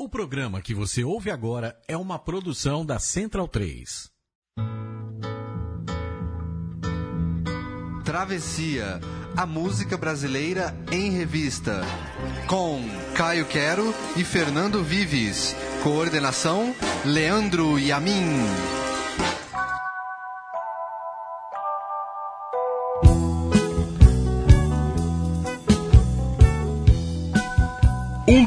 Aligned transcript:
O 0.00 0.08
programa 0.08 0.62
que 0.62 0.72
você 0.72 1.02
ouve 1.02 1.28
agora 1.28 1.76
é 1.88 1.96
uma 1.96 2.20
produção 2.20 2.86
da 2.86 3.00
Central 3.00 3.48
3. 3.48 4.08
Travessia, 8.04 9.00
a 9.36 9.44
música 9.44 9.96
brasileira 9.96 10.72
em 10.92 11.10
revista. 11.10 11.82
Com 12.46 12.80
Caio 13.16 13.44
Quero 13.46 13.92
e 14.16 14.22
Fernando 14.22 14.84
Vives. 14.84 15.56
Coordenação: 15.82 16.72
Leandro 17.04 17.76
Yamin. 17.76 18.87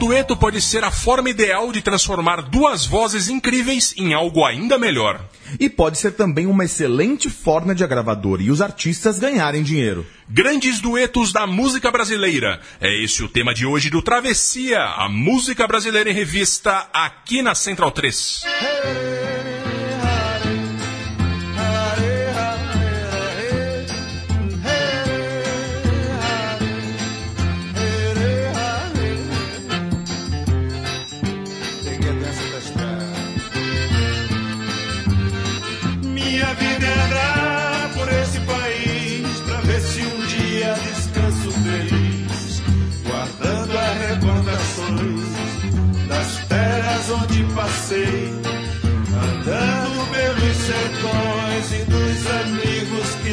Dueto 0.02 0.36
pode 0.36 0.60
ser 0.60 0.84
a 0.84 0.90
forma 0.90 1.30
ideal 1.30 1.72
de 1.72 1.80
transformar 1.80 2.42
duas 2.42 2.88
vozes 2.88 3.30
incríveis 3.30 3.94
em 3.96 4.16
algo 4.16 4.44
ainda 4.44 4.76
melhor. 4.76 5.23
E 5.59 5.70
pode 5.70 6.00
ser 6.00 6.14
também 6.14 6.48
uma 6.48 6.66
excelente 6.66 7.30
forma 7.30 7.76
de 7.76 7.84
a 7.84 7.88
gravadora 7.88 8.42
e 8.42 8.50
os 8.50 8.64
artistas 8.64 9.20
ganharem 9.20 9.62
dinheiro. 9.62 10.04
Grandes 10.28 10.80
duetos 10.80 11.32
da 11.32 11.45
música 11.45 11.92
brasileira. 11.92 12.59
É 12.80 12.92
esse 13.04 13.23
o 13.23 13.30
tema 13.30 13.54
de 13.54 13.64
hoje 13.64 13.92
do 13.92 14.02
Travessia, 14.02 14.82
a 14.82 15.08
música 15.08 15.68
brasileira 15.68 16.09
em 16.09 16.14
revista, 16.14 16.88
aqui 16.92 17.44
na 17.44 17.54
Central 17.54 17.92
3. 17.92 18.42
Minha 18.44 19.41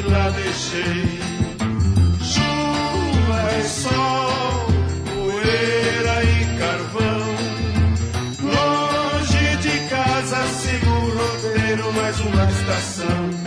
lá 0.08 0.30
deixei. 0.30 1.20
Chuva 2.22 3.58
e 3.58 3.62
sol, 3.68 4.66
poeira 5.06 6.24
e 6.24 6.58
carvão. 6.58 7.26
Longe 8.42 9.56
de 9.56 9.88
casa 9.88 10.46
sigo 10.46 10.90
o 10.90 11.10
roteiro, 11.16 11.92
mais 11.92 12.20
uma 12.20 12.44
estação. 12.44 13.37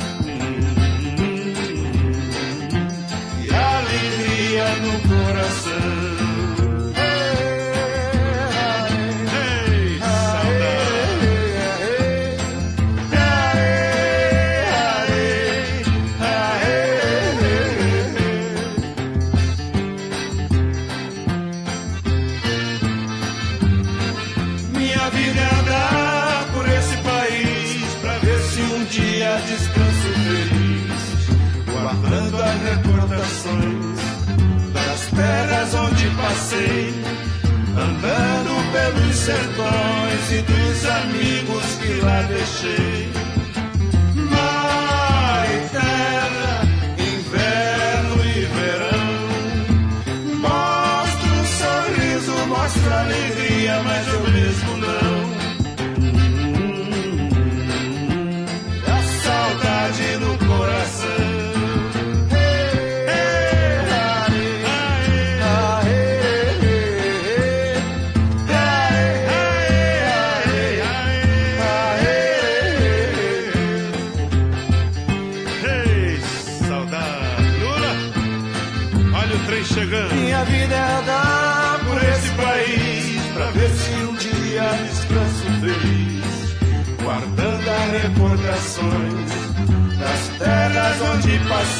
Sertões 39.31 40.31
e 40.31 40.41
dos 40.41 40.85
amigos 40.85 41.65
que 41.81 42.01
lá 42.01 42.21
deixei. 42.23 43.00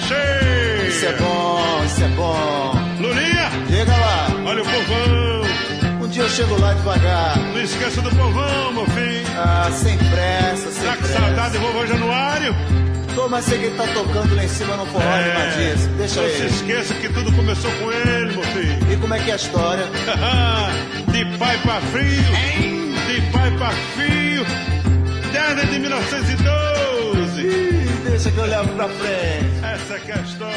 Cheia. 0.00 0.88
Isso 0.88 1.06
é 1.06 1.12
bom, 1.14 1.82
isso 1.84 2.04
é 2.04 2.08
bom. 2.08 2.72
Lulinha, 3.00 3.50
Chega 3.70 3.92
lá. 3.96 4.26
olha 4.44 4.62
o 4.62 4.64
povão. 4.64 5.46
Um 6.02 6.08
dia 6.08 6.22
eu 6.22 6.28
chego 6.30 6.60
lá 6.60 6.72
devagar. 6.72 7.36
Não 7.38 7.60
esqueça 7.60 8.00
do 8.00 8.10
povão, 8.10 8.72
meu 8.72 8.86
filho. 8.86 9.26
Ah, 9.36 9.68
sem 9.72 9.96
pressa, 9.98 10.70
sem 10.70 10.84
Tá 10.84 10.92
com 10.96 11.02
pressa. 11.02 11.18
saudade 11.20 11.58
do 11.58 11.60
vovô 11.60 11.86
Januário? 11.86 12.54
Tô, 13.14 13.28
mas 13.28 13.44
sei 13.46 13.58
que 13.58 13.64
ele 13.66 13.76
tá 13.76 13.84
tocando 13.94 14.34
lá 14.34 14.44
em 14.44 14.48
cima 14.48 14.76
no 14.76 14.86
forró 14.86 15.02
É. 15.04 15.24
animadíssimo. 15.24 15.96
Deixa 15.96 16.20
Não 16.20 16.28
se 16.28 16.34
ele. 16.36 16.46
esqueça 16.46 16.94
que 16.94 17.08
tudo 17.08 17.32
começou 17.32 17.70
com 17.72 17.90
ele, 17.92 18.32
meu 18.34 18.42
filho. 18.44 18.92
E 18.92 18.96
como 18.96 19.14
é 19.14 19.18
que 19.18 19.30
é 19.30 19.32
a 19.32 19.36
história? 19.36 19.84
de 21.12 21.24
pai 21.38 21.58
pra 21.62 21.80
filho, 21.80 22.86
de 23.06 23.20
pai 23.32 23.50
pra 23.52 23.70
filho, 23.96 24.46
desde 25.32 25.66
de 25.72 25.78
1912. 25.78 27.40
Ih, 27.42 27.85
deixa 28.16 28.30
que 28.30 28.38
eu 28.38 28.46
levo 28.46 28.68
pra 28.74 28.88
frente. 28.88 29.62
Essa 29.62 29.98
que 30.00 30.10
é 30.10 30.14
a 30.14 30.22
história. 30.22 30.56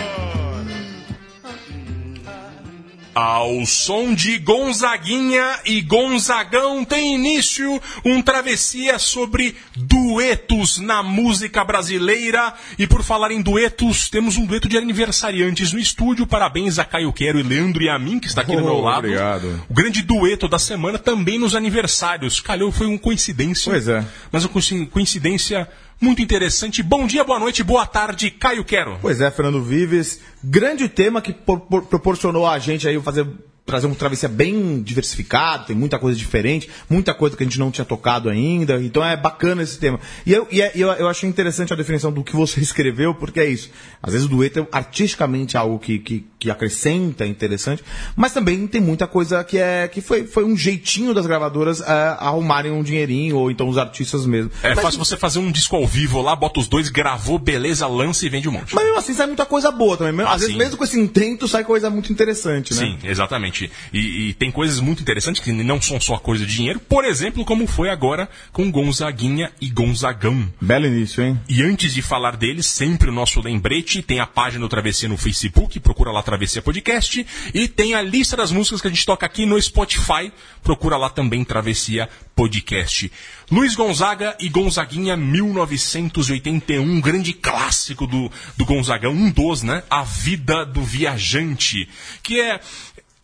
Ao 3.14 3.66
som 3.66 4.14
de 4.14 4.38
Gonzaguinha 4.38 5.60
e 5.66 5.82
Gonzagão 5.82 6.86
tem 6.86 7.16
início 7.16 7.82
um 8.06 8.22
travessia 8.22 8.98
sobre 8.98 9.58
duetos 9.76 10.78
na 10.78 11.04
música 11.04 11.66
brasileira. 11.66 12.54
E 12.78 12.88
por 12.88 13.04
falar 13.04 13.32
em 13.32 13.42
duetos, 13.42 14.10
temos 14.10 14.38
um 14.38 14.46
dueto 14.46 14.70
de 14.70 14.78
aniversariantes 14.78 15.74
no 15.74 15.80
estúdio. 15.80 16.26
Parabéns 16.26 16.80
a 16.80 16.86
Caio 16.86 17.12
Quero 17.12 17.40
e 17.40 17.44
Leandro 17.44 17.84
e 17.84 17.90
a 17.90 18.00
mim, 18.00 18.20
que 18.20 18.28
está 18.28 18.40
aqui 18.42 18.56
do 18.56 18.62
meu 18.64 18.76
Oh, 18.78 18.82
lado. 18.82 19.00
obrigado. 19.00 19.66
O 19.68 19.74
grande 19.74 20.02
dueto 20.02 20.48
da 20.48 20.60
semana 20.60 20.98
também 20.98 21.38
nos 21.38 21.56
aniversários. 21.56 22.40
Calhou, 22.40 22.72
foi 22.72 22.88
uma 22.88 23.00
coincidência. 23.00 23.70
Pois 23.70 23.88
é. 23.90 24.06
Mas 24.32 24.46
uma 24.46 24.50
coinci- 24.50 24.86
coincidência 24.86 25.68
muito 26.02 26.22
interessante. 26.22 26.82
Bom 26.82 27.06
dia, 27.06 27.24
boa 27.24 27.40
noite, 27.40 27.64
boa 27.64 27.86
tarde, 27.86 28.32
Caio 28.32 28.64
Quero. 28.64 28.98
Pois 29.02 29.20
é, 29.22 29.30
Fernando 29.30 29.62
Vives. 29.62 30.20
Grande 30.44 30.88
tema 30.88 31.22
que 31.22 31.34
por- 31.34 31.60
por- 31.62 31.84
proporcionou 31.86 32.48
a 32.48 32.58
gente 32.60 32.88
aí 32.88 33.00
fazer 33.02 33.28
trazer 33.70 33.86
uma 33.86 33.96
travessia 33.96 34.28
bem 34.28 34.82
diversificado, 34.82 35.66
tem 35.68 35.76
muita 35.76 36.00
coisa 36.00 36.18
diferente, 36.18 36.70
muita 36.90 37.14
coisa 37.14 37.38
que 37.38 37.44
a 37.44 37.46
gente 37.46 37.60
não 37.60 37.70
tinha 37.70 37.86
tocado 37.86 38.30
ainda, 38.30 38.82
então 38.82 39.06
é 39.06 39.16
bacana 39.16 39.62
esse 39.62 39.78
tema. 39.78 40.00
E 40.26 40.34
eu, 40.34 40.48
e 40.52 40.62
é- 40.62 40.72
eu, 40.76 40.88
eu 40.94 41.08
achei 41.08 41.30
interessante 41.30 41.72
a 41.72 41.76
definição 41.76 42.12
do 42.12 42.24
que 42.24 42.36
você 42.36 42.60
escreveu, 42.62 43.14
porque 43.14 43.40
é 43.40 43.46
isso. 43.48 43.70
Às 44.02 44.14
vezes 44.14 44.26
o 44.26 44.30
dueto 44.30 44.60
é 44.60 44.68
artisticamente 44.72 45.56
algo 45.58 45.78
que, 45.80 46.00
que, 46.00 46.26
que 46.40 46.50
acrescenta, 46.50 47.26
interessante, 47.28 47.84
mas 48.16 48.34
também 48.34 48.66
tem 48.68 48.82
muita 48.82 49.06
coisa 49.08 49.44
que 49.44 49.58
é 49.58 49.88
que 49.88 50.02
foi, 50.02 50.26
foi 50.26 50.44
um 50.44 50.58
jeitinho 50.58 51.14
das 51.14 51.28
gravadoras 51.28 51.82
é, 51.82 51.86
arrumarem 52.20 52.72
um 52.72 52.82
dinheirinho, 52.84 53.38
ou 53.38 53.52
então 53.52 53.68
os 53.70 53.78
artistas 53.78 54.26
mesmo. 54.26 54.52
É 54.64 54.70
Mas- 54.76 54.84
fácil 54.84 55.00
você 55.00 55.16
fazer 55.18 55.40
um 55.40 55.52
disco 55.52 55.76
ao 55.76 55.86
vivo 55.86 56.22
lá, 56.22 56.36
bota 56.36 56.60
os 56.60 56.68
dois, 56.68 56.90
gravou, 56.90 57.38
beleza, 57.38 57.86
lança 57.88 58.26
e 58.26 58.30
vende 58.30 58.48
um 58.50 58.52
monte. 58.52 58.74
Mas 58.74 58.84
mesmo 58.84 59.00
assim 59.00 59.14
sai 59.14 59.28
muita 59.28 59.46
coisa 59.46 59.72
boa 59.72 59.96
também. 59.98 60.14
Mesmo- 60.14 60.30
Ah, 60.30 60.34
Às 60.34 60.42
vezes, 60.42 60.54
sim. 60.56 60.60
mesmo 60.60 60.78
com 60.78 60.84
esse 60.84 61.00
intento, 61.00 61.48
sai 61.48 61.64
coisa 61.64 61.90
muito 61.90 62.12
interessante, 62.12 62.74
né? 62.74 62.80
Sim, 62.80 62.98
exatamente. 63.04 63.59
E, 63.94 64.30
e 64.30 64.34
tem 64.34 64.52
coisas 64.52 64.80
muito 64.80 65.02
interessantes 65.02 65.42
que 65.42 65.52
não 65.52 65.82
são 65.82 66.00
só 66.00 66.18
coisa 66.18 66.46
de 66.46 66.54
dinheiro, 66.54 66.80
por 66.80 67.04
exemplo, 67.04 67.44
como 67.44 67.66
foi 67.66 67.90
agora 67.90 68.30
com 68.52 68.72
Gonzaguinha 68.72 69.52
e 69.60 69.70
Gonzagão. 69.70 70.52
Belo 70.62 70.86
início, 70.86 71.24
hein? 71.24 71.40
E 71.48 71.64
antes 71.64 71.94
de 71.94 72.02
falar 72.02 72.36
deles, 72.36 72.66
sempre 72.66 73.10
o 73.10 73.14
nosso 73.14 73.42
lembrete, 73.42 74.02
tem 74.02 74.20
a 74.20 74.28
página 74.28 74.62
do 74.62 74.70
Travessia 74.70 75.10
no 75.10 75.18
Facebook, 75.18 75.80
procura 75.80 76.12
lá 76.12 76.22
Travessia 76.22 76.62
Podcast, 76.62 77.26
e 77.54 77.68
tem 77.68 77.94
a 77.94 78.02
lista 78.02 78.38
das 78.38 78.52
músicas 78.52 78.82
que 78.82 78.88
a 78.88 78.92
gente 78.92 79.06
toca 79.06 79.26
aqui 79.26 79.46
no 79.46 79.62
Spotify, 79.62 80.32
procura 80.64 80.98
lá 80.98 81.10
também 81.10 81.44
Travessia 81.44 82.10
Podcast. 82.36 83.12
Luiz 83.52 83.76
Gonzaga 83.76 84.36
e 84.40 84.48
Gonzaguinha 84.48 85.18
1981, 85.18 86.82
um 86.82 87.02
grande 87.02 87.34
clássico 87.34 88.06
do, 88.06 88.32
do 88.56 88.66
Gonzagão, 88.66 89.12
um 89.12 89.32
dos, 89.32 89.64
né? 89.64 89.84
A 89.90 90.04
Vida 90.04 90.66
do 90.66 90.84
Viajante, 90.84 91.90
que 92.22 92.40
é 92.40 92.60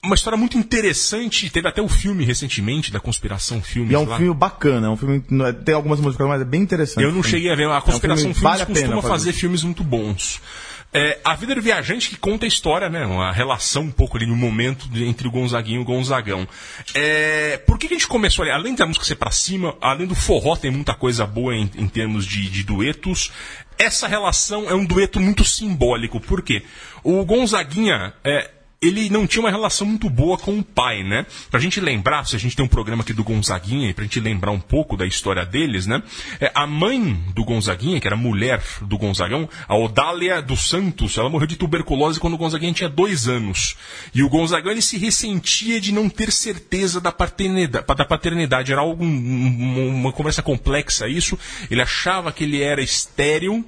uma 0.06 0.16
história 0.16 0.38
muito 0.38 0.57
interessante, 0.57 1.50
teve 1.50 1.68
até 1.68 1.81
o 1.81 1.88
filme 1.90 2.24
recentemente, 2.24 2.92
da 2.92 3.00
Conspiração 3.00 3.62
Filmes 3.62 3.92
E 3.92 3.96
é 3.96 4.00
um 4.00 4.06
lá. 4.06 4.18
filme 4.18 4.34
bacana, 4.34 4.88
é 4.88 4.90
um 4.90 4.98
filme. 4.98 5.24
é- 5.48 5.52
Tem 5.54 5.75
algumas 5.75 6.00
músicas, 6.00 6.28
mas 6.28 6.42
é 6.42 6.46
bem 6.46 6.62
interessante. 6.62 7.04
Eu 7.04 7.12
não 7.12 7.24
cheguei 7.24 7.52
a 7.52 7.56
ver. 7.56 7.68
A 7.69 7.81
Conspiração 7.81 8.18
filme 8.25 8.34
que 8.34 8.40
Filmes 8.40 8.57
vale 8.60 8.62
a 8.63 8.66
pena 8.66 8.80
costuma 8.80 9.02
fazer. 9.02 9.13
fazer 9.25 9.34
filmes 9.34 9.63
muito 9.63 9.84
bons. 9.84 10.40
É, 10.94 11.19
a 11.25 11.36
Vida 11.36 11.54
do 11.54 11.62
Viajante 11.62 12.10
que 12.10 12.16
conta 12.16 12.46
a 12.46 12.48
história, 12.48 12.88
né? 12.88 13.06
Uma 13.06 13.30
relação 13.34 13.84
um 13.84 13.92
pouco 13.92 14.16
ali 14.16 14.25
no 14.25 14.36
momento 14.36 14.88
entre 14.96 15.28
o 15.28 15.31
Gonzaguinho 15.31 15.80
e 15.80 15.81
o 15.81 15.86
Gonzagão. 15.86 16.48
É, 16.94 17.58
por 17.68 17.78
que, 17.78 17.90
que 17.90 17.96
a 17.96 17.98
gente 17.98 18.08
começou 18.08 18.44
ali? 18.44 18.51
Além 18.54 18.75
da 18.75 18.86
música 18.86 19.04
ser 19.06 19.16
pra 19.16 19.30
cima, 19.30 19.75
além 19.81 20.08
do 20.08 20.16
forró, 20.16 20.56
tem 20.56 20.72
muita 20.72 20.94
coisa 20.94 21.25
boa 21.25 21.54
em, 21.54 21.69
em 21.75 21.88
termos 21.90 22.25
de, 22.25 22.50
de 22.50 22.63
duetos. 22.63 23.30
Essa 23.78 24.08
relação 24.08 24.69
é 24.69 24.74
um 24.74 24.86
dueto 24.86 25.19
muito 25.19 25.44
simbólico. 25.44 26.22
Por 26.22 26.42
quê? 26.42 26.63
O 27.04 27.25
Gonzaguinha. 27.25 28.13
É, 28.24 28.51
ele 28.88 29.10
não 29.10 29.26
tinha 29.28 29.44
uma 29.44 29.52
relação 29.52 29.88
muito 29.88 30.10
boa 30.10 30.38
com 30.38 30.58
o 30.60 30.64
pai, 30.64 31.04
né? 31.04 31.26
Pra 31.50 31.60
gente 31.60 31.80
lembrar, 31.80 32.26
se 32.26 32.36
a 32.36 32.40
gente 32.40 32.56
tem 32.56 32.66
um 32.66 32.68
programa 32.70 33.04
aqui 33.04 33.14
do 33.14 33.24
Gonzaguinha, 33.24 33.90
e 33.90 33.94
pra 33.94 34.04
gente 34.04 34.20
lembrar 34.20 34.52
um 34.52 34.60
pouco 34.60 34.96
da 34.98 35.06
história 35.06 35.46
deles, 35.46 35.86
né? 35.86 36.02
É, 36.40 36.52
a 36.54 36.66
mãe 36.68 37.14
do 37.34 37.44
Gonzaguinha, 37.44 38.00
que 38.00 38.08
era 38.08 38.16
mulher 38.16 38.62
do 38.82 38.98
Gonzagão, 38.98 39.50
a 39.68 39.76
Odália 39.76 40.42
dos 40.42 40.70
Santos, 40.70 41.18
ela 41.18 41.30
morreu 41.30 41.48
de 41.48 41.56
tuberculose 41.56 42.20
quando 42.20 42.34
o 42.34 42.38
Gonzaguinha 42.38 42.74
tinha 42.74 42.90
dois 42.90 43.28
anos. 43.28 43.76
E 44.14 44.24
o 44.24 44.30
Gonzagão, 44.30 44.72
ele 44.72 44.82
se 44.82 44.98
ressentia 44.98 45.80
de 45.82 45.92
não 45.92 46.10
ter 46.10 46.32
certeza 46.32 47.00
da 47.02 47.12
paternidade. 47.12 47.86
Da 47.86 48.06
paternidade. 48.06 48.72
Era 48.72 48.82
algo, 48.82 49.04
um- 49.04 49.08
um- 49.08 49.88
uma 50.02 50.12
conversa 50.12 50.42
complexa 50.42 51.08
isso. 51.08 51.38
Ele 51.70 51.82
achava 51.82 52.32
que 52.32 52.44
ele 52.44 52.62
era 52.62 52.82
estéril, 52.82 53.66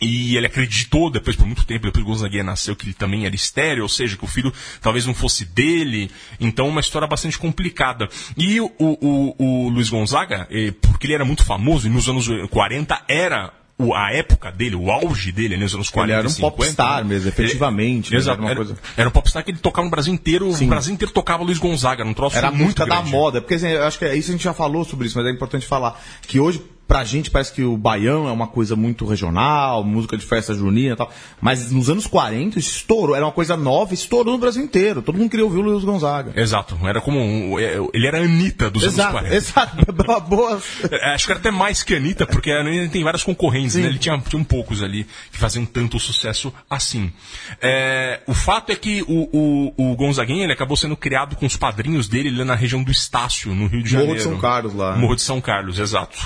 e 0.00 0.36
ele 0.36 0.46
acreditou, 0.46 1.10
depois, 1.10 1.36
por 1.36 1.46
muito 1.46 1.64
tempo, 1.64 1.86
depois 1.86 2.04
que 2.04 2.10
o 2.10 2.12
Gonzaguinha 2.12 2.44
nasceu, 2.44 2.76
que 2.76 2.84
ele 2.86 2.94
também 2.94 3.24
era 3.26 3.34
estéreo, 3.34 3.82
ou 3.82 3.88
seja, 3.88 4.16
que 4.16 4.24
o 4.24 4.28
filho 4.28 4.52
talvez 4.80 5.06
não 5.06 5.14
fosse 5.14 5.44
dele. 5.44 6.10
Então, 6.40 6.68
uma 6.68 6.80
história 6.80 7.08
bastante 7.08 7.38
complicada. 7.38 8.08
E 8.36 8.60
o, 8.60 8.70
o, 8.78 9.34
o 9.38 9.68
Luiz 9.70 9.88
Gonzaga, 9.88 10.46
eh, 10.50 10.72
porque 10.82 11.06
ele 11.06 11.14
era 11.14 11.24
muito 11.24 11.44
famoso, 11.44 11.86
e 11.86 11.90
nos 11.90 12.08
anos 12.08 12.26
40 12.50 13.00
era 13.08 13.52
o- 13.78 13.94
a 13.94 14.10
época 14.12 14.50
dele, 14.50 14.74
o 14.74 14.90
auge 14.90 15.30
dele, 15.32 15.54
ali 15.54 15.62
nos 15.62 15.74
anos 15.74 15.90
40 15.90 16.10
Ele 16.12 16.18
era 16.18 16.26
um 16.26 16.30
50, 16.30 16.56
popstar 16.56 17.02
né? 17.02 17.08
mesmo, 17.10 17.28
efetivamente, 17.28 18.08
Ele- 18.08 18.16
né? 18.16 18.20
exato. 18.20 18.42
Era 18.44 18.56
coisa- 18.56 18.78
era 18.96 19.08
um 19.08 19.12
popstar 19.12 19.44
que 19.44 19.50
ele 19.50 19.58
tocava 19.58 19.84
no 19.84 19.90
Brasil 19.90 20.12
inteiro, 20.14 20.48
o 20.50 20.66
Brasil 20.66 20.94
inteiro 20.94 21.12
tocava 21.12 21.42
Luiz 21.42 21.58
Gonzaga, 21.58 22.02
num 22.04 22.14
troço 22.14 22.36
Era 22.36 22.50
muito 22.50 22.84
da 22.86 23.02
moda. 23.02 23.40
Porque 23.40 23.54
assim, 23.54 23.68
eu 23.68 23.82
acho 23.84 23.98
que 23.98 24.04
é 24.04 24.16
isso 24.16 24.30
a 24.30 24.32
gente 24.32 24.44
já 24.44 24.54
falou 24.54 24.84
sobre 24.84 25.06
isso, 25.06 25.16
mas 25.18 25.26
é 25.26 25.30
importante 25.30 25.66
falar. 25.66 26.02
Que 26.26 26.40
hoje, 26.40 26.62
pra 26.86 27.02
gente, 27.04 27.30
parece 27.30 27.52
que 27.52 27.62
o 27.64 27.76
baião 27.76 28.28
é 28.28 28.32
uma 28.32 28.46
coisa 28.46 28.76
muito 28.76 29.04
regional, 29.04 29.82
música 29.82 30.16
de 30.16 30.24
festa 30.24 30.54
junina 30.54 30.94
e 30.94 30.96
tal. 30.96 31.12
Mas 31.40 31.70
nos 31.72 31.90
anos 31.90 32.06
40 32.06 32.58
isso 32.58 32.70
estourou, 32.76 33.16
era 33.16 33.24
uma 33.24 33.32
coisa 33.32 33.56
nova, 33.56 33.92
estourou 33.94 34.32
no 34.34 34.38
Brasil 34.38 34.62
inteiro. 34.62 35.02
Todo 35.02 35.18
mundo 35.18 35.28
queria 35.30 35.44
ouvir 35.44 35.58
o 35.58 35.62
Luiz 35.62 35.84
Gonzaga. 35.84 36.32
Exato, 36.40 36.78
era 36.84 37.00
como. 37.00 37.18
um- 37.18 37.58
ele 37.58 38.06
era 38.06 38.18
a 38.18 38.22
Anitta 38.22 38.70
dos 38.70 38.82
anos 38.84 38.94
Exato, 38.94 39.12
40. 39.12 39.34
exato. 39.34 39.76
Uma 40.06 40.20
boa. 40.20 40.62
É, 40.90 41.14
Acho 41.14 41.26
que 41.26 41.32
era 41.32 41.40
até 41.40 41.50
mais 41.50 41.82
que 41.82 41.94
a 41.94 41.96
Anitta, 41.96 42.26
porque 42.26 42.50
a 42.50 42.60
Anitta 42.60 42.92
tem 42.92 43.02
várias 43.02 43.24
concorrentes, 43.24 43.74
né? 43.76 43.86
Ele 43.88 43.98
tinha, 43.98 44.16
tinha 44.18 44.40
um 44.40 44.44
poucos 44.44 44.82
ali 44.82 45.06
que 45.32 45.38
faziam 45.38 45.64
tanto 45.66 45.98
sucesso 45.98 46.52
assim. 46.70 47.12
É, 47.60 48.20
o 48.26 48.34
fato 48.34 48.70
é 48.70 48.76
que 48.76 49.02
o, 49.08 49.28
o, 49.76 49.90
o 49.92 49.96
Gonzaguinha 49.96 50.44
ele 50.44 50.52
acabou 50.52 50.76
sendo 50.76 50.96
criado 50.96 51.36
com 51.36 51.46
os 51.46 51.56
padrinhos 51.56 52.08
dele 52.08 52.30
lá 52.30 52.44
na 52.44 52.54
região 52.54 52.82
do 52.82 52.90
Estácio, 52.90 53.54
no 53.54 53.66
Rio 53.66 53.82
de 53.82 53.94
Morro 53.94 54.06
Janeiro. 54.06 54.14
de 54.16 54.22
São 54.22 54.38
Carlos 54.38 54.74
lá. 54.74 54.96
Morro 54.96 55.16
de 55.16 55.22
São 55.22 55.40
Carlos, 55.40 55.78
exato. 55.78 56.16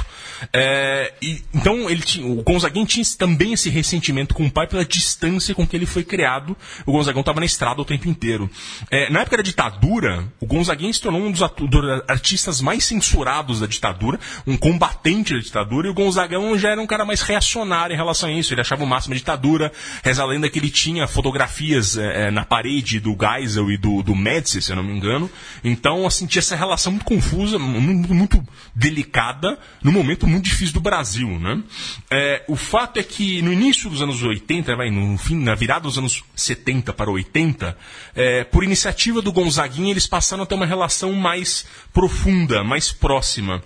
É, 0.52 1.12
e, 1.22 1.42
então 1.54 1.88
ele 1.88 2.02
tinha, 2.02 2.26
o 2.26 2.42
Gonzaguinha 2.42 2.84
tinha 2.84 3.04
também 3.16 3.52
esse 3.52 3.70
ressentimento 3.70 4.34
com 4.34 4.46
o 4.46 4.50
pai 4.50 4.66
pela 4.66 4.84
distância 4.84 5.54
com 5.54 5.66
que 5.66 5.76
ele 5.76 5.86
foi 5.86 6.02
criado. 6.02 6.56
O 6.84 6.92
Gonzagão 6.92 7.20
estava 7.20 7.38
na 7.40 7.46
estrada 7.46 7.80
o 7.80 7.84
tempo 7.84 8.08
inteiro. 8.08 8.50
É, 8.90 9.08
na 9.10 9.20
época 9.20 9.36
da 9.36 9.42
ditadura, 9.42 10.24
o 10.40 10.46
Gonzaguinha 10.46 10.92
se 10.92 11.00
tornou 11.00 11.20
um 11.22 11.30
dos 11.30 11.42
atu- 11.42 11.68
do- 11.68 12.04
artistas 12.08 12.60
mais 12.60 12.84
censurados 12.84 13.60
da 13.60 13.66
ditadura, 13.66 14.18
um 14.46 14.56
combatente 14.56 15.34
da 15.34 15.40
ditadura, 15.40 15.86
e 15.86 15.90
o 15.90 15.94
Gonzagão 15.94 16.58
já 16.58 16.70
era 16.70 16.80
um 16.80 16.86
cara 16.86 17.04
mais 17.04 17.20
reacionário 17.20 17.94
em 17.94 17.96
relação 17.96 18.28
a 18.28 18.32
isso. 18.32 18.52
Ele 18.52 18.60
achava 18.60 18.82
o 18.82 18.86
máximo 18.86 19.14
a 19.14 19.16
ditadura. 19.18 19.70
Reza 20.02 20.22
a 20.22 20.26
lenda 20.26 20.48
que 20.50 20.58
ele 20.58 20.70
tinha 20.70 21.06
fotografias 21.06 21.96
é, 21.96 22.26
é, 22.26 22.30
na 22.30 22.44
parede 22.44 22.98
do 22.98 23.16
Geisel 23.18 23.70
e 23.70 23.76
do, 23.76 24.02
do 24.02 24.16
Médici, 24.16 24.60
se 24.60 24.72
eu 24.72 24.76
não 24.76 24.82
me 24.82 24.92
engano. 24.92 25.30
Então, 25.62 26.06
assim, 26.06 26.26
tinha 26.26 26.40
essa 26.40 26.56
relação 26.56 26.92
muito 26.92 27.04
confusa, 27.04 27.58
muito, 27.58 28.12
muito 28.12 28.42
delicada, 28.74 29.58
num 29.82 29.92
momento 29.92 30.26
muito 30.26 30.39
difícil 30.40 30.74
do 30.74 30.80
Brasil, 30.80 31.28
né? 31.38 31.62
É, 32.10 32.44
o 32.48 32.56
fato 32.56 32.98
é 32.98 33.02
que 33.02 33.42
no 33.42 33.52
início 33.52 33.88
dos 33.88 34.02
anos 34.02 34.22
80, 34.22 34.76
vai, 34.76 34.90
no 34.90 35.16
fim, 35.18 35.36
na 35.36 35.54
virada 35.54 35.82
dos 35.82 35.98
anos 35.98 36.24
70 36.34 36.92
para 36.92 37.10
80, 37.10 37.76
é, 38.14 38.44
por 38.44 38.64
iniciativa 38.64 39.22
do 39.22 39.32
Gonzaguinha, 39.32 39.90
eles 39.90 40.06
passaram 40.06 40.42
a 40.42 40.46
ter 40.46 40.54
uma 40.54 40.66
relação 40.66 41.12
mais 41.12 41.66
profunda, 41.92 42.64
mais 42.64 42.90
próxima. 42.92 43.62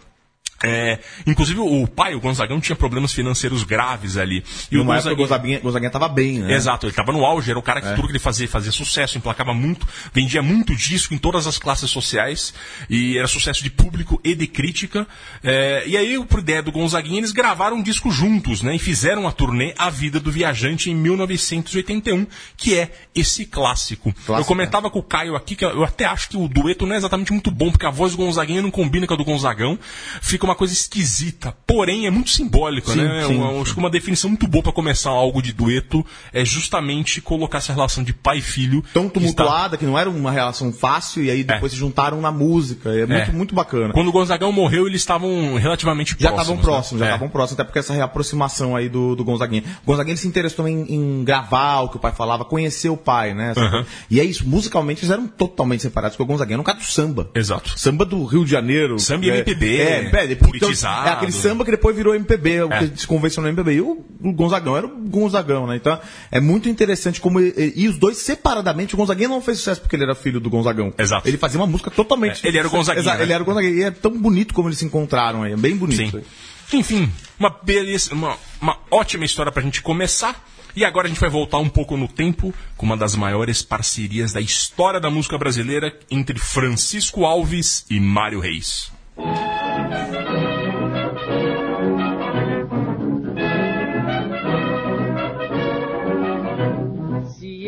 É, 0.65 0.99
inclusive 1.27 1.61
o 1.61 1.87
pai, 1.87 2.15
o 2.15 2.21
Gonzagão, 2.21 2.61
tinha 2.61 2.77
problemas 2.77 3.13
financeiros 3.13 3.63
graves 3.65 4.17
ali. 4.17 4.45
E 4.71 4.79
o 4.79 4.83
uma 4.83 4.97
época 4.97 5.13
o 5.13 5.17
Gonzaguinha- 5.17 5.25
Gonzaguinha, 5.27 5.61
Gonzaguinha 5.61 5.91
tava 5.91 6.09
bem, 6.09 6.39
né? 6.41 6.55
Exato, 6.55 6.87
ele 6.87 6.91
estava 6.93 7.13
no 7.13 7.25
auge, 7.25 7.51
era 7.51 7.59
o 7.59 7.63
cara 7.63 7.81
que 7.81 7.95
tudo 7.95 8.07
que 8.07 8.13
ele 8.13 8.19
fazia 8.19 8.49
fazia 8.49 8.73
sucesso, 8.73 9.19
emplacava 9.19 9.53
muito, 9.55 9.87
vendia 10.13 10.43
muito 10.43 10.75
disco 10.75 11.15
em 11.15 11.19
todas 11.19 11.47
as 11.47 11.59
classes 11.59 11.91
sociais, 11.91 12.53
e 12.89 13.17
era 13.19 13.27
sucesso 13.27 13.63
de 13.63 13.71
público 13.71 14.21
e 14.25 14.35
de 14.35 14.47
crítica. 14.47 15.07
É, 15.43 15.85
e 15.87 15.97
aí, 15.97 16.25
por 16.27 16.41
ideia 16.41 16.63
do 16.63 16.73
Gonzaguinha, 16.73 17.19
eles 17.19 17.33
gravaram 17.33 17.77
um 17.79 17.83
disco 17.83 18.11
juntos, 18.11 18.63
né? 18.63 18.75
E 18.75 18.79
fizeram 18.79 19.27
a 19.27 19.33
turnê 19.33 19.75
A 19.79 19.91
Vida 19.91 20.19
do 20.21 20.31
Viajante 20.31 20.91
em 20.91 20.95
1981, 20.95 22.27
que 22.57 22.75
é 22.79 22.91
esse 23.15 23.45
clássico. 23.47 24.15
eu 24.29 24.45
comentava 24.45 24.91
com 24.91 24.99
o 24.99 25.03
Caio 25.03 25.37
aqui 25.37 25.55
que 25.57 25.65
eu 25.65 25.85
até 25.85 26.05
acho 26.05 26.29
que 26.29 26.37
o 26.37 26.49
dueto 26.49 26.87
não 26.87 26.95
é 26.95 26.99
exatamente 26.99 27.33
muito 27.33 27.51
bom, 27.51 27.71
porque 27.71 27.87
a 27.87 27.91
voz 27.91 28.13
do 28.13 28.19
Gonzaguinha 28.19 28.63
não 28.63 28.71
combina 28.71 29.07
com 29.07 29.15
a 29.15 29.17
do 29.17 29.25
Gonzagão, 29.25 29.79
fica 30.23 30.45
uma 30.45 30.54
coisa 30.55 30.73
esquisita. 30.73 31.55
Porém, 31.67 32.07
é 32.07 32.11
muito 32.11 32.31
simbólico, 32.31 32.91
Sim, 32.91 32.99
né? 33.03 33.25
sim, 33.27 33.37
Uma- 33.37 33.61
acho 33.63 33.73
que 33.75 33.79
uma 33.81 33.91
definição 33.91 34.31
muito 34.31 34.47
boa 34.47 34.63
para 34.63 34.73
começar 34.73 35.11
algo 35.11 35.43
de 35.43 35.53
dueto 35.53 36.05
é 36.33 36.45
justamente 36.45 37.21
colocar 37.21 37.59
essa 37.59 37.73
relação 37.73 38.03
de 38.05 38.13
pai 38.13 38.39
e 38.39 38.43
filho. 38.43 38.83
Tão 38.93 39.09
que 39.09 39.19
está- 39.19 39.45
tumultuada, 39.45 39.77
que 39.77 39.85
não 39.85 39.99
era 39.99 40.09
uma 40.09 40.31
relação 40.31 40.73
fácil, 40.73 41.25
e 41.25 41.31
aí 41.31 41.43
depois 41.45 41.73
se 41.73 41.79
juntaram 41.79 42.21
na 42.21 42.31
música. 42.31 42.91
É 42.91 43.07
muito, 43.07 43.31
É. 43.31 43.33
muito 43.33 43.55
bacana. 43.55 43.93
Quando 43.93 44.09
o 44.09 44.13
Gonzagão 44.13 44.53
morreu, 44.53 44.87
eles 44.87 45.01
estavam 45.01 45.55
relativamente 45.57 46.11
Já 46.19 46.29
próximos. 46.31 46.41
estavam 46.41 46.57
né? 46.57 46.63
próximos, 46.63 47.01
já 47.01 47.07
É. 47.07 47.09
estavam 47.11 47.29
próximos, 47.29 47.61
até 47.61 47.65
porque 47.65 47.79
essa 47.79 47.95
reaproximação 47.95 48.77
aí 48.77 48.89
do, 48.89 49.15
do 49.17 49.25
Gonzaguinha. 49.25 49.65
O 49.83 49.87
Gonzaguinha 49.87 50.17
se 50.17 50.27
interessou 50.29 50.67
em, 50.69 50.83
em 50.93 51.25
gravar 51.25 51.81
o 51.83 51.89
que 51.89 51.97
o 51.97 52.01
pai 52.01 52.13
falava, 52.13 52.45
conhecer 52.45 52.89
o 52.89 52.97
pai, 52.97 53.35
né? 53.35 53.53
Aham. 53.57 53.85
E 54.11 54.21
é 54.21 54.25
isso, 54.25 54.47
musicalmente 54.49 55.01
eles 55.01 55.11
eram 55.11 55.27
totalmente 55.27 55.83
separados, 55.83 56.17
porque 56.17 56.23
o 56.25 56.33
Gonzaguinha 56.33 56.55
era 56.55 56.61
um 56.61 56.65
cara 56.65 56.79
do 56.79 56.85
samba. 56.85 57.31
Exato. 57.35 57.79
Samba 57.79 58.05
do 58.05 58.25
Rio 58.25 58.45
de 58.45 58.51
Janeiro. 58.51 58.99
Samba 58.99 59.27
e 59.27 59.31
é, 59.31 59.35
MPB, 59.37 59.77
É, 59.77 59.83
é, 59.83 59.99
depois, 60.45 60.57
então, 60.57 60.69
politizado. 60.69 61.09
é 61.09 61.13
aquele 61.13 61.33
samba 61.33 61.65
que 61.65 61.71
depois 61.71 61.97
virou 61.97 62.15
MPB, 62.15 62.63
o 62.65 62.73
É. 62.73 62.87
que 62.89 63.01
se 63.01 63.07
convencionou 63.07 63.49
em 63.49 63.53
MPB. 63.53 63.75
E 63.75 63.81
o, 63.81 64.05
o 64.23 64.33
Gonzagão 64.33 64.77
era 64.77 64.87
o 64.87 64.91
Gonzagão, 64.91 65.67
né? 65.67 65.77
Então 65.77 65.99
é 66.31 66.41
muito 66.41 66.69
interessante 66.69 67.21
como. 67.21 67.41
E, 67.41 67.73
e 67.77 67.89
os 67.89 67.97
dois 67.99 68.19
separadamente, 68.19 68.95
o 68.95 68.97
Gonzaguinha 68.97 69.29
não 69.29 69.41
fez 69.41 69.59
sucesso 69.59 69.81
porque 69.81 69.97
ele 69.97 70.05
era 70.05 70.15
filho 70.15 70.41
do 70.41 70.51
Gonzagão. 70.51 70.93
Exato. 70.99 71.27
Ele 71.29 71.37
fazia 71.39 71.59
uma 71.61 71.67
música 71.67 71.91
totalmente. 71.91 72.45
É, 72.45 72.49
ele 72.49 72.59
era 72.59 72.69
o 72.69 72.71
Gonzaguinha, 72.71 73.03
Exato, 73.03 73.19
né? 73.19 73.25
Ele 73.25 73.33
era 73.33 73.43
o 73.43 73.47
Gonzaguinha. 73.47 73.73
E 73.75 73.83
é 73.83 73.91
tão 73.91 74.11
bonito 74.19 74.55
como 74.55 74.69
eles 74.69 74.79
se 74.79 74.85
encontraram 74.85 75.43
aí. 75.43 75.53
É 75.53 75.57
bem 75.57 75.77
bonito. 75.77 76.19
Sim. 76.19 76.79
Enfim, 76.79 77.13
uma 77.39 77.51
beleza, 77.63 78.15
uma, 78.15 78.37
uma 78.61 78.79
ótima 78.91 79.25
história 79.25 79.53
pra 79.53 79.63
gente 79.63 79.83
começar. 79.83 80.43
E 80.77 80.85
agora 80.85 81.07
a 81.07 81.09
gente 81.09 81.21
vai 81.21 81.31
voltar 81.31 81.59
um 81.59 81.69
pouco 81.69 81.97
no 81.97 82.09
tempo 82.09 82.53
com 82.77 82.85
uma 82.85 82.97
das 82.97 83.15
maiores 83.15 83.63
parcerias 83.63 84.33
da 84.33 84.41
história 84.41 84.99
da 84.99 85.09
música 85.09 85.39
brasileira 85.39 85.97
entre 86.11 86.37
Francisco 86.39 87.25
Alves 87.25 87.87
e 87.89 88.01
Mário 88.01 88.41
Reis. 88.41 88.91
Se 89.17 89.23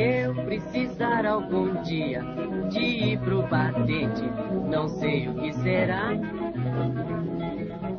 eu 0.00 0.34
precisar 0.34 1.24
algum 1.24 1.80
dia 1.82 2.20
de 2.68 2.80
ir 2.80 3.20
pro 3.20 3.46
batente, 3.46 4.22
não 4.68 4.88
sei 4.88 5.28
o 5.28 5.34
que 5.34 5.52
será. 5.52 6.10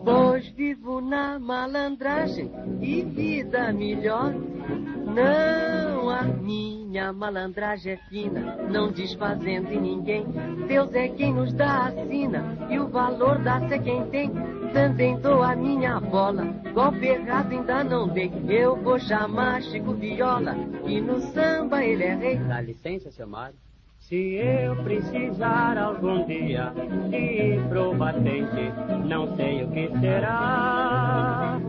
Pois 0.08 0.48
vivo 0.52 1.02
na 1.02 1.38
malandragem 1.38 2.50
e 2.80 3.02
vida 3.02 3.74
melhor. 3.74 4.32
Não, 4.34 6.10
a 6.10 6.24
minha 6.24 7.12
malandragem 7.12 7.92
é 7.92 7.98
fina, 8.08 8.56
não 8.72 8.90
desfazendo 8.90 9.70
em 9.70 9.82
ninguém. 9.82 10.26
Deus 10.66 10.94
é 10.94 11.10
quem 11.10 11.34
nos 11.34 11.52
dá 11.52 11.88
a 11.88 11.92
sina 11.92 12.42
e 12.70 12.80
o 12.80 12.88
valor 12.88 13.38
dá-se 13.40 13.78
quem 13.80 14.06
tem. 14.06 14.32
Também 14.72 15.20
dou 15.20 15.44
a 15.44 15.54
minha 15.58 16.00
bola, 16.00 16.46
golpe 16.74 17.06
errado 17.06 17.52
ainda 17.52 17.84
não 17.84 18.08
dei. 18.08 18.32
Eu 18.48 18.78
vou 18.78 18.98
chamar 18.98 19.62
Chico 19.62 19.92
Viola 19.92 20.56
e 20.86 21.02
no 21.02 21.20
samba 21.34 21.84
ele 21.84 22.06
é 22.06 22.16
rei. 22.16 22.38
Dá 22.38 22.62
licença, 22.62 23.12
seu 23.12 23.28
Mário. 23.28 23.58
Se 24.00 24.36
eu 24.36 24.76
precisar 24.84 25.78
algum 25.78 26.26
dia 26.26 26.72
de 27.10 27.18
ir 27.18 27.68
pro 27.68 27.94
batente, 27.94 28.72
não 29.06 29.36
sei 29.36 29.64
o 29.64 29.72
que 29.72 29.90
será. 30.00 31.60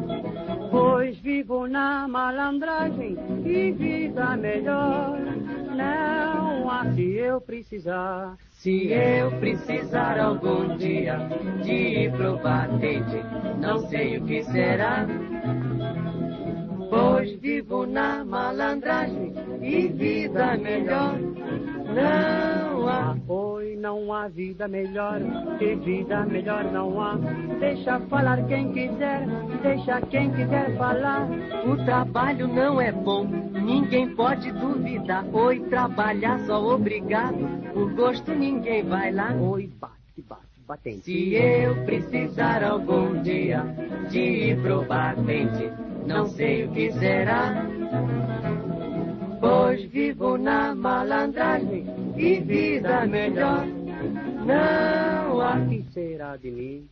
Pois 0.70 1.18
vivo 1.18 1.66
na 1.66 2.06
malandragem 2.06 3.16
e 3.44 3.72
vida 3.72 4.36
melhor. 4.36 5.18
Não 5.74 6.70
há 6.70 6.84
se 6.94 7.12
eu 7.14 7.40
precisar. 7.40 8.36
Se 8.50 8.92
eu 8.92 9.30
precisar 9.38 10.18
algum 10.20 10.76
dia 10.76 11.18
de 11.62 11.72
ir 11.72 12.12
pro 12.12 12.38
batente, 12.38 13.22
não 13.60 13.78
sei 13.88 14.18
o 14.18 14.24
que 14.24 14.42
será. 14.44 15.06
Pois 16.90 17.32
vivo 17.40 17.86
na 17.86 18.24
malandragem 18.24 19.32
e 19.62 19.88
vida 19.88 20.56
melhor. 20.56 21.18
Não 21.98 22.88
há. 22.88 23.16
Oi, 23.28 23.76
não 23.76 24.12
há 24.12 24.28
vida 24.28 24.68
melhor, 24.68 25.20
que 25.58 25.74
vida 25.74 26.24
melhor 26.24 26.64
não 26.72 27.00
há. 27.00 27.16
Deixa 27.58 28.00
falar 28.00 28.42
quem 28.46 28.72
quiser, 28.72 29.26
deixa 29.62 30.00
quem 30.02 30.30
quiser 30.30 30.76
falar. 30.76 31.28
O 31.66 31.76
trabalho 31.84 32.46
não 32.46 32.80
é 32.80 32.92
bom, 32.92 33.24
ninguém 33.24 34.14
pode 34.14 34.50
duvidar. 34.52 35.24
Oi, 35.32 35.60
trabalhar 35.68 36.38
só 36.46 36.74
obrigado, 36.74 37.38
por 37.74 37.92
gosto 37.94 38.32
ninguém 38.32 38.82
vai 38.84 39.12
lá. 39.12 39.34
Oi, 39.34 39.68
bate, 39.80 40.22
bate, 40.28 40.60
batente. 40.66 41.02
Se 41.02 41.34
eu 41.34 41.74
precisar 41.84 42.62
algum 42.62 43.20
dia 43.22 43.62
de 44.08 44.20
ir 44.20 44.62
pro 44.62 44.84
batente, 44.84 45.70
não 46.06 46.26
sei 46.28 46.64
o 46.64 46.70
que 46.70 46.92
será. 46.92 47.66
Pois 49.40 49.84
vivo 49.90 50.36
na 50.36 50.74
malandragem 50.74 51.86
e 52.16 52.40
vida 52.40 53.06
melhor. 53.06 53.66
Não 54.44 55.40
há 55.40 55.60
que 55.68 55.84
será 55.92 56.36
de 56.36 56.50
mim? 56.50 56.88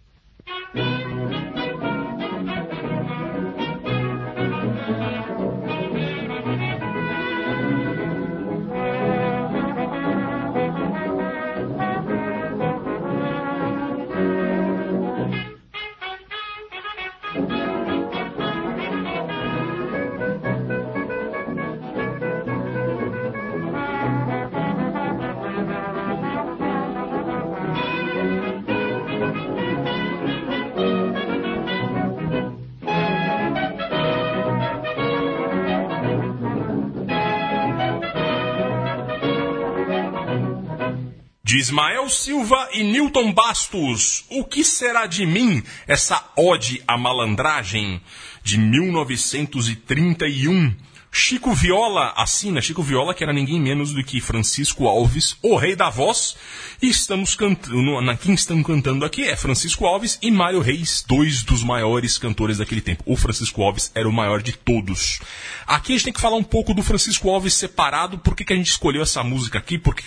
De 41.46 41.56
Ismael 41.58 42.08
Silva 42.08 42.70
e 42.72 42.82
Newton 42.82 43.32
Bastos, 43.32 44.24
O 44.28 44.42
que 44.42 44.64
será 44.64 45.06
de 45.06 45.24
mim? 45.24 45.62
Essa 45.86 46.24
ode 46.36 46.82
à 46.88 46.98
malandragem 46.98 48.00
de 48.42 48.58
1931. 48.58 50.74
Chico 51.12 51.54
Viola 51.54 52.12
assina, 52.16 52.60
Chico 52.60 52.82
Viola 52.82 53.14
que 53.14 53.22
era 53.22 53.32
ninguém 53.32 53.60
menos 53.60 53.92
do 53.92 54.02
que 54.02 54.20
Francisco 54.20 54.88
Alves, 54.88 55.36
o 55.40 55.54
rei 55.54 55.76
da 55.76 55.88
voz, 55.88 56.36
e 56.82 56.88
estamos 56.88 57.36
cantando, 57.36 58.00
na 58.00 58.16
quem 58.16 58.34
estão 58.34 58.60
cantando 58.60 59.04
aqui 59.04 59.22
é 59.22 59.36
Francisco 59.36 59.86
Alves 59.86 60.18
e 60.20 60.32
Mário 60.32 60.58
Reis, 60.58 61.04
dois 61.06 61.44
dos 61.44 61.62
maiores 61.62 62.18
cantores 62.18 62.58
daquele 62.58 62.80
tempo. 62.80 63.04
O 63.06 63.16
Francisco 63.16 63.62
Alves 63.62 63.92
era 63.94 64.08
o 64.08 64.12
maior 64.12 64.42
de 64.42 64.52
todos. 64.52 65.20
Aqui 65.64 65.92
a 65.92 65.94
gente 65.94 66.06
tem 66.06 66.12
que 66.12 66.20
falar 66.20 66.38
um 66.38 66.42
pouco 66.42 66.74
do 66.74 66.82
Francisco 66.82 67.30
Alves 67.30 67.54
separado, 67.54 68.18
por 68.18 68.34
que, 68.34 68.44
que 68.44 68.52
a 68.52 68.56
gente 68.56 68.70
escolheu 68.70 69.00
essa 69.00 69.22
música 69.22 69.58
aqui, 69.58 69.78
porque 69.78 70.02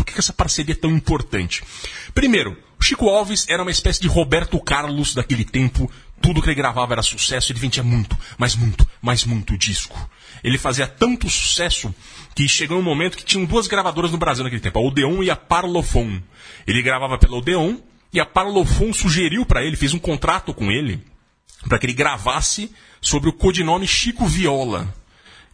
por 0.00 0.06
que 0.06 0.18
essa 0.18 0.32
parceria 0.32 0.72
é 0.72 0.76
tão 0.76 0.90
importante? 0.90 1.62
Primeiro, 2.14 2.56
o 2.78 2.82
Chico 2.82 3.08
Alves 3.10 3.46
era 3.48 3.60
uma 3.62 3.70
espécie 3.70 4.00
de 4.00 4.08
Roberto 4.08 4.58
Carlos 4.58 5.14
daquele 5.14 5.44
tempo. 5.44 5.90
Tudo 6.22 6.40
que 6.40 6.48
ele 6.48 6.54
gravava 6.54 6.94
era 6.94 7.02
sucesso, 7.02 7.52
ele 7.52 7.60
vendia 7.60 7.82
muito, 7.82 8.16
mas 8.38 8.56
muito, 8.56 8.88
mas 9.02 9.26
muito 9.26 9.58
disco. 9.58 9.98
Ele 10.42 10.56
fazia 10.56 10.86
tanto 10.86 11.28
sucesso 11.28 11.94
que 12.34 12.48
chegou 12.48 12.78
um 12.78 12.82
momento 12.82 13.18
que 13.18 13.24
tinham 13.24 13.44
duas 13.44 13.66
gravadoras 13.66 14.10
no 14.10 14.16
Brasil 14.16 14.42
naquele 14.42 14.62
tempo, 14.62 14.78
a 14.78 14.82
Odeon 14.82 15.22
e 15.22 15.30
a 15.30 15.36
Parlophone. 15.36 16.24
Ele 16.66 16.80
gravava 16.80 17.18
pela 17.18 17.36
Odeon 17.36 17.76
e 18.10 18.18
a 18.18 18.24
Parlophone 18.24 18.94
sugeriu 18.94 19.44
para 19.44 19.62
ele, 19.62 19.76
fez 19.76 19.92
um 19.92 19.98
contrato 19.98 20.54
com 20.54 20.70
ele, 20.70 21.04
para 21.68 21.78
que 21.78 21.84
ele 21.84 21.92
gravasse 21.92 22.72
sobre 23.02 23.28
o 23.28 23.34
codinome 23.34 23.86
Chico 23.86 24.24
Viola. 24.26 24.94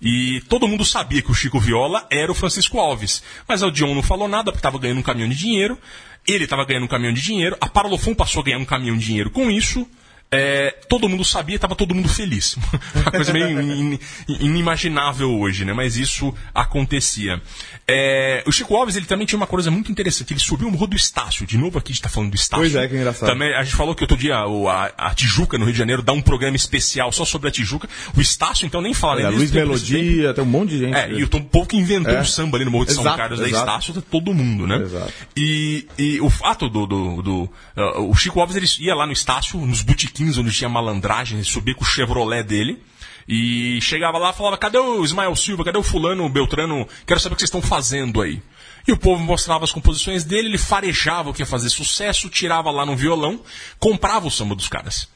E 0.00 0.43
todo 0.49 0.69
mundo 0.69 0.85
sabia 0.85 1.23
que 1.23 1.31
o 1.31 1.35
Chico 1.35 1.59
Viola 1.59 2.07
era 2.11 2.31
o 2.31 2.35
Francisco 2.35 2.79
Alves. 2.79 3.23
Mas 3.49 3.62
a 3.62 3.71
Dion 3.71 3.95
não 3.95 4.03
falou 4.03 4.29
nada 4.29 4.53
porque 4.53 4.59
estava 4.59 4.79
ganhando 4.79 4.99
um 4.99 5.03
caminhão 5.03 5.29
de 5.29 5.37
dinheiro. 5.37 5.79
Ele 6.26 6.45
estava 6.45 6.65
ganhando 6.65 6.85
um 6.85 6.88
caminhão 6.88 7.15
de 7.15 7.23
dinheiro. 7.23 7.57
A 7.61 7.69
Parlophone 7.69 8.15
passou 8.15 8.41
a 8.43 8.45
ganhar 8.45 8.59
um 8.59 8.65
caminhão 8.65 8.97
de 8.97 9.07
dinheiro 9.07 9.31
com 9.31 9.50
isso. 9.50 9.88
É, 10.30 10.75
todo 10.88 11.09
mundo 11.09 11.25
sabia, 11.25 11.54
estava 11.54 11.76
todo 11.76 11.95
mundo 11.95 12.09
feliz. 12.09 12.56
Uma 12.95 13.11
coisa 13.11 13.33
meio 13.33 13.61
in, 13.61 13.92
in, 13.92 13.99
inimaginável 14.40 15.30
hoje, 15.38 15.64
né? 15.64 15.73
Mas 15.73 15.97
isso 15.97 16.35
acontecia. 16.52 17.40
É, 17.87 18.42
o 18.45 18.50
Chico 18.50 18.75
Alves 18.75 18.97
ele 18.97 19.06
também 19.06 19.25
tinha 19.25 19.37
uma 19.37 19.47
coisa 19.47 19.71
muito 19.71 19.90
interessante. 19.90 20.33
Ele 20.33 20.40
subiu 20.40 20.66
o 20.66 20.71
morro 20.73 20.88
do 20.88 20.97
Estácio. 20.97 21.47
De 21.47 21.56
novo 21.56 21.78
aqui 21.78 21.92
a 21.92 21.92
gente 21.92 22.00
está 22.00 22.09
falando 22.09 22.30
do 22.30 22.37
Estácio. 22.37 22.64
Pois 22.64 22.75
é, 22.75 22.88
que 22.88 22.97
engraçado. 22.97 23.28
Também, 23.28 23.54
a 23.54 23.62
gente 23.62 23.76
falou 23.76 23.95
que 23.95 24.02
outro 24.02 24.16
dia 24.16 24.37
a, 24.37 24.92
a, 24.99 25.14
Tijuca, 25.14 25.56
no 25.56 25.64
Rio 25.64 25.73
de 25.73 25.78
Janeiro, 25.78 26.02
dá 26.02 26.12
um 26.12 26.21
programa 26.21 26.56
especial 26.56 27.12
só 27.12 27.25
sobre 27.25 27.49
a 27.49 27.52
Tijuca. 27.52 27.88
O 28.16 28.21
Estácio, 28.21 28.66
então, 28.66 28.83
nem 28.83 28.92
fala. 28.92 29.23
É, 29.23 29.28
Luiz 29.28 29.52
Melodia, 29.52 30.35
tem 30.35 30.42
um 30.42 30.47
monte 30.47 30.71
de 30.71 30.78
gente. 30.80 30.97
É, 30.97 31.12
e 31.12 31.23
o 31.23 31.28
povo 31.28 31.66
que 31.66 31.76
inventou 31.76 32.14
é. 32.14 32.21
o 32.21 32.25
samba 32.25 32.56
ali 32.56 32.64
no 32.64 32.71
Morro 32.73 32.87
de 32.87 32.90
exato, 32.92 33.09
São 33.09 33.16
Carlos 33.16 33.38
da 33.38 33.49
Estácio, 33.49 34.02
todo 34.02 34.35
mundo, 34.35 34.66
né? 34.66 34.83
Exato. 34.83 35.12
E, 35.37 35.87
e 35.97 36.21
o 36.21 36.28
fato 36.28 36.68
do. 36.68 36.87
do, 36.87 37.23
do 37.23 37.42
uh, 37.76 38.11
o 38.11 38.14
Chico 38.14 38.40
Alves 38.40 38.56
ele 38.56 38.66
ia 38.80 38.95
lá 38.95 39.06
no 39.06 39.12
Estácio, 39.12 39.61
nos 39.61 39.83
botiquins 40.17 40.39
onde 40.39 40.51
tinha 40.53 40.69
malandragem, 40.69 41.43
subia 41.45 41.75
com 41.75 41.85
o 41.85 41.87
Chevrolet 41.87 42.43
dele. 42.43 42.83
E 43.29 43.79
chegava 43.83 44.19
lá 44.19 44.33
falava: 44.33 44.57
cadê 44.57 44.79
o 44.79 45.05
Ismael 45.05 45.35
Silva? 45.37 45.65
Cadê 45.65 45.79
o 45.79 45.83
Fulano, 45.83 46.25
o 46.25 46.29
Beltrano? 46.29 46.89
Quero 47.07 47.21
saber 47.21 47.35
o 47.35 47.37
que 47.37 47.41
vocês 47.43 47.49
estão 47.49 47.63
fazendo 47.63 48.23
aí. 48.23 48.41
E 48.87 48.93
o 48.93 48.97
povo 48.97 49.23
mostrava 49.23 49.65
as 49.65 49.73
composições 49.73 50.23
dele, 50.23 50.49
ele 50.49 50.59
farejava 50.59 51.31
o 51.31 51.35
que 51.35 51.43
ia 51.43 51.47
fazer 51.47 51.69
sucesso, 51.71 52.29
tirava 52.29 52.71
lá 52.71 52.87
no 52.87 52.97
violão, 52.97 53.41
comprava 53.81 54.29
o 54.29 54.31
samba 54.31 54.55
dos 54.55 54.69
caras. 54.69 55.09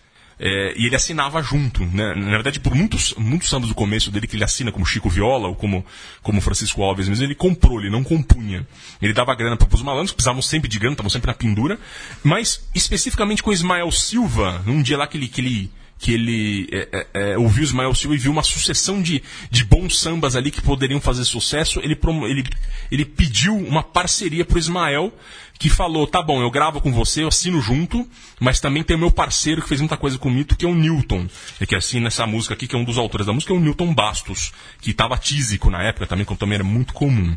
É, 0.43 0.73
e 0.75 0.87
ele 0.87 0.97
assinava 0.97 1.43
junto. 1.43 1.85
Né? 1.85 2.15
Na 2.15 2.31
verdade, 2.31 2.59
por 2.59 2.75
muitos, 2.75 3.15
muitos 3.19 3.51
sambas 3.51 3.69
do 3.69 3.75
começo 3.75 4.11
dele, 4.11 4.27
que 4.27 4.37
ele 4.37 4.45
assina 4.45 4.73
como 4.73 4.87
Chico 4.87 5.11
Viola 5.11 5.49
ou 5.49 5.55
como, 5.55 5.85
como 6.23 6.41
Francisco 6.41 6.83
Alves, 6.83 7.11
mas 7.11 7.21
ele 7.21 7.35
comprou, 7.35 7.79
ele 7.79 7.91
não 7.91 8.03
compunha. 8.03 8.67
Ele 9.03 9.13
dava 9.13 9.35
grana 9.35 9.57
para 9.57 9.69
os 9.73 9.83
malandros, 9.83 10.13
que 10.13 10.17
precisavam 10.17 10.41
sempre 10.41 10.69
de 10.69 10.79
grana, 10.79 10.95
estavam 10.95 11.11
sempre 11.11 11.27
na 11.27 11.35
pendura. 11.35 11.79
Mas, 12.25 12.67
especificamente 12.75 13.43
com 13.43 13.53
Ismael 13.53 13.91
Silva, 13.91 14.63
num 14.65 14.81
dia 14.81 14.97
lá 14.97 15.07
que 15.07 15.19
ele, 15.19 15.29
que 15.29 15.41
ele 15.43 15.71
que 16.01 16.15
ele 16.15 16.67
é, 16.73 16.89
é, 16.93 17.33
é, 17.33 17.39
ouviu 17.39 17.63
Ismael 17.63 17.95
Silva 17.95 18.15
e 18.15 18.19
viu 18.19 18.33
uma 18.33 18.43
sucessão 18.43 19.03
de, 19.03 19.23
de 19.51 19.65
bons 19.65 20.01
sambas 20.01 20.35
ali 20.35 20.51
que 20.51 20.63
poderiam 20.63 20.99
fazer 20.99 21.27
sucesso, 21.27 21.79
ele, 21.81 21.97
ele, 22.27 22.45
ele 22.91 23.05
pediu 23.05 23.55
uma 23.55 23.83
parceria 23.83 24.43
pro 24.43 24.59
Ismael, 24.59 25.13
que 25.59 25.69
falou, 25.69 26.07
tá 26.07 26.23
bom, 26.23 26.41
eu 26.41 26.51
gravo 26.51 26.81
com 26.81 26.91
você, 26.91 27.23
eu 27.23 27.29
assino 27.29 27.61
junto, 27.61 28.09
mas 28.41 28.59
também 28.59 28.83
tem 28.83 28.97
o 28.97 28.99
meu 28.99 29.11
parceiro 29.11 29.61
que 29.61 29.69
fez 29.69 29.79
muita 29.79 29.99
coisa 29.99 30.17
comigo, 30.17 30.57
que 30.57 30.65
é 30.65 30.69
o 30.69 30.75
Newton, 30.75 31.29
é 31.61 31.67
que 31.67 31.77
assina 31.77 32.09
essa 32.09 32.27
música 32.27 32.55
aqui, 32.55 32.67
que 32.67 32.75
é 32.75 32.79
um 32.79 32.85
dos 32.85 32.97
autores 32.97 33.27
da 33.27 33.35
música, 33.35 33.53
é 33.53 33.57
o 33.57 33.61
Newton 33.61 33.93
Bastos, 33.93 34.55
que 34.81 34.93
estava 34.93 35.19
tísico 35.19 35.69
na 35.69 35.83
época 35.83 36.07
também, 36.07 36.25
que 36.25 36.35
também 36.35 36.55
era 36.55 36.65
muito 36.65 36.95
comum. 36.95 37.37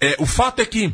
É, 0.00 0.16
o 0.18 0.26
fato 0.26 0.60
é 0.60 0.66
que 0.66 0.92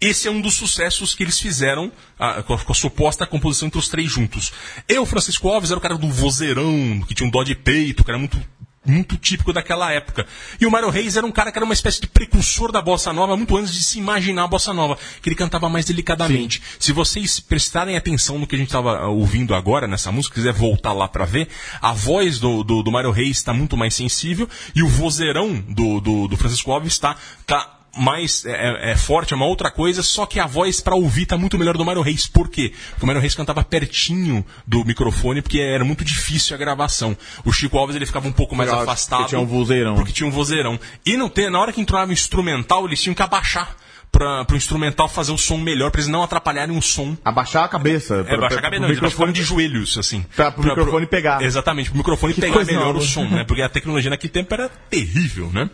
esse 0.00 0.26
é 0.26 0.30
um 0.30 0.40
dos 0.40 0.54
sucessos 0.54 1.14
que 1.14 1.22
eles 1.22 1.38
fizeram 1.38 1.92
ah, 2.18 2.42
com, 2.42 2.54
a, 2.54 2.58
com 2.58 2.72
a 2.72 2.74
suposta 2.74 3.26
composição 3.26 3.66
entre 3.66 3.78
os 3.78 3.88
três 3.88 4.10
juntos. 4.10 4.50
Eu, 4.88 5.04
Francisco 5.04 5.48
Alves, 5.48 5.70
era 5.70 5.78
o 5.78 5.82
cara 5.82 5.98
do 5.98 6.08
vozeirão, 6.08 7.04
que 7.06 7.14
tinha 7.14 7.26
um 7.26 7.30
dó 7.30 7.42
de 7.42 7.54
peito, 7.54 8.02
que 8.02 8.10
era 8.10 8.18
muito, 8.18 8.42
muito 8.86 9.18
típico 9.18 9.52
daquela 9.52 9.92
época. 9.92 10.26
E 10.58 10.64
o 10.64 10.70
Mário 10.70 10.88
Reis 10.88 11.18
era 11.18 11.26
um 11.26 11.30
cara 11.30 11.52
que 11.52 11.58
era 11.58 11.66
uma 11.66 11.74
espécie 11.74 12.00
de 12.00 12.06
precursor 12.06 12.72
da 12.72 12.80
bossa 12.80 13.12
nova, 13.12 13.36
muito 13.36 13.54
antes 13.58 13.74
de 13.74 13.82
se 13.82 13.98
imaginar 13.98 14.44
a 14.44 14.48
bossa 14.48 14.72
nova, 14.72 14.98
que 15.20 15.28
ele 15.28 15.36
cantava 15.36 15.68
mais 15.68 15.84
delicadamente. 15.84 16.62
Se 16.78 16.92
vocês 16.92 17.38
prestarem 17.38 17.94
atenção 17.94 18.38
no 18.38 18.46
que 18.46 18.54
a 18.54 18.58
gente 18.58 18.68
estava 18.68 19.06
ouvindo 19.06 19.54
agora 19.54 19.86
nessa 19.86 20.10
música, 20.10 20.34
quiser 20.34 20.54
voltar 20.54 20.94
lá 20.94 21.08
para 21.08 21.26
ver, 21.26 21.46
a 21.82 21.92
voz 21.92 22.38
do, 22.38 22.64
do, 22.64 22.82
do 22.82 22.90
Mário 22.90 23.10
Reis 23.10 23.36
está 23.36 23.52
muito 23.52 23.76
mais 23.76 23.94
sensível 23.94 24.48
e 24.74 24.82
o 24.82 24.88
vozeirão 24.88 25.62
do, 25.68 26.00
do, 26.00 26.26
do 26.26 26.36
Francisco 26.38 26.72
Alves 26.72 26.94
está. 26.94 27.16
Tá, 27.46 27.79
mais 27.96 28.44
é, 28.44 28.92
é 28.92 28.96
forte, 28.96 29.32
é 29.32 29.36
uma 29.36 29.46
outra 29.46 29.70
coisa, 29.70 30.02
só 30.02 30.26
que 30.26 30.38
a 30.38 30.46
voz 30.46 30.80
pra 30.80 30.94
ouvir 30.94 31.26
tá 31.26 31.36
muito 31.36 31.58
melhor 31.58 31.76
do 31.76 31.84
Mário 31.84 32.02
Reis. 32.02 32.26
Por 32.26 32.48
quê? 32.48 32.72
Porque 32.90 33.04
o 33.04 33.06
Mário 33.06 33.20
Reis 33.20 33.34
cantava 33.34 33.64
pertinho 33.64 34.44
do 34.66 34.84
microfone, 34.84 35.42
porque 35.42 35.60
era 35.60 35.84
muito 35.84 36.04
difícil 36.04 36.54
a 36.54 36.58
gravação. 36.58 37.16
O 37.44 37.52
Chico 37.52 37.78
Alves 37.78 37.96
ele 37.96 38.06
ficava 38.06 38.28
um 38.28 38.32
pouco 38.32 38.54
mais 38.54 38.70
Porque 38.70 38.82
afastado. 38.82 39.28
tinha 39.28 39.40
um 39.40 39.46
vozeirão. 39.46 39.94
Porque 39.94 40.12
tinha 40.12 40.26
um 40.26 40.30
vozeirão. 40.30 40.78
E 41.04 41.16
não 41.16 41.28
ter, 41.28 41.50
na 41.50 41.60
hora 41.60 41.72
que 41.72 41.80
entrava 41.80 42.10
o 42.10 42.12
instrumental, 42.12 42.86
eles 42.86 43.02
tinham 43.02 43.14
que 43.14 43.22
abaixar 43.22 43.76
para 44.12 44.44
o 44.50 44.56
instrumental 44.56 45.08
fazer 45.08 45.32
o 45.32 45.38
som 45.38 45.56
melhor, 45.56 45.90
para 45.90 46.00
eles 46.00 46.08
não 46.10 46.22
atrapalharem 46.22 46.76
o 46.76 46.82
som. 46.82 47.16
Abaixar 47.24 47.64
a 47.64 47.68
cabeça. 47.68 48.24
É, 48.28 48.36
baixar 48.36 48.58
a 48.58 48.62
cabeça, 48.62 48.80
não, 48.82 48.88
eles 48.88 48.98
abaixavam 48.98 49.32
de 49.32 49.42
joelhos, 49.42 49.96
assim. 49.96 50.24
Pra- 50.34 50.50
pro 50.50 50.62
microfone 50.64 51.06
pegar. 51.06 51.42
Exatamente, 51.42 51.90
pro 51.90 51.98
microfone 51.98 52.34
Que 52.34 52.40
pegar 52.40 52.64
melhor 52.64 52.86
nova. 52.86 52.98
o 52.98 53.02
som, 53.02 53.24
né? 53.24 53.44
Porque 53.44 53.62
a 53.62 53.68
tecnologia 53.68 54.10
naquele 54.10 54.32
tempo 54.32 54.52
era 54.52 54.68
terrível, 54.68 55.50
né? 55.52 55.70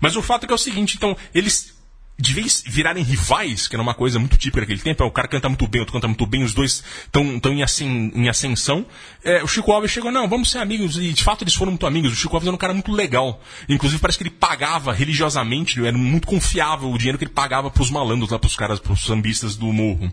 Mas 0.00 0.14
o 0.16 0.22
fato 0.22 0.44
é 0.44 0.46
que 0.46 0.52
é 0.52 0.54
o 0.54 0.58
seguinte, 0.58 0.96
então, 0.96 1.16
eles 1.34 1.79
de 2.20 2.34
vez 2.34 2.62
virarem 2.66 3.02
rivais, 3.02 3.66
que 3.66 3.74
era 3.74 3.82
uma 3.82 3.94
coisa 3.94 4.18
muito 4.18 4.36
típica 4.36 4.60
daquele 4.60 4.80
tempo, 4.80 5.02
é, 5.02 5.06
o 5.06 5.10
cara 5.10 5.26
canta 5.26 5.48
muito 5.48 5.66
bem, 5.66 5.80
o 5.80 5.82
outro 5.82 5.94
canta 5.94 6.06
muito 6.06 6.26
bem, 6.26 6.42
os 6.42 6.52
dois 6.52 6.84
estão 7.06 7.52
em, 7.52 7.62
ascen- 7.62 8.12
em 8.14 8.28
ascensão. 8.28 8.84
É, 9.24 9.42
o 9.42 9.46
Chico 9.46 9.72
Alves 9.72 9.90
chegou, 9.90 10.12
não, 10.12 10.28
vamos 10.28 10.50
ser 10.50 10.58
amigos, 10.58 10.98
e 10.98 11.12
de 11.12 11.24
fato 11.24 11.42
eles 11.44 11.54
foram 11.54 11.72
muito 11.72 11.86
amigos. 11.86 12.12
O 12.12 12.16
Chico 12.16 12.36
Alves 12.36 12.46
era 12.46 12.54
um 12.54 12.58
cara 12.58 12.74
muito 12.74 12.92
legal. 12.92 13.42
Inclusive 13.68 14.00
parece 14.00 14.18
que 14.18 14.24
ele 14.24 14.30
pagava 14.30 14.92
religiosamente, 14.92 15.84
era 15.84 15.96
muito 15.96 16.26
confiável 16.26 16.90
o 16.90 16.98
dinheiro 16.98 17.16
que 17.16 17.24
ele 17.24 17.32
pagava 17.32 17.70
pros 17.70 17.90
malandros 17.90 18.30
lá, 18.30 18.38
pros 18.38 18.54
caras, 18.54 18.78
pros 18.78 19.02
sambistas 19.04 19.56
do 19.56 19.72
morro. 19.72 20.12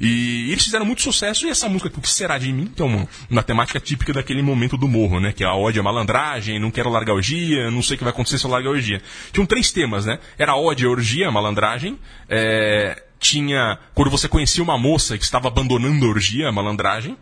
E 0.00 0.50
eles 0.50 0.64
fizeram 0.64 0.84
muito 0.84 1.02
sucesso, 1.02 1.46
e 1.46 1.50
essa 1.50 1.68
música, 1.68 1.88
O 1.96 2.00
que 2.00 2.08
será 2.08 2.36
de 2.38 2.52
mim? 2.52 2.70
É 2.76 2.82
uma, 2.82 3.42
temática 3.42 3.78
típica 3.78 4.12
daquele 4.12 4.42
momento 4.42 4.76
do 4.76 4.88
morro, 4.88 5.20
né? 5.20 5.32
Que 5.32 5.44
é 5.44 5.46
a 5.46 5.54
ódio 5.54 5.80
à 5.80 5.84
malandragem, 5.84 6.58
não 6.58 6.70
quero 6.70 6.90
largar 6.90 7.12
a 7.12 7.16
orgia, 7.16 7.70
não 7.70 7.82
sei 7.82 7.94
o 7.94 7.98
que 7.98 8.04
vai 8.04 8.12
acontecer 8.12 8.38
se 8.38 8.44
eu 8.44 8.50
largar 8.50 8.70
a 8.70 8.72
orgia. 8.72 9.00
Tinham 9.32 9.46
três 9.46 9.70
temas, 9.70 10.04
né? 10.06 10.18
Era 10.38 10.56
ódio 10.56 10.90
orgia, 10.90 11.28
a 11.28 11.32
malandragem, 11.44 11.98
é, 12.28 13.02
tinha 13.20 13.78
quando 13.94 14.10
você 14.10 14.28
conhecia 14.28 14.62
uma 14.62 14.76
moça 14.78 15.16
que 15.16 15.24
estava 15.24 15.48
abandonando 15.48 16.04
a 16.04 16.08
orgia, 16.08 16.48
a 16.48 16.52
malandragem, 16.52 17.16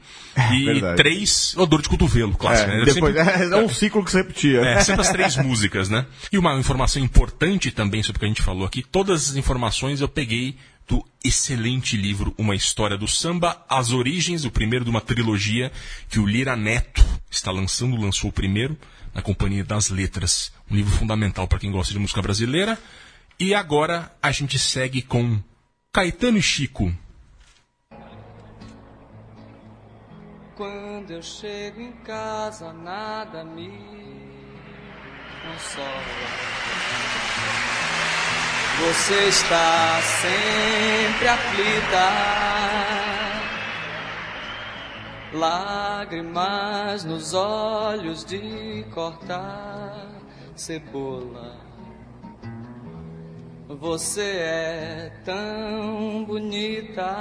e 0.52 0.64
verdade. 0.64 0.96
três, 0.96 1.54
o 1.56 1.66
dor 1.66 1.82
de 1.82 1.88
cotovelo, 1.88 2.32
clássico, 2.34 2.70
É, 2.70 2.78
né? 2.78 2.84
Depois, 2.84 3.14
sempre- 3.14 3.44
é, 3.54 3.56
um 3.56 3.68
ciclo 3.68 4.04
que 4.04 4.10
se 4.10 4.16
repetia. 4.16 4.60
é, 4.60 4.80
sempre 4.80 5.02
as 5.02 5.10
três 5.10 5.36
músicas, 5.36 5.88
né? 5.88 6.06
E 6.32 6.38
uma 6.38 6.54
informação 6.58 7.02
importante 7.02 7.70
também 7.70 8.02
sobre 8.02 8.16
o 8.16 8.20
que 8.20 8.24
a 8.24 8.28
gente 8.28 8.42
falou 8.42 8.64
aqui, 8.66 8.82
todas 8.82 9.30
as 9.30 9.36
informações 9.36 10.00
eu 10.00 10.08
peguei 10.08 10.56
do 10.88 11.04
excelente 11.24 11.96
livro 11.96 12.34
Uma 12.36 12.56
História 12.56 12.98
do 12.98 13.06
Samba, 13.06 13.64
As 13.68 13.92
Origens, 13.92 14.44
o 14.44 14.50
primeiro 14.50 14.84
de 14.84 14.90
uma 14.90 15.00
trilogia 15.00 15.70
que 16.08 16.18
o 16.18 16.26
Lira 16.26 16.56
Neto 16.56 17.04
está 17.30 17.52
lançando, 17.52 17.96
lançou 17.96 18.30
o 18.30 18.32
primeiro, 18.32 18.76
na 19.14 19.22
Companhia 19.22 19.62
das 19.62 19.90
Letras. 19.90 20.52
Um 20.70 20.74
livro 20.74 20.90
fundamental 20.92 21.46
para 21.46 21.58
quem 21.60 21.70
gosta 21.70 21.92
de 21.92 21.98
música 22.00 22.20
brasileira. 22.20 22.76
E 23.38 23.54
agora 23.54 24.14
a 24.22 24.30
gente 24.30 24.58
segue 24.58 25.02
com 25.02 25.40
Caetano 25.92 26.38
e 26.38 26.42
Chico. 26.42 26.92
Quando 30.56 31.10
eu 31.10 31.22
chego 31.22 31.80
em 31.80 31.92
casa, 32.04 32.72
nada 32.72 33.42
me 33.44 33.70
consola. 35.42 36.02
Você 38.80 39.28
está 39.28 40.00
sempre 40.02 41.28
aflita. 41.28 42.08
Lágrimas 45.32 47.04
nos 47.04 47.32
olhos 47.34 48.24
de 48.24 48.84
cortar 48.92 50.06
cebola. 50.54 51.71
Você 53.68 54.22
é 54.22 55.12
tão 55.24 56.24
bonita. 56.24 57.16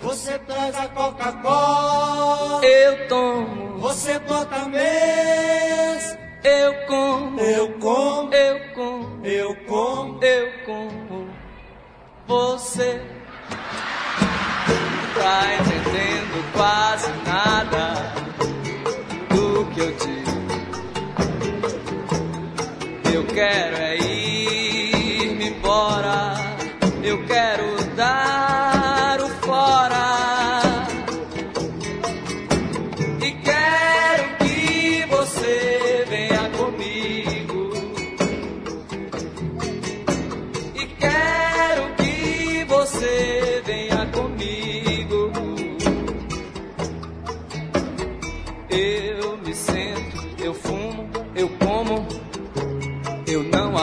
Você 0.00 0.38
traz 0.40 0.76
a 0.76 0.88
Coca-Cola, 0.88 2.64
Eu 2.64 3.08
tomo, 3.08 3.78
você 3.78 4.18
bota 4.20 4.66
mês, 4.66 6.18
eu 6.44 6.86
como, 6.86 7.40
eu 7.40 7.72
como, 7.78 8.34
eu 8.34 8.72
como, 8.74 9.26
eu 9.26 9.56
como. 9.66 10.24
eu 10.24 10.52
como. 10.64 11.28
Você 12.28 13.00
tá 15.14 15.54
entendendo 15.54 16.52
quase 16.52 17.10
nada 17.24 17.94
do 19.30 19.64
que 19.72 19.80
eu 19.80 19.92
digo. 19.96 20.25
Eu 23.12 23.24
quero 23.24 23.76
é 23.76 23.96
ir-me 23.96 25.48
embora, 25.48 26.34
eu 27.02 27.24
quero 27.24 27.76
dar 27.96 28.45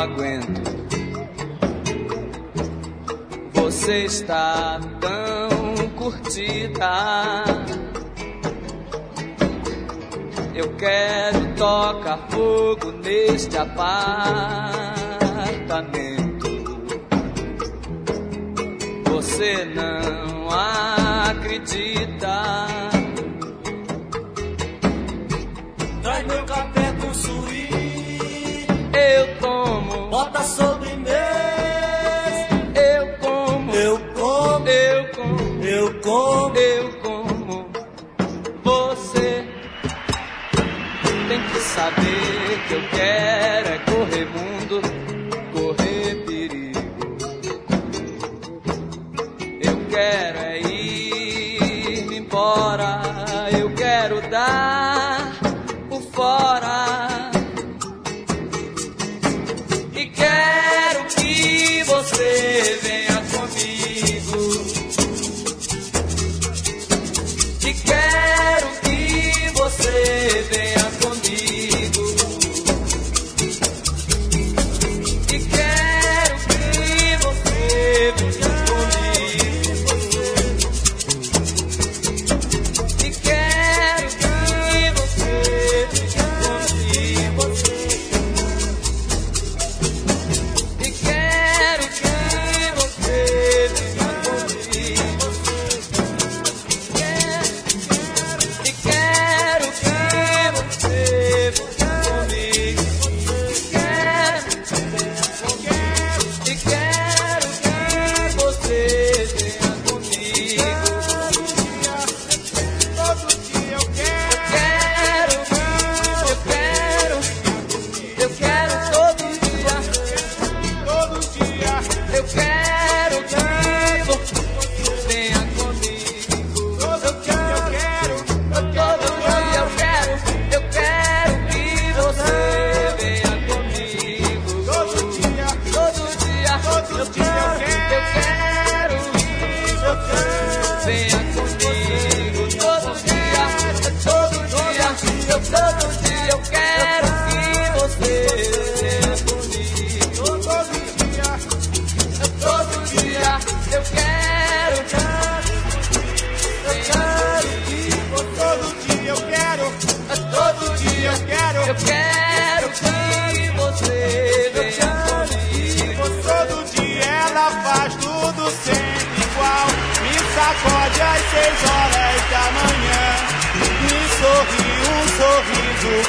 aguento. 0.04 0.62
Você 3.54 4.04
está 4.06 4.80
tão 5.00 5.50
curtida. 5.96 7.44
Eu 10.54 10.76
quero 10.76 11.56
tocar 11.56 12.18
fogo 12.30 12.92
neste 12.92 13.58
apartamento. 13.58 14.84
Você 19.10 19.66
não 19.66 20.50
acredita. 21.30 22.93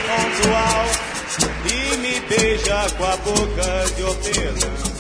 Pontual. 0.07 0.87
E 1.71 1.97
me 1.99 2.21
beija 2.21 2.91
com 2.97 3.05
a 3.05 3.17
boca 3.17 3.85
de 3.97 4.03
hortelã. 4.03 4.95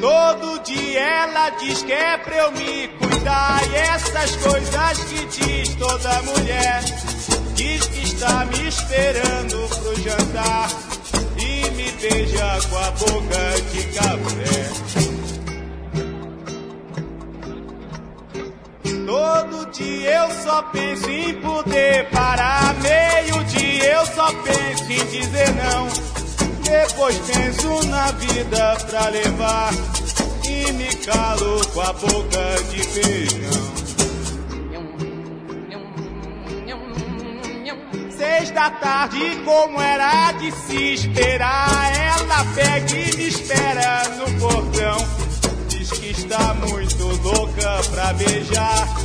Todo 0.00 0.62
dia 0.64 1.00
ela 1.00 1.50
diz 1.50 1.82
que 1.82 1.92
é 1.92 2.18
pra 2.18 2.36
eu 2.36 2.52
me 2.52 2.88
cuidar. 2.88 3.62
E 3.70 3.74
essas 3.76 4.36
coisas 4.36 4.98
que 5.04 5.24
diz 5.26 5.74
toda 5.76 6.22
mulher. 6.22 6.82
Diz 7.54 7.86
que 7.86 8.02
está 8.02 8.44
me 8.46 8.68
esperando 8.68 9.68
pro 9.68 10.02
jantar. 10.02 10.68
E 11.38 11.70
me 11.70 11.90
beija 11.92 12.60
com 12.68 12.78
a 12.78 12.90
boca 12.90 13.60
de 13.72 13.82
café. 13.94 15.03
Dia 19.74 20.22
eu 20.22 20.30
só 20.44 20.62
penso 20.62 21.10
em 21.10 21.34
poder 21.40 22.08
parar. 22.10 22.76
Meio 22.80 23.42
dia 23.46 23.94
eu 23.94 24.06
só 24.06 24.32
penso 24.32 24.84
em 24.84 25.04
dizer 25.06 25.52
não. 25.56 25.88
Depois 26.62 27.18
penso 27.18 27.84
na 27.88 28.12
vida 28.12 28.76
pra 28.88 29.08
levar 29.08 29.72
e 30.46 30.72
me 30.74 30.94
calo 31.04 31.66
com 31.72 31.80
a 31.80 31.92
boca 31.92 32.62
de 32.70 32.84
feijão. 32.84 33.74
Seis 38.16 38.50
da 38.52 38.70
tarde, 38.70 39.42
como 39.44 39.80
era 39.80 40.30
de 40.32 40.52
se 40.52 40.94
esperar, 40.94 41.92
ela 41.96 42.44
pega 42.54 42.96
e 42.96 43.16
me 43.16 43.26
espera 43.26 44.08
no 44.10 44.38
portão. 44.38 44.98
Diz 45.68 45.90
que 45.90 46.10
está 46.12 46.54
muito 46.54 47.06
louca 47.24 47.80
pra 47.90 48.12
beijar 48.12 49.04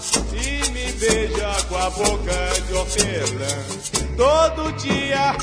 Beija 1.01 1.51
com 1.67 1.77
a 1.77 1.89
boca 1.89 2.61
de 2.67 2.73
hortelã. 2.75 3.47
Todo 4.15 4.71
dia, 4.73 5.35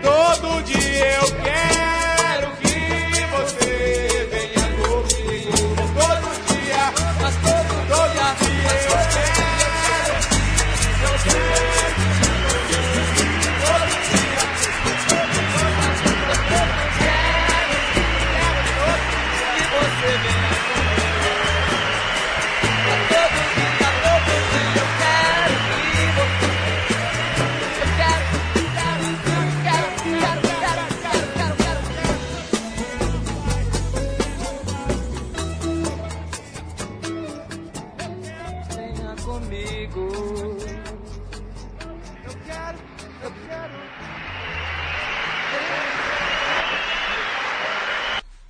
todo 0.00 0.62
dia 0.64 1.16
eu 1.16 1.28
quero 1.44 2.56
que 2.62 3.26
você 3.36 4.15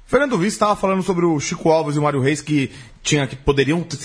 Fernando 0.06 0.38
Vice 0.38 0.54
estava 0.54 0.76
falando 0.76 1.02
sobre 1.02 1.26
o 1.26 1.40
Chico 1.40 1.68
Alves 1.68 1.96
e 1.96 1.98
o 1.98 2.02
Mário 2.02 2.20
Reis 2.20 2.40
que 2.40 2.70
tinha 3.02 3.26
que 3.26 3.34
poderiam 3.34 3.82
ter 3.82 3.96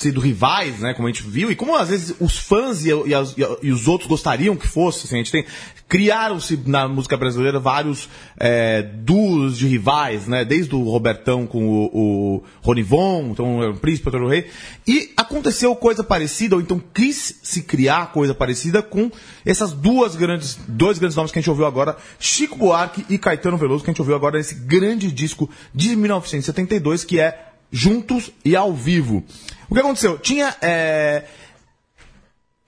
sido 0.00 0.18
rivais, 0.18 0.78
né, 0.78 0.94
como 0.94 1.06
a 1.06 1.10
gente 1.10 1.22
viu, 1.22 1.52
e 1.52 1.54
como 1.54 1.76
às 1.76 1.90
vezes 1.90 2.14
os 2.18 2.38
fãs 2.38 2.86
e, 2.86 2.88
e 2.88 3.12
e 3.62 3.70
os 3.70 3.86
outros 3.86 4.08
gostariam 4.08 4.56
que 4.56 4.66
fosse, 4.66 5.06
assim, 5.06 5.16
a 5.16 5.18
gente 5.18 5.30
tem 5.30 5.44
criaram-se 5.90 6.56
na 6.66 6.86
música 6.86 7.16
brasileira 7.16 7.58
vários 7.58 8.08
é, 8.38 8.80
duos 8.80 9.58
de 9.58 9.66
rivais, 9.66 10.28
né, 10.28 10.44
desde 10.44 10.72
o 10.74 10.84
Robertão 10.84 11.48
com 11.48 11.66
o, 11.66 11.84
o 11.92 12.42
Ronivon, 12.62 13.30
então 13.32 13.58
o 13.58 13.76
Príncipe, 13.76 14.08
o 14.08 14.28
Rei, 14.28 14.46
e 14.86 15.12
aconteceu 15.16 15.74
coisa 15.74 16.04
parecida, 16.04 16.54
ou 16.54 16.62
então 16.62 16.80
quis 16.94 17.40
se 17.42 17.62
criar 17.62 18.12
coisa 18.12 18.32
parecida 18.32 18.80
com 18.80 19.10
essas 19.44 19.72
duas 19.72 20.14
grandes, 20.14 20.58
dois 20.68 20.96
grandes 20.96 21.16
nomes 21.16 21.32
que 21.32 21.40
a 21.40 21.42
gente 21.42 21.50
ouviu 21.50 21.66
agora, 21.66 21.96
Chico 22.20 22.56
Buarque 22.56 23.04
e 23.10 23.18
Caetano 23.18 23.58
Veloso, 23.58 23.82
que 23.82 23.90
a 23.90 23.92
gente 23.92 24.00
ouviu 24.00 24.14
agora 24.14 24.38
nesse 24.38 24.54
grande 24.54 25.10
disco 25.10 25.50
de 25.74 25.96
1972, 25.96 27.02
que 27.02 27.18
é 27.18 27.49
Juntos 27.72 28.30
e 28.44 28.56
ao 28.56 28.72
Vivo. 28.74 29.24
O 29.68 29.74
que 29.74 29.80
aconteceu? 29.80 30.18
Tinha. 30.18 30.54
é, 30.60 31.24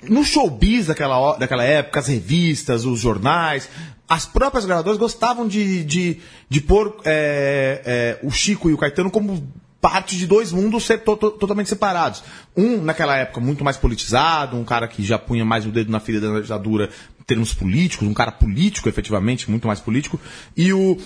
no 0.09 0.25
showbiz 0.25 0.87
daquela, 0.87 1.37
daquela 1.37 1.62
época, 1.65 2.01
as 2.01 2.09
revistas, 2.09 2.85
os 2.85 2.99
jornais, 3.01 3.69
as 4.09 4.27
próprias 4.27 4.65
gravadoras 4.65 4.99
gostavam 4.99 5.47
de, 5.47 5.85
de, 5.85 6.19
de 6.49 6.61
pôr 6.61 7.01
é, 7.05 8.19
é, 8.21 8.27
o 8.27 8.31
Chico 8.31 8.69
e 8.69 8.75
o 8.75 8.79
Caetano 8.79 9.11
como 9.11 9.47
parte 9.81 10.17
de 10.17 10.27
dois 10.27 10.53
mundos 10.53 10.85
ser 10.85 10.99
to- 10.99 11.17
to- 11.17 11.31
totalmente 11.33 11.69
separados. 11.69 12.23
Um, 12.57 12.81
naquela 12.83 13.17
época, 13.17 13.41
muito 13.41 13.65
mais 13.65 13.77
politizado, 13.77 14.57
um 14.57 14.65
cara 14.65 14.87
que 14.87 15.05
já 15.05 15.19
punha 15.19 15.45
mais 15.45 15.67
o 15.67 15.71
dedo 15.71 15.91
na 15.91 15.99
ferida 16.01 16.33
da 16.33 16.41
ditadura 16.41 16.88
em 17.21 17.25
termos 17.25 17.55
políticos, 17.55 18.07
um 18.07 18.15
cara 18.15 18.33
político, 18.33 18.88
efetivamente, 18.88 19.49
muito 19.51 19.67
mais 19.67 19.79
político, 19.81 20.21
e 20.57 20.73
o 20.73 20.99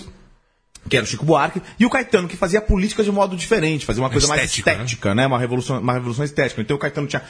que 0.89 0.95
era 0.97 1.03
o 1.03 1.07
Chico 1.07 1.25
Buarque, 1.25 1.61
e 1.79 1.85
o 1.85 1.89
Caetano, 1.89 2.27
que 2.27 2.37
fazia 2.37 2.61
política 2.61 3.03
de 3.03 3.11
modo 3.11 3.35
diferente, 3.35 3.85
fazia 3.85 4.01
uma 4.01 4.09
coisa 4.09 4.25
Estética, 4.27 4.71
mais 4.71 4.79
estética, 4.81 5.15
né? 5.15 5.27
Uma 5.27 5.39
revolução, 5.39 5.79
uma 5.79 5.93
revolução 5.93 6.23
estética. 6.25 6.61
Então 6.61 6.75
o 6.77 6.79
Caetano 6.79 7.07
tinha, 7.07 7.21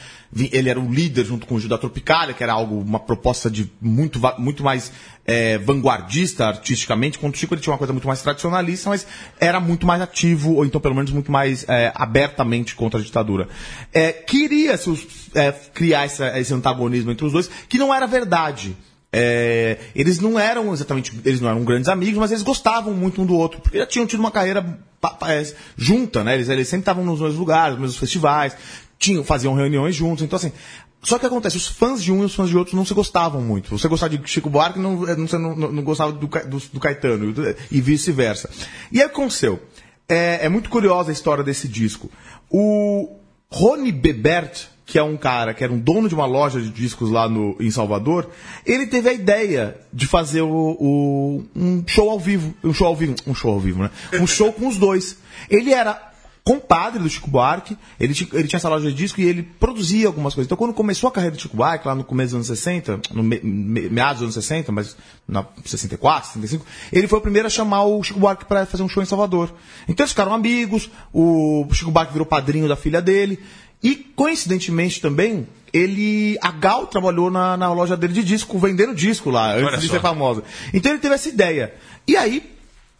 ele 0.52 0.68
era 0.68 0.78
o 0.78 0.92
líder 0.92 1.24
junto 1.24 1.46
com 1.46 1.54
o 1.56 1.60
Gil 1.60 1.68
da 1.68 1.78
Tropicália, 1.78 2.34
que 2.34 2.42
era 2.42 2.52
algo, 2.52 2.80
uma 2.80 2.98
proposta 3.00 3.50
de 3.50 3.70
muito, 3.80 4.20
muito 4.38 4.62
mais 4.62 4.92
eh, 5.26 5.58
vanguardista 5.58 6.46
artisticamente, 6.46 7.18
enquanto 7.18 7.34
o 7.34 7.38
Chico 7.38 7.54
ele 7.54 7.60
tinha 7.60 7.72
uma 7.72 7.78
coisa 7.78 7.92
muito 7.92 8.06
mais 8.06 8.22
tradicionalista, 8.22 8.88
mas 8.90 9.06
era 9.40 9.60
muito 9.60 9.86
mais 9.86 10.00
ativo, 10.00 10.54
ou 10.54 10.64
então 10.64 10.80
pelo 10.80 10.94
menos 10.94 11.10
muito 11.10 11.30
mais 11.32 11.64
eh, 11.68 11.92
abertamente 11.94 12.74
contra 12.74 12.98
a 13.00 13.02
ditadura. 13.02 13.48
Eh, 13.92 14.12
Queria-se 14.12 14.88
os- 14.90 15.06
eh, 15.34 15.52
criar 15.74 16.04
essa- 16.04 16.38
esse 16.38 16.52
antagonismo 16.54 17.10
entre 17.10 17.24
os 17.26 17.32
dois, 17.32 17.48
que 17.68 17.78
não 17.78 17.94
era 17.94 18.06
verdade. 18.06 18.76
É, 19.10 19.78
eles 19.94 20.18
não 20.20 20.38
eram 20.38 20.72
exatamente, 20.72 21.18
eles 21.24 21.40
não 21.40 21.48
eram 21.48 21.64
grandes 21.64 21.88
amigos, 21.88 22.18
mas 22.18 22.30
eles 22.30 22.42
gostavam 22.42 22.92
muito 22.92 23.22
um 23.22 23.26
do 23.26 23.34
outro, 23.34 23.60
porque 23.60 23.78
já 23.78 23.86
tinham 23.86 24.06
tido 24.06 24.20
uma 24.20 24.30
carreira 24.30 24.78
é, 25.26 25.54
junta, 25.76 26.22
né? 26.22 26.34
Eles, 26.34 26.48
eles 26.48 26.68
sempre 26.68 26.82
estavam 26.82 27.04
nos 27.04 27.20
mesmos 27.20 27.38
lugares, 27.38 27.72
nos 27.72 27.80
mesmos 27.80 27.98
festivais, 27.98 28.54
tinham, 28.98 29.24
faziam 29.24 29.54
reuniões 29.54 29.94
juntos, 29.94 30.24
então 30.24 30.36
assim. 30.36 30.52
Só 31.00 31.16
que 31.16 31.24
acontece, 31.24 31.56
os 31.56 31.68
fãs 31.68 32.02
de 32.02 32.10
um 32.10 32.22
e 32.22 32.24
os 32.24 32.34
fãs 32.34 32.48
de 32.48 32.56
outro 32.56 32.76
não 32.76 32.84
se 32.84 32.92
gostavam 32.92 33.40
muito. 33.40 33.78
Você 33.78 33.86
gostava 33.86 34.16
de 34.16 34.28
Chico 34.28 34.50
Buarque, 34.50 34.80
não, 34.80 34.96
não, 34.96 35.28
você 35.28 35.38
não, 35.38 35.54
não, 35.54 35.72
não 35.72 35.82
gostava 35.84 36.10
do, 36.10 36.26
do, 36.26 36.58
do 36.72 36.80
Caetano, 36.80 37.32
e 37.70 37.80
vice-versa. 37.80 38.50
E 38.90 39.00
aí 39.00 39.06
o 39.06 39.08
que 39.08 39.14
aconteceu? 39.14 39.62
É, 40.08 40.46
é 40.46 40.48
muito 40.48 40.68
curiosa 40.68 41.10
a 41.10 41.12
história 41.12 41.44
desse 41.44 41.68
disco. 41.68 42.10
O 42.50 43.16
Rony 43.48 43.92
Bebert, 43.92 44.66
que 44.90 44.98
é 44.98 45.02
um 45.02 45.18
cara 45.18 45.52
que 45.52 45.62
era 45.62 45.70
um 45.70 45.78
dono 45.78 46.08
de 46.08 46.14
uma 46.14 46.24
loja 46.24 46.58
de 46.62 46.70
discos 46.70 47.10
lá 47.10 47.28
no, 47.28 47.54
em 47.60 47.70
Salvador, 47.70 48.30
ele 48.64 48.86
teve 48.86 49.10
a 49.10 49.12
ideia 49.12 49.76
de 49.92 50.06
fazer 50.06 50.40
o, 50.40 50.48
o- 50.80 51.44
um 51.54 51.84
show 51.86 52.08
ao 52.08 52.18
vivo. 52.18 52.54
Um 52.64 52.72
show 52.72 52.86
ao 52.86 52.96
vivo. 52.96 53.14
Um 53.26 53.34
show 53.34 53.52
ao 53.52 53.60
vivo, 53.60 53.82
né? 53.82 53.90
Um 54.14 54.26
show 54.26 54.50
com 54.50 54.66
os 54.66 54.78
dois. 54.78 55.18
Ele 55.50 55.74
era 55.74 56.06
compadre 56.42 57.02
do 57.02 57.10
Chico 57.10 57.28
Buarque, 57.28 57.76
ele, 58.00 58.14
ele 58.32 58.48
tinha 58.48 58.56
essa 58.56 58.70
loja 58.70 58.88
de 58.88 58.94
disco 58.94 59.20
e 59.20 59.24
ele 59.26 59.42
produzia 59.42 60.06
algumas 60.06 60.32
coisas. 60.34 60.46
Então, 60.48 60.56
quando 60.56 60.72
começou 60.72 61.08
a 61.08 61.12
carreira 61.12 61.36
do 61.36 61.42
Chico 61.42 61.54
Buarque, 61.54 61.86
lá 61.86 61.94
no 61.94 62.02
começo 62.02 62.28
dos 62.28 62.36
anos 62.36 62.46
60, 62.46 63.00
no 63.12 63.22
me, 63.22 63.38
me- 63.42 63.90
meados 63.90 64.14
dos 64.22 64.22
anos 64.22 64.34
60, 64.36 64.72
mas 64.72 64.96
na 65.28 65.44
64, 65.62 66.30
65, 66.32 66.64
ele 66.90 67.06
foi 67.06 67.18
o 67.18 67.20
primeiro 67.20 67.46
a 67.46 67.50
chamar 67.50 67.82
o 67.84 68.02
Chico 68.02 68.18
Buarque 68.18 68.46
para 68.46 68.64
fazer 68.64 68.82
um 68.82 68.88
show 68.88 69.02
em 69.02 69.06
Salvador. 69.06 69.52
Então, 69.86 70.04
eles 70.04 70.12
ficaram 70.12 70.32
amigos, 70.32 70.88
o 71.12 71.66
Chico 71.70 71.90
Buarque 71.90 72.14
virou 72.14 72.24
padrinho 72.24 72.66
da 72.66 72.76
filha 72.76 73.02
dele, 73.02 73.38
e, 73.82 73.94
coincidentemente 73.94 75.00
também, 75.00 75.46
ele. 75.72 76.36
A 76.40 76.50
Gal 76.50 76.86
trabalhou 76.86 77.30
na, 77.30 77.56
na 77.56 77.72
loja 77.72 77.96
dele 77.96 78.12
de 78.12 78.24
disco, 78.24 78.58
vendendo 78.58 78.94
disco 78.94 79.30
lá, 79.30 79.52
antes 79.52 79.68
Olha 79.68 79.78
de 79.78 79.86
só. 79.86 79.94
ser 79.94 80.00
famosa. 80.00 80.42
Então 80.72 80.92
ele 80.92 81.00
teve 81.00 81.14
essa 81.14 81.28
ideia. 81.28 81.74
E 82.06 82.16
aí, 82.16 82.42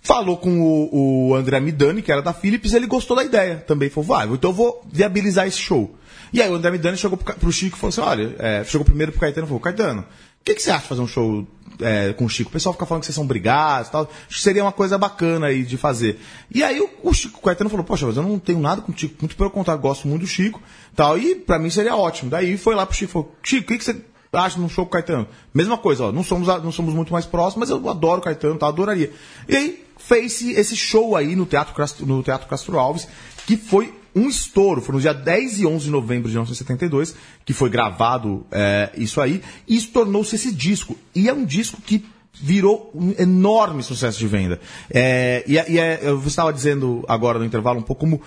falou 0.01 0.37
com 0.37 0.61
o, 0.61 1.31
o 1.31 1.35
André 1.35 1.61
Midani, 1.61 2.03
que 2.03 2.12
era 2.12 2.23
da 2.23 2.33
Philips, 2.33 2.73
ele 2.73 2.87
gostou 2.87 3.17
da 3.17 3.25
ideia 3.25 3.57
também. 3.67 3.91
Falou, 3.91 4.07
vai, 4.07 4.27
então 4.27 4.51
eu 4.51 4.55
vou 4.55 4.87
viabilizar 4.91 5.47
esse 5.47 5.59
show. 5.59 5.95
E 6.33 6.43
aí 6.43 6.51
o 6.51 6.55
André 6.55 6.71
Midani 6.71 6.97
chegou 6.97 7.17
pro, 7.17 7.35
pro 7.35 7.53
Chico 7.53 7.77
e 7.77 7.81
falou 7.81 7.88
assim, 7.88 8.01
olha, 8.01 8.37
é, 8.38 8.64
chegou 8.64 8.85
primeiro 8.85 9.12
pro 9.12 9.21
Caetano 9.21 9.47
e 9.47 9.49
falou, 9.49 9.61
Caetano, 9.61 10.05
que, 10.49 10.55
que 10.55 10.63
você 10.63 10.71
acha 10.71 10.83
de 10.83 10.89
fazer 10.89 11.01
um 11.03 11.07
show 11.07 11.47
é, 11.81 12.13
com 12.15 12.25
o 12.25 12.29
Chico? 12.29 12.49
O 12.49 12.53
pessoal 12.53 12.73
fica 12.73 12.87
falando 12.87 13.03
que 13.03 13.07
vocês 13.07 13.15
são 13.15 13.27
brigados 13.27 13.89
e 13.89 13.93
tal. 13.93 14.11
Seria 14.31 14.65
uma 14.65 14.73
coisa 14.73 14.97
bacana 14.97 15.49
aí 15.49 15.63
de 15.63 15.77
fazer. 15.77 16.19
E 16.53 16.63
aí 16.63 16.81
o, 16.81 16.89
o 17.03 17.13
Chico 17.13 17.43
Caetano 17.43 17.69
falou, 17.69 17.85
poxa, 17.85 18.07
mas 18.07 18.17
eu 18.17 18.23
não 18.23 18.39
tenho 18.39 18.59
nada 18.59 18.81
com 18.81 18.91
o 18.91 18.97
Chico, 18.97 19.17
muito 19.21 19.37
pelo 19.37 19.51
contrário, 19.51 19.81
gosto 19.83 20.09
muito 20.09 20.23
do 20.23 20.27
Chico 20.27 20.61
tal. 20.97 21.19
E 21.19 21.35
pra 21.35 21.59
mim 21.59 21.71
seria 21.71 21.95
ótimo. 21.95 22.31
Daí 22.31 22.57
foi 22.57 22.75
lá 22.75 22.87
pro 22.87 22.97
Chico 22.97 23.13
falou, 23.13 23.35
Chico, 23.43 23.65
o 23.65 23.67
que, 23.67 23.79
que 23.79 23.85
você 23.85 24.01
acha 24.33 24.59
num 24.59 24.69
show 24.69 24.87
com 24.87 24.91
o 24.91 24.93
Caetano? 24.93 25.29
Mesma 25.53 25.77
coisa, 25.77 26.05
ó, 26.05 26.13
não 26.13 26.23
somos, 26.23 26.47
não 26.47 26.73
somos 26.73 26.95
muito 26.95 27.13
mais 27.13 27.27
próximos, 27.27 27.69
mas 27.69 27.71
eu 27.71 27.89
adoro 27.89 28.21
o 28.21 28.25
Caetano, 28.25 28.59
tá, 28.59 28.69
adoraria. 28.69 29.13
E 29.47 29.57
aí 29.57 29.85
fez 29.99 30.41
esse 30.41 30.77
show 30.77 31.15
aí 31.15 31.37
no 31.37 31.45
Teatro, 31.45 31.75
no 32.07 32.23
Teatro 32.23 32.49
Castro 32.49 32.79
Alves, 32.79 33.07
que 33.49 33.57
foi 33.57 33.95
um 34.15 34.29
estouro. 34.29 34.83
Foi 34.83 34.95
no 34.95 35.01
dia 35.01 35.15
10 35.15 35.61
e 35.61 35.67
11 35.67 35.87
de 35.87 35.91
novembro 35.91 36.29
de 36.29 36.35
1972 36.35 37.15
que 37.47 37.55
foi 37.55 37.71
gravado 37.71 38.45
é, 38.53 38.91
isso 38.95 39.23
aí. 39.23 39.43
E 39.67 39.75
isso 39.75 39.89
tornou-se 39.89 40.35
esse 40.35 40.53
disco. 40.53 40.95
E 41.15 41.31
é 41.31 41.33
um 41.33 41.47
disco 41.47 41.81
que 41.81 42.05
virou 42.35 42.91
um 42.95 43.15
enorme 43.19 43.83
sucesso 43.83 44.19
de 44.19 44.27
venda. 44.27 44.61
É, 44.91 45.43
e 45.47 45.55
e 45.55 45.79
é- 45.79 46.01
eu 46.03 46.23
estava 46.27 46.53
dizendo 46.53 47.03
agora 47.09 47.39
no 47.39 47.45
intervalo 47.47 47.79
um 47.79 47.83
pouco 47.83 48.01
como 48.01 48.21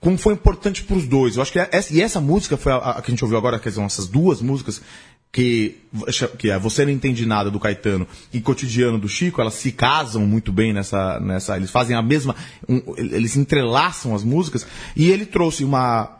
como 0.00 0.16
foi 0.18 0.32
importante 0.32 0.82
para 0.82 0.96
os 0.96 1.06
dois. 1.06 1.36
Eu 1.36 1.42
acho 1.42 1.52
que 1.52 1.60
é- 1.60 1.68
essa, 1.70 1.94
e 1.94 2.00
essa 2.00 2.20
música 2.20 2.56
foi 2.56 2.72
a, 2.72 2.76
a 2.76 3.02
que 3.02 3.10
a 3.10 3.14
gente 3.14 3.22
ouviu 3.22 3.36
agora, 3.36 3.58
que 3.58 3.70
são 3.70 3.84
essas 3.84 4.08
duas 4.08 4.40
músicas 4.40 4.80
que 5.32 5.80
que 6.38 6.50
é 6.50 6.58
Você 6.58 6.84
não 6.84 6.92
entende 6.92 7.24
nada 7.24 7.50
do 7.50 7.58
Caetano 7.58 8.06
e 8.32 8.40
Cotidiano 8.40 8.98
do 8.98 9.08
Chico, 9.08 9.40
elas 9.40 9.54
se 9.54 9.72
casam 9.72 10.26
muito 10.26 10.52
bem 10.52 10.72
nessa 10.74 11.18
nessa, 11.20 11.56
eles 11.56 11.70
fazem 11.70 11.96
a 11.96 12.02
mesma, 12.02 12.36
um, 12.68 12.82
eles 12.98 13.36
entrelaçam 13.36 14.14
as 14.14 14.22
músicas 14.22 14.66
e 14.94 15.10
ele 15.10 15.24
trouxe 15.24 15.64
uma 15.64 16.18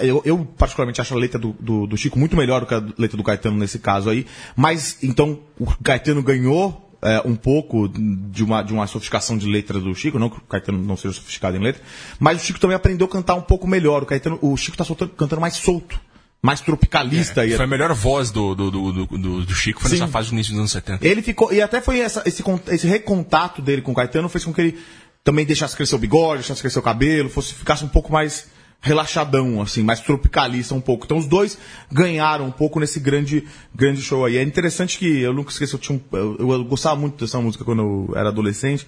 eu, 0.00 0.22
eu, 0.24 0.44
particularmente 0.58 1.00
acho 1.00 1.14
a 1.14 1.16
letra 1.16 1.38
do, 1.38 1.54
do, 1.60 1.86
do 1.86 1.96
Chico 1.96 2.18
muito 2.18 2.36
melhor 2.36 2.60
do 2.60 2.66
que 2.66 2.74
a 2.74 2.82
letra 2.98 3.16
do 3.16 3.22
Caetano 3.22 3.56
nesse 3.56 3.78
caso 3.78 4.10
aí, 4.10 4.26
mas 4.54 4.98
então 5.02 5.40
o 5.58 5.66
Caetano 5.82 6.22
ganhou 6.22 6.86
é, 7.02 7.22
um 7.24 7.36
pouco 7.36 7.88
de 7.88 8.42
uma, 8.42 8.62
de 8.62 8.72
uma 8.72 8.86
sofisticação 8.86 9.38
de 9.38 9.46
letra 9.46 9.78
do 9.78 9.94
Chico, 9.94 10.18
não 10.18 10.28
que 10.28 10.38
o 10.38 10.40
Caetano 10.42 10.82
não 10.82 10.96
seja 10.96 11.14
sofisticado 11.14 11.56
em 11.56 11.60
letra, 11.60 11.82
mas 12.18 12.42
o 12.42 12.44
Chico 12.44 12.58
também 12.58 12.76
aprendeu 12.76 13.06
a 13.06 13.10
cantar 13.10 13.34
um 13.34 13.42
pouco 13.42 13.66
melhor. 13.66 14.02
O, 14.02 14.06
Caetano, 14.06 14.38
o 14.42 14.56
Chico 14.56 14.80
está 14.80 15.06
cantando 15.16 15.40
mais 15.40 15.54
solto, 15.54 16.00
mais 16.42 16.60
tropicalista. 16.60 17.40
aí. 17.40 17.52
Foi 17.56 17.64
a 17.64 17.68
melhor 17.68 17.92
voz 17.94 18.30
do, 18.30 18.54
do, 18.54 18.70
do, 18.70 18.92
do, 19.06 19.44
do- 19.44 19.54
Chico, 19.54 19.80
foi 19.80 19.90
Sim. 19.90 19.98
nessa 19.98 20.10
fase 20.12 20.28
do 20.28 20.34
início 20.34 20.52
dos 20.52 20.60
anos 20.60 20.70
70. 20.72 21.06
Ele 21.06 21.22
ficou. 21.22 21.52
E 21.52 21.60
até 21.60 21.80
foi 21.80 22.00
essa- 22.00 22.22
esse, 22.26 22.42
esse 22.68 22.86
recontato 22.86 23.60
dele 23.62 23.82
com 23.82 23.92
o 23.92 23.94
Caetano 23.94 24.28
fez 24.28 24.44
com 24.44 24.52
que 24.54 24.60
ele 24.60 24.78
também 25.24 25.44
deixasse 25.44 25.74
crescer 25.76 25.94
o 25.96 25.98
bigode, 25.98 26.40
deixasse 26.42 26.60
crescer 26.60 26.78
o 26.78 26.82
cabelo, 26.82 27.28
fosse, 27.28 27.52
ficasse 27.54 27.84
um 27.84 27.88
pouco 27.88 28.12
mais 28.12 28.46
relaxadão, 28.80 29.60
assim, 29.60 29.82
mais 29.82 30.00
tropicalista 30.00 30.74
um 30.74 30.80
pouco. 30.80 31.04
Então 31.04 31.16
os 31.18 31.26
dois 31.26 31.58
ganharam 31.90 32.46
um 32.46 32.50
pouco 32.52 32.78
nesse 32.78 33.00
grande, 33.00 33.44
grande 33.74 34.00
show 34.02 34.24
aí. 34.24 34.36
É 34.36 34.42
interessante 34.42 34.98
que 34.98 35.20
eu 35.20 35.32
nunca 35.32 35.50
esqueço, 35.50 35.74
eu, 35.76 35.80
tinha 35.80 35.98
um- 35.98 36.16
eu- 36.16 36.52
eu 36.52 36.64
gostava 36.64 36.94
muito 36.94 37.24
dessa 37.24 37.40
música 37.40 37.64
quando 37.64 37.82
eu 37.82 38.12
era 38.16 38.28
adolescente. 38.28 38.86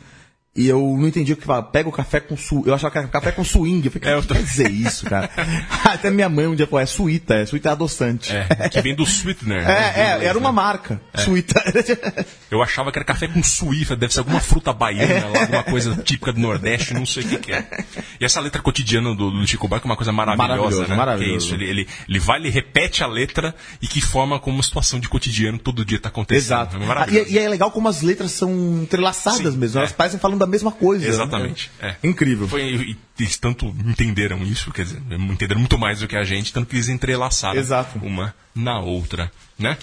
E 0.56 0.66
eu 0.66 0.80
não 0.98 1.06
entendia 1.06 1.34
o 1.34 1.36
que 1.36 1.44
falava, 1.44 1.66
pega 1.68 1.88
o 1.88 1.92
café 1.92 2.18
com 2.18 2.36
su... 2.36 2.64
Eu 2.66 2.74
achava 2.74 2.90
que 2.90 2.98
era 2.98 3.06
café 3.06 3.30
com 3.30 3.44
swing. 3.44 3.84
Eu 3.86 3.92
falei, 3.92 4.18
o 4.18 4.22
que 4.22 4.34
quer 4.34 4.42
dizer 4.42 4.70
isso, 4.70 5.06
cara? 5.06 5.30
Até 5.84 6.10
minha 6.10 6.28
mãe 6.28 6.48
um 6.48 6.56
dia 6.56 6.66
falou, 6.66 6.80
é 6.80 6.86
suíta, 6.86 7.34
é 7.34 7.46
suíta 7.46 7.70
adoçante. 7.70 8.32
É, 8.34 8.68
que 8.68 8.80
vem 8.80 8.94
do 8.94 9.04
Sweetener. 9.04 9.64
né? 9.64 9.92
É, 9.94 10.00
é, 10.00 10.24
era 10.24 10.36
uma 10.36 10.50
marca. 10.50 11.00
Suíta. 11.14 11.62
Eu 12.50 12.60
achava 12.60 12.90
que 12.90 12.98
era 12.98 13.04
café 13.04 13.28
com 13.28 13.40
suífa, 13.42 13.94
deve 13.94 14.12
ser 14.12 14.20
alguma 14.20 14.40
fruta 14.40 14.72
baiana, 14.72 15.28
lá, 15.28 15.40
alguma 15.42 15.62
coisa 15.62 15.94
típica 16.02 16.32
do 16.32 16.40
Nordeste, 16.40 16.92
não 16.94 17.06
sei 17.06 17.22
o 17.22 17.28
que, 17.28 17.36
que 17.38 17.52
é. 17.52 17.84
E 18.20 18.24
essa 18.24 18.40
letra 18.40 18.60
cotidiana 18.60 19.14
do, 19.14 19.30
do 19.30 19.46
Chico 19.46 19.68
Buarque 19.68 19.86
é 19.86 19.90
uma 19.90 19.96
coisa 19.96 20.10
maravilhosa, 20.10 20.48
Maravilhoso, 20.56 20.88
né? 20.88 20.96
maravilhoso. 20.96 21.28
Que 21.28 21.34
é 21.34 21.36
isso, 21.36 21.54
ele, 21.54 21.70
ele, 21.70 21.88
ele 22.08 22.18
vai, 22.18 22.40
ele 22.40 22.50
repete 22.50 23.04
a 23.04 23.06
letra 23.06 23.54
e 23.80 23.86
que 23.86 24.00
forma 24.00 24.40
como 24.40 24.56
uma 24.56 24.62
situação 24.62 24.98
de 24.98 25.08
cotidiano 25.08 25.58
todo 25.58 25.84
dia 25.84 26.00
tá 26.00 26.08
acontecendo. 26.08 26.38
Exato. 26.38 26.76
É. 26.76 27.12
E, 27.12 27.34
e 27.34 27.38
é 27.38 27.48
legal 27.48 27.70
como 27.70 27.86
as 27.88 28.02
letras 28.02 28.32
são 28.32 28.50
entrelaçadas 28.82 29.52
Sim, 29.52 29.58
mesmo. 29.58 29.78
Elas 29.78 29.90
é. 29.90 29.94
parecem 29.94 30.18
falando 30.18 30.37
da 30.38 30.46
mesma 30.46 30.72
coisa. 30.72 31.06
Exatamente. 31.06 31.70
É. 31.80 31.88
é. 31.88 31.96
Incrível. 32.02 32.48
Foi, 32.48 32.62
e, 32.62 32.92
e 32.92 32.96
eles 33.18 33.36
tanto 33.36 33.66
entenderam 33.66 34.42
isso, 34.42 34.72
quer 34.72 34.84
dizer, 34.84 35.02
entenderam 35.10 35.60
muito 35.60 35.78
mais 35.78 36.00
do 36.00 36.08
que 36.08 36.16
a 36.16 36.24
gente, 36.24 36.52
tanto 36.52 36.68
que 36.68 36.76
eles 36.76 36.88
entrelaçaram 36.88 37.58
Exato. 37.58 37.98
uma 37.98 38.34
na 38.54 38.78
outra, 38.80 39.30
né? 39.58 39.76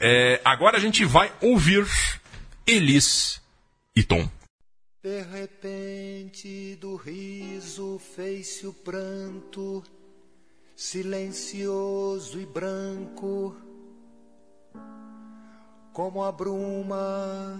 É, 0.00 0.40
agora 0.44 0.76
a 0.76 0.80
gente 0.80 1.04
vai 1.04 1.32
ouvir 1.40 1.86
Elis 2.66 3.40
e 3.94 4.02
Tom. 4.02 4.28
De 5.02 5.22
repente 5.22 6.76
do 6.80 6.96
riso 6.96 8.00
fez-se 8.16 8.66
o 8.66 8.72
pranto, 8.72 9.82
silencioso 10.76 12.40
e 12.40 12.46
branco, 12.46 13.56
como 15.92 16.22
a 16.22 16.30
bruma, 16.30 17.58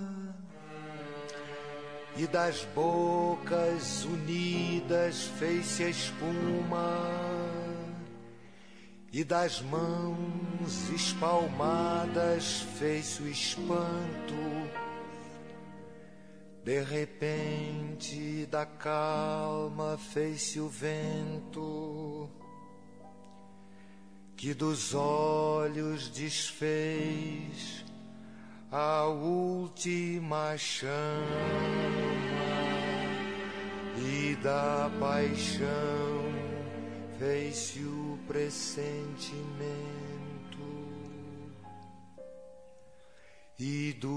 e 2.19 2.27
das 2.27 2.65
bocas 2.75 4.05
unidas 4.05 5.23
fez-se 5.39 5.85
a 5.85 5.89
espuma, 5.89 7.01
e 9.13 9.23
das 9.23 9.63
mãos 9.63 10.91
espalmadas 10.91 12.63
fez-se 12.77 13.23
o 13.23 13.29
espanto. 13.29 14.35
De 16.65 16.83
repente 16.83 18.47
da 18.47 18.67
calma 18.67 19.97
fez-se 19.97 20.59
o 20.59 20.69
vento. 20.69 22.29
Que 24.37 24.53
dos 24.55 24.93
olhos 24.93 26.09
desfez 26.09 27.85
a 28.71 29.07
última 29.07 30.59
chama 30.59 32.08
e 34.01 34.37
da 34.37 34.91
paixão 35.01 35.69
fez-se 37.19 37.81
o 37.81 38.19
pressentimento 38.27 39.79
e 43.59 43.93
do 43.95 44.09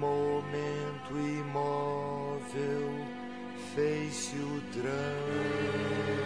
momento 0.00 1.12
imóvel 1.12 2.90
fez-se 3.74 4.36
o 4.36 4.60
drama. 4.72 6.19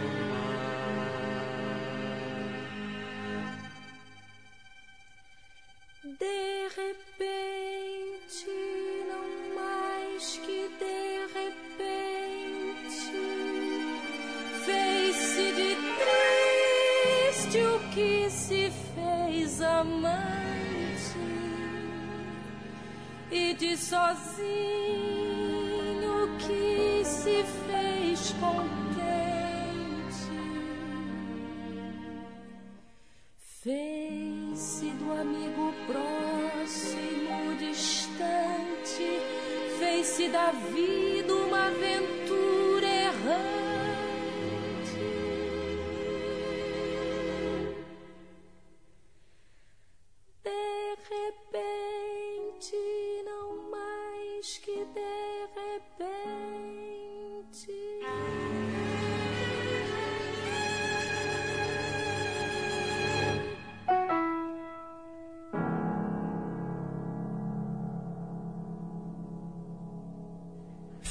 Que 17.95 18.29
se 18.29 18.69
fez 18.93 19.61
amante 19.61 21.17
e 23.31 23.53
de 23.53 23.77
sozinho 23.77 24.45
que 26.37 27.05
se 27.05 27.45
fez 27.65 28.35
contente. 28.37 28.75
Fez-se 33.63 34.89
do 34.89 35.13
amigo 35.13 35.73
próximo, 35.87 37.55
distante, 37.57 39.07
fez-se 39.79 40.27
da 40.27 40.51
vida 40.51 41.04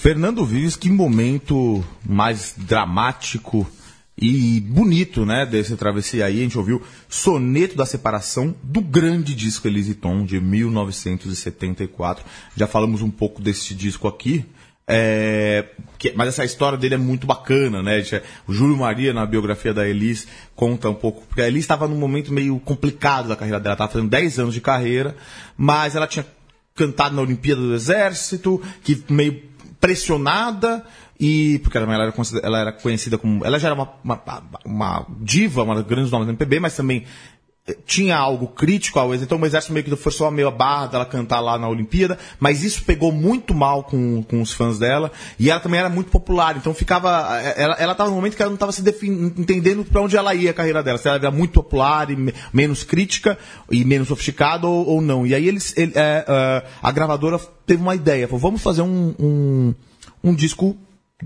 Fernando 0.04 0.44
Vives, 0.44 0.76
que 0.76 0.90
momento 0.90 1.82
mais 2.06 2.54
dramático 2.58 3.66
e 4.20 4.60
bonito, 4.60 5.24
né, 5.24 5.46
desse 5.46 5.74
travessia 5.76 6.26
aí. 6.26 6.40
A 6.40 6.42
gente 6.42 6.58
ouviu 6.58 6.82
Soneto 7.08 7.74
da 7.74 7.86
Separação 7.86 8.54
do 8.62 8.82
grande 8.82 9.34
disco 9.34 9.66
Elise 9.66 9.94
Tom, 9.94 10.26
de 10.26 10.38
1974. 10.38 12.22
Já 12.54 12.66
falamos 12.66 13.00
um 13.00 13.08
pouco 13.08 13.40
desse 13.40 13.74
disco 13.74 14.06
aqui. 14.06 14.44
É, 14.86 15.68
que- 15.96 16.12
mas 16.14 16.28
essa 16.28 16.44
história 16.44 16.76
dele 16.76 16.96
é 16.96 16.98
muito 16.98 17.26
bacana, 17.26 17.82
né? 17.82 18.02
O 18.46 18.52
Júlio 18.52 18.76
Maria, 18.76 19.14
na 19.14 19.24
biografia 19.24 19.72
da 19.72 19.88
Elis, 19.88 20.28
conta 20.54 20.90
um 20.90 20.94
pouco. 20.94 21.26
Porque 21.26 21.40
a 21.40 21.48
Elis 21.48 21.64
estava 21.64 21.88
num 21.88 21.96
momento 21.96 22.30
meio 22.30 22.60
complicado 22.60 23.26
da 23.26 23.36
carreira 23.36 23.58
dela. 23.58 23.70
Ela 23.70 23.74
estava 23.76 23.92
fazendo 23.92 24.10
10 24.10 24.38
anos 24.38 24.52
de 24.52 24.60
carreira, 24.60 25.16
mas 25.56 25.96
ela 25.96 26.06
tinha 26.06 26.26
cantado 26.74 27.16
na 27.16 27.22
Olimpíada 27.22 27.62
do 27.62 27.74
Exército, 27.74 28.60
que 28.82 29.02
meio 29.08 29.53
pressionada. 29.84 30.82
E 31.20 31.60
porque 31.62 31.78
ela 31.78 31.94
era, 31.94 32.10
conhecida- 32.10 32.40
ela 32.42 32.58
era 32.58 32.72
conhecida 32.72 33.16
como. 33.16 33.44
Ela 33.44 33.58
já 33.58 33.68
era 33.68 33.74
uma, 33.74 33.88
uma, 34.02 34.20
uma 34.64 35.06
diva, 35.20 35.62
uma 35.62 35.76
das 35.76 35.84
grandes 35.84 36.10
nomes 36.10 36.26
do 36.26 36.30
MPB, 36.32 36.58
mas 36.58 36.74
também 36.74 37.04
tinha 37.86 38.14
algo 38.16 38.48
crítico 38.48 38.98
ao 38.98 39.06
exército, 39.14 39.24
então 39.34 39.42
o 39.42 39.46
exército 39.46 39.72
meio 39.72 39.84
que 39.86 39.96
forçou 39.96 40.26
a 40.26 40.30
meio 40.30 40.48
a 40.48 40.50
barra 40.50 40.86
dela 40.86 41.06
cantar 41.06 41.40
lá 41.40 41.58
na 41.58 41.66
Olimpíada, 41.66 42.18
mas 42.38 42.62
isso 42.62 42.84
pegou 42.84 43.10
muito 43.10 43.54
mal 43.54 43.84
com, 43.84 44.22
com 44.22 44.42
os 44.42 44.52
fãs 44.52 44.78
dela, 44.78 45.10
e 45.38 45.50
ela 45.50 45.60
também 45.60 45.80
era 45.80 45.88
muito 45.88 46.10
popular, 46.10 46.58
então 46.58 46.74
ficava, 46.74 47.26
eh, 47.40 47.54
ela, 47.56 47.74
ela 47.76 47.94
tava 47.94 48.10
num 48.10 48.16
momento 48.16 48.36
que 48.36 48.42
ela 48.42 48.50
não 48.50 48.56
estava 48.56 48.70
se 48.70 48.82
entendendo 49.06 49.82
para 49.82 50.02
onde 50.02 50.14
ela 50.14 50.34
ia 50.34 50.50
a 50.50 50.54
carreira 50.54 50.82
dela, 50.82 50.98
se 50.98 51.08
ela 51.08 51.16
era 51.16 51.30
muito 51.30 51.52
popular 51.52 52.10
e 52.10 52.16
me- 52.16 52.34
menos 52.52 52.84
crítica 52.84 53.38
e 53.70 53.82
menos 53.82 54.08
sofisticada 54.08 54.66
ou, 54.66 54.86
ou 54.86 55.00
não. 55.00 55.26
E 55.26 55.34
aí 55.34 55.48
eles, 55.48 55.72
ele- 55.74 55.92
eh, 55.94 56.64
a 56.82 56.92
gravadora 56.92 57.38
teve 57.64 57.80
uma 57.82 57.94
ideia, 57.94 58.26
falou, 58.28 58.40
vamos 58.40 58.60
fazer 58.60 58.82
um, 58.82 59.14
um, 59.18 59.74
um 60.22 60.34
disco 60.34 60.76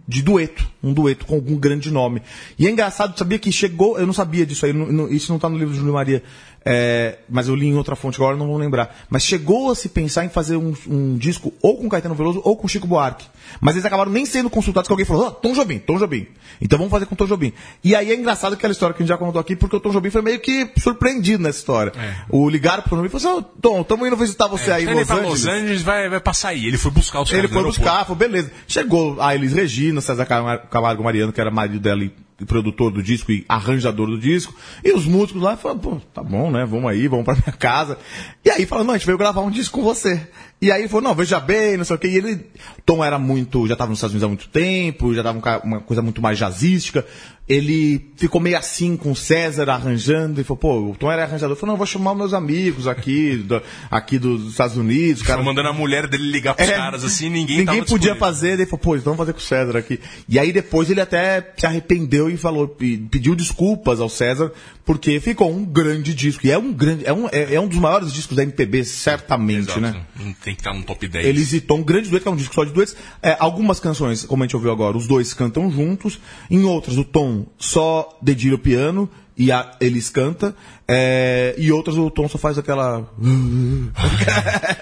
de 0.07 0.23
dueto, 0.23 0.67
um 0.83 0.93
dueto 0.93 1.27
com 1.27 1.35
algum 1.35 1.57
grande 1.57 1.91
nome. 1.91 2.23
E 2.59 2.67
é 2.67 2.71
engraçado, 2.71 3.19
sabia 3.19 3.39
que 3.39 3.51
chegou, 3.51 3.99
eu 3.99 4.07
não 4.07 4.13
sabia 4.13 4.45
disso 4.47 4.65
aí, 4.67 4.73
não- 4.73 5.09
isso 5.09 5.31
não 5.31 5.37
está 5.37 5.49
no 5.49 5.57
livro 5.59 5.73
de 5.73 5.79
Júlio 5.81 5.95
Maria, 5.95 6.23
é, 6.65 7.19
mas 7.31 7.49
eu 7.49 7.55
li 7.55 7.67
em 7.67 7.75
outra 7.77 7.97
fonte 7.97 8.17
agora, 8.17 8.37
não 8.37 8.47
vou 8.47 8.59
lembrar. 8.59 8.95
Mas 9.09 9.23
chegou 9.23 9.71
a 9.71 9.75
se 9.75 9.89
pensar 9.89 10.25
em 10.25 10.29
fazer 10.29 10.57
um, 10.57 10.75
um 10.87 11.17
disco 11.17 11.53
ou 11.63 11.79
com 11.79 11.89
Caetano 11.89 12.15
Veloso 12.15 12.43
ou 12.45 12.57
com 12.57 12.69
Chico 12.69 12.87
Buarque. 12.87 13.27
Mas 13.61 13.75
eles 13.75 13.87
acabaram 13.87 14.11
nem 14.13 14.27
sendo 14.27 14.51
consultados, 14.51 14.87
que 14.87 14.93
alguém 14.93 15.07
falou, 15.07 15.29
ah, 15.29 15.31
Tom 15.31 15.55
Jobim, 15.55 15.79
Tom 15.79 15.97
Jobim. 15.99 16.27
Então 16.61 16.79
vamos 16.79 16.91
fazer 16.91 17.07
com 17.07 17.15
Tom 17.17 17.27
Jobim. 17.27 17.53
E 17.83 17.95
aí 17.95 18.11
é 18.11 18.15
engraçado 18.15 18.53
aquela 18.53 18.73
história 18.73 18.95
que 18.95 19.03
a 19.03 19.07
gente 19.07 19.09
já 19.09 19.17
contou 19.17 19.41
aqui, 19.41 19.57
porque 19.57 19.77
o 19.77 19.81
Tom 19.81 19.91
Jobim 19.91 20.11
foi 20.11 20.21
meio 20.21 20.41
que 20.41 20.69
surpreendido 20.79 21.43
nessa 21.43 21.59
história. 21.59 21.93
O 22.29 22.49
ligaram 22.51 22.83
pro 22.83 22.91
Tom 22.91 22.97
Jobim 22.97 23.09
e 23.09 23.19
falou 23.21 23.39
assim, 23.39 23.47
"Ô, 23.47 23.61
Tom, 23.63 23.81
estamos 23.81 24.07
indo 24.07 24.17
visitar 24.17 24.49
você 24.49 24.71
aí 24.71 24.85
em 24.85 24.89
É, 24.89 24.91
ele 24.91 25.01
Los 25.01 25.09
Angeles. 25.11 25.45
Los 25.45 25.55
Angeles 25.55 25.83
vai, 25.83 26.09
vai 26.11 26.21
passar 26.21 26.49
aí. 26.51 26.67
Ele 26.67 26.77
foi 26.77 26.91
buscar 26.91 27.23
os 27.23 27.33
Ele 27.33 27.49
foi 27.49 27.63
buscar, 27.63 28.01
falou, 28.05 28.17
beleza. 28.17 28.51
Chegou 28.67 29.17
a 29.23 29.35
Elis 29.35 29.53
Regina, 29.55 29.79
César 30.01 30.27
Camar- 30.27 30.69
Camargo 30.69 31.03
Mariano, 31.03 31.33
que 31.33 31.41
era 31.41 31.51
marido 31.51 31.81
dela 31.81 32.05
e 32.05 32.13
e 32.41 32.45
produtor 32.45 32.93
do 32.93 33.03
disco 33.03 33.33
e 33.33 33.45
arranjador 33.49 34.07
do 34.07 34.17
disco. 34.17 34.55
E 34.85 34.93
os 34.93 35.07
músicos 35.07 35.43
lá 35.43 35.57
falaram, 35.57 35.81
pô, 35.81 35.97
tá 36.15 36.23
bom, 36.23 36.53
né? 36.53 36.65
Vamos 36.65 36.89
aí, 36.89 37.09
vamos 37.09 37.25
pra 37.25 37.35
minha 37.35 37.51
casa. 37.51 37.99
E 38.45 38.49
aí 38.49 38.65
falaram, 38.65 38.87
não, 38.87 38.95
a 38.95 38.97
gente 38.97 39.07
veio 39.07 39.19
gravar 39.19 39.41
um 39.41 39.51
disco 39.51 39.77
com 39.81 39.85
você. 39.85 40.25
E 40.61 40.73
aí 40.73 40.81
ele 40.83 40.89
falou, 40.89 41.05
não, 41.05 41.15
veja 41.15 41.39
bem, 41.39 41.77
não 41.77 41.85
sei 41.85 41.95
o 41.97 41.99
quê. 41.99 42.09
E 42.09 42.17
ele, 42.17 42.47
Tom 42.85 43.05
era 43.05 43.17
muito, 43.19 43.67
já 43.69 43.75
estava 43.75 43.91
nos 43.91 43.99
Estados 43.99 44.13
Unidos 44.15 44.25
há 44.25 44.29
muito 44.29 44.49
tempo, 44.49 45.15
já 45.15 45.21
estava 45.21 45.39
um 45.39 45.69
uma 45.69 45.81
coisa 45.81 46.03
muito 46.03 46.21
mais 46.21 46.37
jazzística. 46.39 47.07
Ele 47.49 48.11
ficou 48.17 48.41
meio 48.43 48.59
assim 48.59 48.95
com 48.95 49.13
o 49.13 49.17
César 49.17 49.71
arranjando 49.71 50.39
e 50.39 50.45
falou, 50.45 50.59
pô, 50.59 50.91
o 50.91 50.95
Tom 50.97 51.11
era 51.11 51.23
arranjador. 51.23 51.53
Ele 51.53 51.61
falou, 51.61 51.69
não, 51.69 51.75
eu 51.75 51.79
vou 51.79 51.87
chamar 51.87 52.15
meus 52.15 52.35
amigos 52.35 52.87
aqui, 52.87 53.37
do- 53.37 53.63
aqui 53.91 54.19
dos 54.19 54.51
Estados 54.51 54.77
Unidos. 54.77 55.23
Foi 55.23 55.43
mandando 55.43 55.69
a 55.69 55.73
mulher 55.73 56.07
dele 56.09 56.31
ligar 56.31 56.55
pros 56.55 56.69
É, 56.69 56.75
caras 56.77 57.05
assim, 57.05 57.31
ninguém 57.31 57.59
Ninguém 57.59 57.83
podia 57.85 58.15
fazer, 58.17 58.57
daí 58.59 58.67
falou, 58.67 58.79
pô, 58.81 58.97
então 58.97 59.15
vamos 59.15 59.19
fazer 59.19 59.33
com 59.33 59.39
o 59.39 59.43
César 59.43 59.79
aqui. 59.79 59.99
E 60.29 60.39
aí 60.39 60.53
depois 60.53 60.91
ele 60.91 61.01
até 61.01 61.53
se 61.57 61.65
arrependeu 61.65 62.29
e 62.29 62.37
falou, 62.37 62.69
pediu 62.69 63.35
desculpas 63.35 63.99
ao 63.99 64.11
César, 64.11 64.53
porque 64.85 65.19
ficou 65.19 65.51
um 65.51 65.65
grande 65.65 66.13
disco. 66.13 66.47
E 66.47 66.51
é 66.51 66.59
um 66.59 66.71
grande, 66.71 67.07
é 67.07 67.13
um, 67.15 67.29
é, 67.33 67.55
é 67.55 67.61
um 67.61 67.69
dos 67.69 67.79
maiores 67.79 68.13
discos 68.13 68.37
da 68.37 68.43
MPB, 68.43 68.85
certamente, 68.85 69.71
Exato. 69.71 69.81
né? 69.81 70.03
Tem 70.49 70.55
que 70.55 70.63
estar 70.63 70.73
no 70.73 70.83
top 70.83 71.07
10. 71.07 71.27
Eles 71.27 71.53
e 71.53 71.61
Tom, 71.61 71.81
um 71.81 71.83
grande 71.83 72.09
dueto, 72.09 72.23
que 72.23 72.29
é 72.31 72.33
um 72.33 72.37
disco 72.37 72.55
só 72.55 72.65
de 72.65 72.73
duetos. 72.73 72.97
É, 73.23 73.37
algumas 73.39 73.79
canções, 73.79 74.25
como 74.25 74.43
a 74.43 74.47
gente 74.47 74.57
ouviu 74.57 74.73
agora, 74.73 74.97
os 74.97 75.07
dois 75.07 75.35
cantam 75.35 75.71
juntos. 75.71 76.19
Em 76.51 76.65
outras, 76.65 76.97
o 76.97 77.05
Tom 77.05 77.45
só 77.59 78.19
dedilha 78.23 78.55
o 78.55 78.59
piano 78.59 79.11
e 79.39 79.53
a, 79.53 79.77
eles 79.81 80.11
canta. 80.11 80.55
É, 80.91 81.55
e 81.59 81.71
outras, 81.71 81.97
o 81.97 82.11
Tom 82.11 82.27
só 82.29 82.39
faz 82.39 82.59
aquela. 82.59 83.07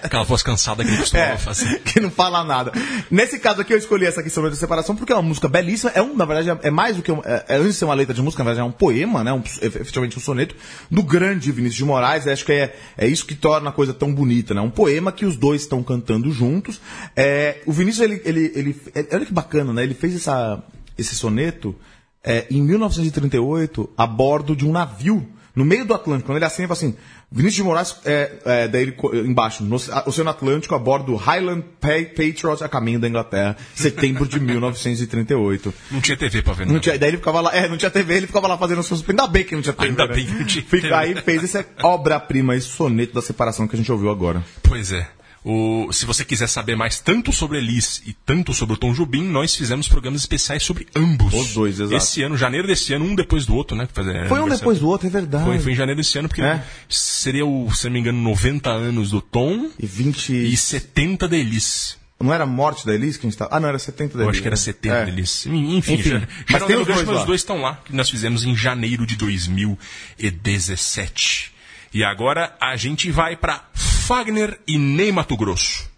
Aquela 0.03 0.23
voz 0.23 0.41
cansada 0.41 0.83
que 0.83 0.89
ele 0.89 0.97
costumava 0.97 1.31
É, 1.33 1.37
fazer. 1.37 1.79
que 1.83 1.99
não 1.99 2.09
fala 2.09 2.43
nada. 2.43 2.71
Nesse 3.11 3.37
caso 3.39 3.61
aqui, 3.61 3.73
eu 3.73 3.77
escolhi 3.77 4.05
essa 4.05 4.23
questão 4.23 4.41
da 4.43 4.55
separação 4.55 4.95
porque 4.95 5.11
é 5.11 5.15
uma 5.15 5.21
música 5.21 5.47
belíssima. 5.47 5.91
É 5.93 6.01
um, 6.01 6.15
na 6.15 6.25
verdade, 6.25 6.59
é 6.63 6.71
mais 6.71 6.95
do 6.95 7.01
que 7.03 7.11
um, 7.11 7.21
é, 7.23 7.45
é, 7.49 7.55
antes 7.57 7.73
de 7.73 7.73
ser 7.73 7.85
uma 7.85 7.93
letra 7.93 8.13
de 8.13 8.21
música, 8.21 8.41
na 8.43 8.49
verdade, 8.49 8.65
é 8.65 8.69
um 8.69 8.71
poema, 8.73 9.23
né? 9.23 9.33
Um, 9.33 9.43
efetivamente 9.61 10.17
um 10.17 10.21
soneto 10.21 10.55
do 10.89 11.03
grande 11.03 11.51
Vinícius 11.51 11.75
de 11.77 11.85
Moraes. 11.85 12.25
Acho 12.25 12.45
que 12.45 12.53
é, 12.53 12.75
é 12.97 13.05
isso 13.07 13.25
que 13.25 13.35
torna 13.35 13.69
a 13.69 13.73
coisa 13.73 13.93
tão 13.93 14.13
bonita, 14.13 14.53
né? 14.53 14.61
Um 14.61 14.71
poema 14.71 15.11
que 15.11 15.25
os 15.25 15.35
dois 15.35 15.61
estão 15.61 15.83
cantando 15.83 16.31
juntos. 16.31 16.79
É, 17.15 17.57
o 17.65 17.71
Vinícius, 17.71 18.03
ele, 18.09 18.21
ele, 18.25 18.51
ele, 18.55 18.81
ele- 18.95 19.07
olha 19.11 19.25
que 19.25 19.33
bacana, 19.33 19.73
né? 19.73 19.83
Ele 19.83 19.93
fez 19.93 20.15
essa, 20.15 20.63
esse 20.97 21.15
soneto 21.15 21.75
é, 22.27 22.45
em 22.51 22.61
1938 22.61 23.89
a 23.97 24.05
bordo 24.05 24.55
de 24.55 24.65
um 24.65 24.71
navio 24.71 25.25
no 25.55 25.65
meio 25.65 25.85
do 25.85 25.93
Atlântico. 25.93 26.27
Quando 26.27 26.37
ele 26.37 26.45
assina, 26.45 26.65
ele 26.65 26.75
fala 26.75 26.77
assim: 26.77 26.95
Vinícius 27.31 27.55
de 27.55 27.63
Moraes, 27.63 27.95
é, 28.05 28.31
é, 28.45 28.67
daí 28.67 28.83
ele, 28.83 28.95
embaixo, 29.25 29.63
no 29.63 29.75
Oceano 29.75 30.29
Atlântico, 30.29 30.75
a 30.75 30.79
bordo 30.79 31.07
do 31.13 31.15
Highland 31.15 31.63
Pa- 31.81 31.87
Patriot 32.15 32.63
a 32.63 32.69
caminho 32.69 32.99
da 32.99 33.07
Inglaterra, 33.07 33.57
setembro 33.73 34.27
de 34.27 34.39
1938. 34.39 35.73
Não 35.91 35.99
tinha 36.01 36.15
TV 36.17 36.41
pra 36.41 36.53
ver, 36.53 36.65
Não 36.67 36.73
não. 36.75 36.79
tinha, 36.79 36.97
daí 36.99 37.09
ele 37.09 37.17
ficava 37.17 37.41
lá, 37.41 37.55
é, 37.55 37.67
não 37.67 37.77
tinha 37.77 37.89
TV, 37.89 38.13
ele 38.17 38.27
ficava 38.27 38.47
lá 38.47 38.57
fazendo 38.57 38.83
seus. 38.83 39.03
Ainda 39.09 39.25
bem 39.27 39.43
que 39.43 39.55
não 39.55 39.61
tinha 39.63 39.73
TV. 39.73 39.89
Ainda 39.89 40.05
né? 40.07 40.13
bem 40.15 40.25
que 40.25 40.33
não 40.33 40.45
tinha 40.45 40.63
Fica- 40.63 40.81
TV. 40.89 40.93
Aí 40.93 41.15
fez 41.15 41.43
essa 41.43 41.65
obra-prima, 41.81 42.55
esse 42.55 42.67
soneto 42.67 43.13
da 43.13 43.21
separação 43.21 43.67
que 43.67 43.75
a 43.75 43.79
gente 43.79 43.91
ouviu 43.91 44.09
agora. 44.11 44.43
Pois 44.61 44.91
é. 44.91 45.07
O, 45.49 45.93
se 45.93 46.05
você 46.05 46.25
quiser 46.25 46.47
saber 46.47 46.75
mais 46.75 46.99
tanto 46.99 47.31
sobre 47.31 47.57
Elis 47.57 48.01
e 48.05 48.11
tanto 48.11 48.53
sobre 48.53 48.73
o 48.75 48.77
Tom 48.77 48.91
Jobim, 48.91 49.23
nós 49.23 49.55
fizemos 49.55 49.87
programas 49.87 50.19
especiais 50.19 50.61
sobre 50.61 50.85
ambos. 50.93 51.33
Os 51.33 51.53
dois, 51.53 51.79
exato. 51.79 51.95
Esse 51.95 52.21
ano, 52.21 52.35
janeiro 52.35 52.67
desse 52.67 52.93
ano, 52.93 53.05
um 53.05 53.15
depois 53.15 53.45
do 53.45 53.55
outro, 53.55 53.73
né? 53.77 53.87
Fazer 53.93 54.27
Foi 54.27 54.41
um 54.41 54.49
depois 54.49 54.79
do 54.79 54.89
outro, 54.89 55.07
é 55.07 55.09
verdade. 55.09 55.45
Foi, 55.45 55.57
foi 55.57 55.71
em 55.71 55.75
janeiro 55.75 56.01
desse 56.01 56.19
ano, 56.19 56.27
porque 56.27 56.41
É. 56.41 56.61
seria 56.89 57.45
o, 57.45 57.73
se 57.73 57.85
não 57.85 57.93
me 57.93 57.99
engano, 58.01 58.21
90 58.21 58.69
anos 58.69 59.09
do 59.11 59.21
Tom 59.21 59.69
E 59.79 59.85
20. 59.87 60.33
e 60.33 60.57
70 60.57 61.29
da 61.29 61.37
Elis. 61.37 61.95
Não 62.19 62.33
era 62.33 62.43
a 62.43 62.47
morte 62.47 62.85
da 62.85 62.93
Elis 62.93 63.15
que 63.15 63.25
a 63.25 63.29
gente 63.29 63.39
tava. 63.39 63.55
Ah, 63.55 63.59
não, 63.61 63.69
era 63.69 63.79
70 63.79 64.17
da 64.17 64.25
Eu 64.25 64.27
Elis. 64.27 64.35
acho 64.35 64.41
que 64.41 64.47
era 64.49 64.55
né? 64.55 64.61
70 64.61 64.95
É. 64.95 65.05
da 65.05 65.11
Elis. 65.11 65.45
Enfim, 65.45 65.77
Enfim, 65.77 66.01
já, 66.01 66.27
mas 66.49 66.63
tem 66.65 66.75
os 66.75 66.85
bem, 66.85 66.93
dois 66.95 67.07
mas 67.07 67.19
os 67.19 67.25
dois 67.25 67.39
estão 67.39 67.61
lá, 67.61 67.79
que 67.85 67.95
nós 67.95 68.09
fizemos 68.09 68.43
em 68.43 68.53
janeiro 68.53 69.05
de 69.05 69.15
2017. 69.15 71.53
E 71.93 72.03
agora 72.03 72.53
a 72.59 72.75
gente 72.75 73.09
vai 73.11 73.37
para 73.37 73.63
Fagner 74.07 74.61
e 74.65 74.77
Ney 74.77 75.11
Mato 75.11 75.35
Grosso. 75.35 75.91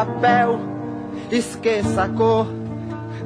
Papel, 0.00 0.58
esqueça 1.30 2.04
a 2.04 2.08
cor 2.08 2.46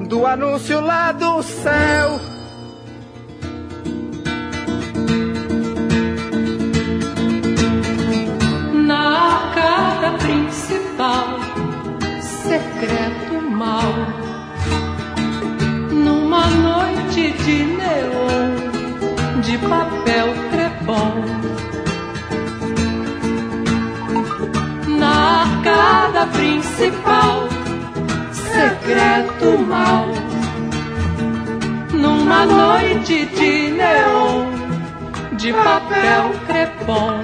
do 0.08 0.26
anúncio 0.26 0.80
lá 0.80 1.12
do 1.12 1.40
céu. 1.40 2.18
Na 8.86 9.36
arcada 9.36 10.18
principal, 10.18 11.38
secreto 12.20 13.40
mal. 13.50 13.94
Numa 15.92 16.46
noite 16.46 17.32
de 17.44 17.64
neon, 17.64 19.40
de 19.42 19.58
papel 19.58 20.26
crepom. 20.50 21.33
Mal. 29.64 30.06
Numa 31.92 32.44
noite 32.46 33.26
de 33.26 33.70
neon, 33.70 35.36
de 35.36 35.52
papel 35.52 36.30
crepom. 36.46 37.23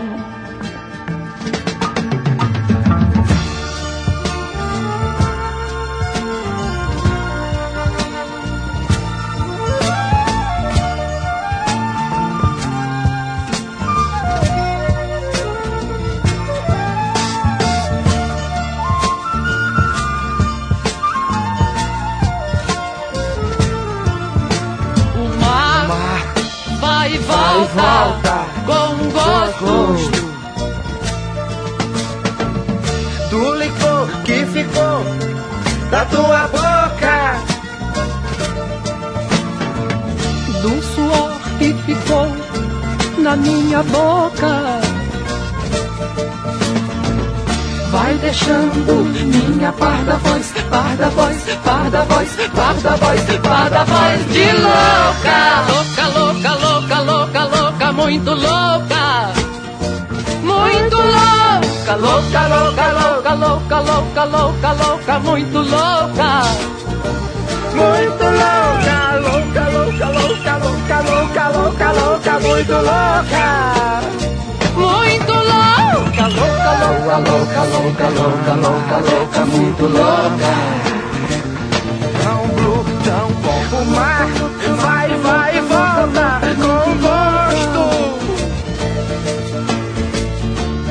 Minha 48.50 49.72
parda 49.72 50.16
voz, 50.16 50.52
parda 50.70 51.08
voz, 51.10 51.36
parda 51.64 52.02
voz, 52.04 52.28
parda 52.54 52.96
voz, 52.96 53.20
parda 53.42 53.84
voz 53.84 54.32
de 54.32 54.52
louca. 54.52 55.38
Louca, 55.68 56.04
louca, 56.18 56.52
louca, 56.54 56.98
louca, 57.02 57.44
louca, 57.44 57.92
muito 57.92 58.30
louca. 58.30 59.30
Muito 60.42 60.96
louca, 60.96 61.94
louca, 61.96 62.48
louca, 62.48 62.92
louca, 62.92 63.34
louca, 63.34 63.80
louca, 63.80 64.24
louca, 64.24 64.72
louca, 64.72 65.18
muito 65.20 65.58
louca. 65.58 66.42
Muito 67.74 68.24
louca, 68.40 68.96
louca, 69.20 69.64
louca, 69.70 70.06
louca, 70.10 70.54
louca, 70.58 70.96
louca, 71.02 71.48
louca, 71.50 71.92
louca, 71.92 72.32
muito 72.40 72.72
louca. 72.72 74.00
Muito 74.74 75.32
louca, 75.32 76.26
louca, 76.28 76.79
louca, 77.18 77.62
louca, 77.62 77.62
louca, 77.64 78.08
louca, 78.08 78.54
louca, 78.54 78.96
louca, 79.10 79.44
muito 79.46 79.82
louca. 79.82 80.52
Tão 82.22 82.46
blue, 82.54 82.84
tão 83.04 83.28
bom 83.42 83.62
o 83.76 83.84
mar, 83.86 84.28
vai, 84.76 85.08
vai 85.16 85.56
e 85.56 85.60
volta 85.60 86.40
com 86.56 86.84
gosto. 87.02 87.84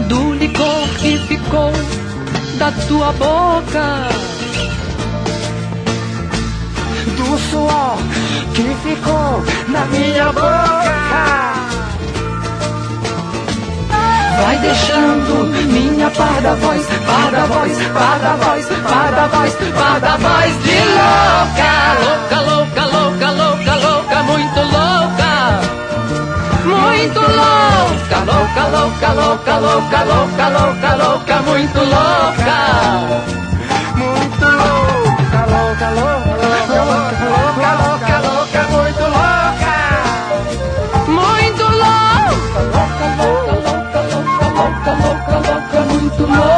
Do 0.08 0.34
licor 0.34 0.90
que 1.00 1.18
ficou 1.28 1.72
da 2.58 2.72
tua 2.88 3.12
boca. 3.14 4.10
Do 7.16 7.38
suor 7.50 7.98
que 8.54 8.76
ficou 8.84 9.44
na 9.70 9.86
minha 9.86 10.34
boca. 10.34 11.59
Vai 14.42 14.58
deixando 14.60 15.46
minha 15.68 16.10
parda 16.12 16.56
voz, 16.56 16.86
parda 17.06 17.46
voz, 17.48 17.78
parda 17.94 18.36
voz, 18.38 18.66
parda 18.84 19.28
voz, 19.28 19.54
parda 19.76 20.18
voz 20.18 20.64
de 20.64 20.80
louca, 20.98 21.72
louca, 22.00 22.40
louca, 22.50 22.86
louca, 22.86 23.32
louca, 23.32 23.76
louca, 23.76 24.24
muito 24.24 24.60
louca, 24.62 25.60
muito 26.64 27.20
louca, 27.20 28.18
louca, 28.26 28.64
louca, 28.68 29.08
louca, 29.14 29.60
louca, 29.60 30.04
louca, 30.04 30.48
louca, 30.50 30.96
louca, 30.96 31.36
muito 31.42 31.80
louca, 31.80 32.58
muito 33.96 34.46
louca, 34.46 35.42
louca, 35.52 35.90
louca, 35.90 36.29
loca, 44.90 45.38
loca, 45.38 45.38
loca, 45.40 45.82
muito 45.94 46.22
louca. 46.26 46.49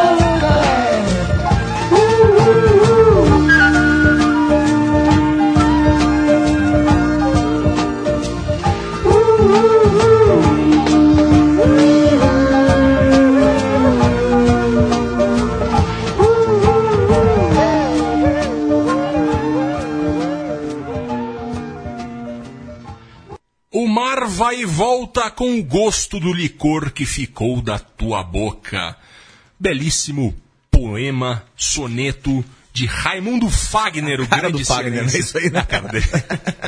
Volta 25.11 25.29
com 25.29 25.59
o 25.59 25.63
gosto 25.63 26.21
do 26.21 26.31
licor 26.31 26.89
que 26.91 27.05
ficou 27.05 27.61
da 27.61 27.77
tua 27.77 28.23
boca. 28.23 28.95
Belíssimo 29.59 30.33
poema, 30.71 31.43
soneto 31.57 32.45
de 32.71 32.85
Raimundo 32.85 33.49
Fagner, 33.49 34.21
o 34.21 34.27
Cara 34.29 34.43
grande 34.43 34.59
do 34.59 34.65
Fagner, 34.65 35.03
é 35.03 35.19
isso 35.19 35.37
aí, 35.37 35.49
né, 35.49 35.63
cara? 35.63 35.89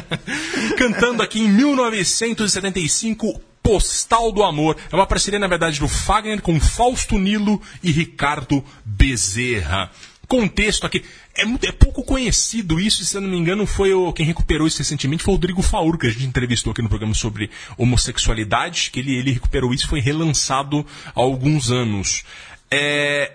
Cantando 0.77 1.23
aqui 1.23 1.39
em 1.39 1.47
1975, 1.47 3.39
Postal 3.63 4.29
do 4.33 4.43
Amor. 4.43 4.75
É 4.91 4.95
uma 4.95 5.07
parceria, 5.07 5.39
na 5.39 5.47
verdade, 5.47 5.79
do 5.79 5.87
Fagner 5.87 6.41
com 6.41 6.59
Fausto 6.59 7.17
Nilo 7.17 7.61
e 7.81 7.91
Ricardo 7.91 8.61
Bezerra. 8.83 9.89
Contexto 10.27 10.85
aqui. 10.85 11.03
É, 11.35 11.45
muito- 11.45 11.65
é 11.65 11.71
pouco 11.71 12.03
conhecido 12.03 12.79
isso, 12.79 13.03
se 13.05 13.15
eu 13.15 13.21
não 13.21 13.29
me 13.29 13.37
engano, 13.37 13.65
foi 13.65 13.93
o, 13.93 14.11
quem 14.13 14.25
recuperou 14.25 14.65
isso 14.65 14.77
recentemente 14.79 15.23
foi 15.23 15.33
o 15.33 15.35
Rodrigo 15.35 15.61
Faur, 15.61 15.97
que 15.97 16.07
a 16.07 16.09
gente 16.09 16.25
entrevistou 16.25 16.71
aqui 16.71 16.81
no 16.81 16.89
programa 16.89 17.13
sobre 17.13 17.49
homossexualidade, 17.77 18.89
que 18.91 18.99
ele, 18.99 19.15
ele 19.15 19.31
recuperou 19.33 19.73
isso 19.73 19.87
foi 19.87 19.99
relançado 19.99 20.85
há 21.07 21.19
alguns 21.19 21.71
anos. 21.71 22.23
É, 22.71 23.31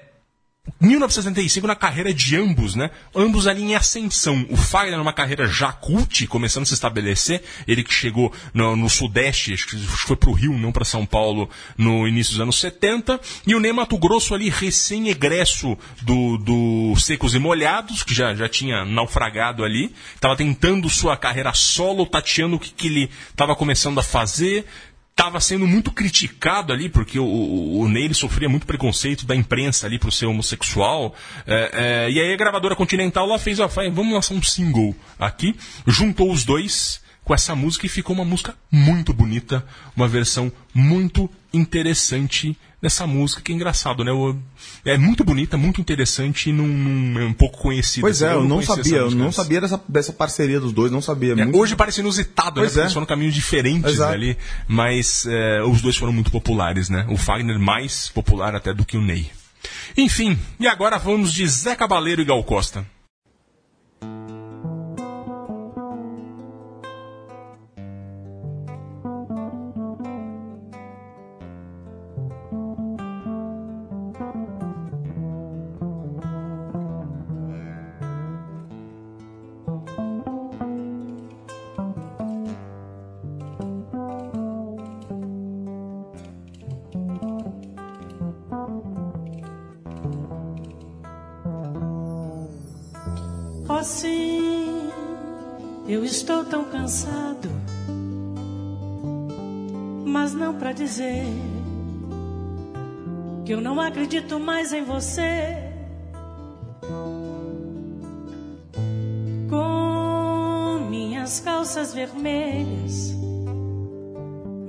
1975 0.81 1.67
na 1.67 1.77
carreira 1.77 2.13
de 2.13 2.37
ambos, 2.37 2.75
né? 2.75 2.91
Ambos 3.15 3.47
ali 3.47 3.63
em 3.63 3.75
ascensão. 3.75 4.47
O 4.51 4.57
Fagner 4.57 4.99
numa 4.99 5.13
carreira 5.13 5.47
já 5.47 5.73
cult, 5.73 6.27
começando 6.27 6.63
a 6.63 6.67
se 6.67 6.75
estabelecer. 6.75 7.43
Ele 7.67 7.83
que 7.83 7.93
chegou 7.93 8.33
no, 8.53 8.77
no 8.77 8.89
Sudeste, 8.89 9.55
acho 9.55 9.67
que 9.67 9.77
foi 9.79 10.17
pro 10.17 10.33
Rio, 10.33 10.53
não 10.53 10.73
para 10.73 10.85
São 10.85 11.05
Paulo, 11.05 11.49
no 11.77 12.07
início 12.07 12.33
dos 12.33 12.41
anos 12.41 12.61
70. 12.61 13.21
E 13.47 13.55
o 13.55 13.61
Ney 13.61 13.73
Mato 13.73 13.99
Grosso 13.99 14.35
ali 14.35 14.49
recém-egresso 14.49 15.77
do, 16.03 16.39
do 16.39 16.97
Secos 16.97 17.35
e 17.35 17.39
Molhados, 17.39 18.03
que 18.03 18.15
já, 18.15 18.35
já 18.35 18.49
tinha 18.49 18.85
naufragado 18.85 19.65
ali. 19.65 19.95
Tava 20.21 20.37
tentando 20.37 20.89
sua 20.89 21.17
carreira 21.17 21.53
solo, 21.55 22.07
tateando 22.07 22.57
o 22.57 22.61
que, 22.61 22.71
que 22.71 22.87
ele 22.87 23.11
tava 23.35 23.55
começando 23.57 23.99
a 23.99 24.03
fazer 24.03 24.65
estava 25.19 25.41
sendo 25.41 25.67
muito 25.67 25.91
criticado 25.91 26.73
ali, 26.73 26.89
porque 26.89 27.19
o, 27.19 27.25
o, 27.25 27.81
o 27.81 27.89
Ney 27.89 28.05
ele 28.05 28.15
sofria 28.15 28.49
muito 28.49 28.65
preconceito 28.65 29.27
da 29.27 29.35
imprensa 29.35 29.89
ali 29.89 29.99
por 29.99 30.13
ser 30.13 30.27
homossexual. 30.27 31.13
É, 31.45 32.07
é, 32.07 32.11
e 32.11 32.21
aí 32.21 32.33
a 32.33 32.37
gravadora 32.37 32.77
Continental 32.77 33.27
lá 33.27 33.37
fez, 33.37 33.59
ó, 33.59 33.67
vamos 33.67 34.13
lançar 34.13 34.35
um 34.35 34.43
single 34.43 34.95
aqui, 35.19 35.57
juntou 35.85 36.31
os 36.31 36.45
dois 36.45 37.01
com 37.29 37.35
essa 37.35 37.55
música 37.55 37.85
e 37.85 37.91
ficou 37.91 38.17
uma 38.17 38.25
música 38.25 38.55
muito 38.73 39.13
bonita, 39.13 39.63
uma 39.95 40.09
versão 40.09 40.51
muito 40.75 41.29
interessante 41.53 42.57
dessa 42.81 43.07
música, 43.07 43.43
que 43.43 43.53
é 43.53 43.55
engraçado, 43.55 44.03
né? 44.03 44.11
É 44.83 44.97
muito 44.97 45.23
bonita, 45.25 45.59
muito 45.59 45.79
interessante 45.79 46.49
e 46.49 46.53
não, 46.55 46.67
não- 46.67 47.21
é 47.21 47.25
um 47.27 47.35
pouco 47.35 47.59
conhecida. 47.59 48.01
Pois 48.01 48.23
é, 48.23 48.33
eu 48.33 48.45
não 48.45 48.57
conhecia 48.63 48.77
sabia, 48.77 48.97
eu 48.99 49.11
não 49.11 49.31
sabia 49.31 49.61
dessa, 49.61 49.79
dessa 49.87 50.13
parceria 50.13 50.59
dos 50.59 50.73
dois, 50.73 50.91
não 50.91 51.03
sabia. 51.03 51.33
É, 51.33 51.37
Muito- 51.45 51.59
Hoje 51.59 51.77
parece 51.77 52.01
inusitado, 52.01 52.61
né? 52.61 52.63
Pois 52.63 52.71
Porque 52.71 52.81
é. 52.81 52.83
eles 52.85 52.95
foram 52.95 53.07
caminhos 53.07 53.35
diferentes 53.35 53.93
Exato. 53.93 54.15
ali, 54.15 54.39
mas 54.67 55.27
é, 55.29 55.63
os 55.65 55.83
dois 55.83 55.97
foram 55.99 56.15
muito 56.15 56.31
populares, 56.31 56.89
né? 56.89 57.05
O 57.11 57.17
Fagner 57.19 57.59
mais 57.59 58.09
popular 58.09 58.55
até 58.55 58.73
do 58.73 58.87
que 58.87 58.97
o 58.97 59.03
Ney. 59.03 59.31
Enfim, 59.99 60.39
e 60.59 60.67
agora 60.67 60.97
vamos 60.99 61.31
de 61.35 61.47
Zé 61.47 61.77
Cabaleiro 61.77 62.23
e 62.23 62.25
Gal 62.25 62.43
Costa. 62.43 62.87
Não 103.69 103.79
acredito 103.83 104.41
mais 104.41 104.73
em 104.73 104.83
você. 104.83 105.63
Com 109.51 110.87
minhas 110.89 111.39
calças 111.41 111.93
vermelhas, 111.93 113.15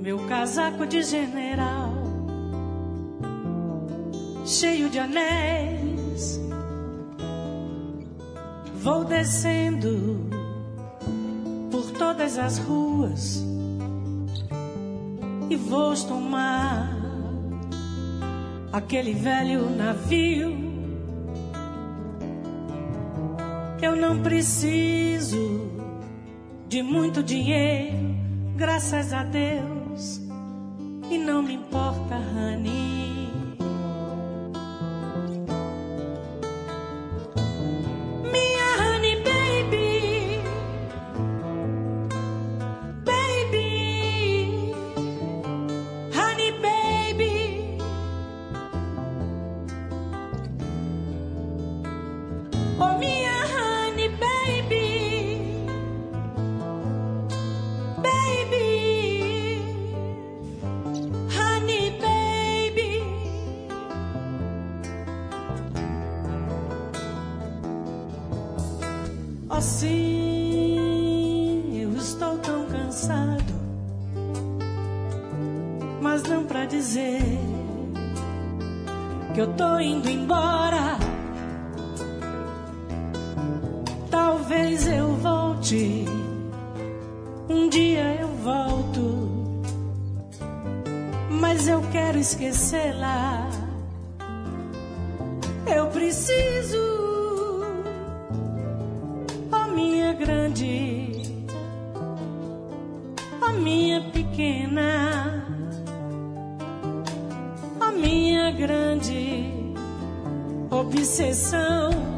meu 0.02 0.18
casaco 0.26 0.84
de 0.86 1.02
general, 1.02 1.94
cheio 4.44 4.90
de 4.90 4.98
anéis. 4.98 6.38
Vou 8.82 9.04
descendo 9.04 10.28
por 11.70 11.90
todas 11.92 12.36
as 12.36 12.58
ruas, 12.58 13.42
e 15.48 15.56
vou 15.56 15.94
tomar 15.94 16.99
aquele 18.72 19.12
velho 19.12 19.68
navio. 19.70 20.70
Eu 23.82 23.96
não 23.96 24.20
preciso 24.20 25.70
de 26.68 26.82
muito 26.82 27.22
dinheiro, 27.22 27.96
graças 28.56 29.12
a 29.12 29.24
Deus, 29.24 30.20
e 31.10 31.18
não 31.18 31.42
me 31.42 31.54
importa, 31.54 32.16
honey. 32.16 32.99
Esquecê-la. 92.20 93.48
Eu 95.74 95.86
preciso, 95.86 96.78
oh 99.50 99.74
minha 99.74 100.12
grande, 100.12 101.22
oh 103.42 103.52
minha 103.52 104.02
pequena, 104.10 105.44
oh 107.80 107.92
minha 107.92 108.50
grande 108.52 109.74
obsessão. 110.70 112.09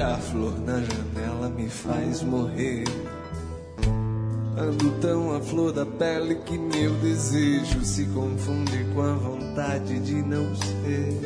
Olhar 0.00 0.18
flor 0.18 0.58
na 0.60 0.80
janela 0.80 1.50
me 1.50 1.68
faz 1.68 2.22
morrer. 2.22 2.84
Ando 4.56 4.90
tão 4.98 5.36
à 5.36 5.40
flor 5.40 5.72
da 5.72 5.84
pele 5.84 6.36
que 6.36 6.56
meu 6.56 6.94
desejo 6.94 7.84
se 7.84 8.06
confunde 8.06 8.82
com 8.94 9.02
a 9.02 9.12
vontade 9.12 10.00
de 10.00 10.22
não 10.22 10.54
ser. 10.56 11.20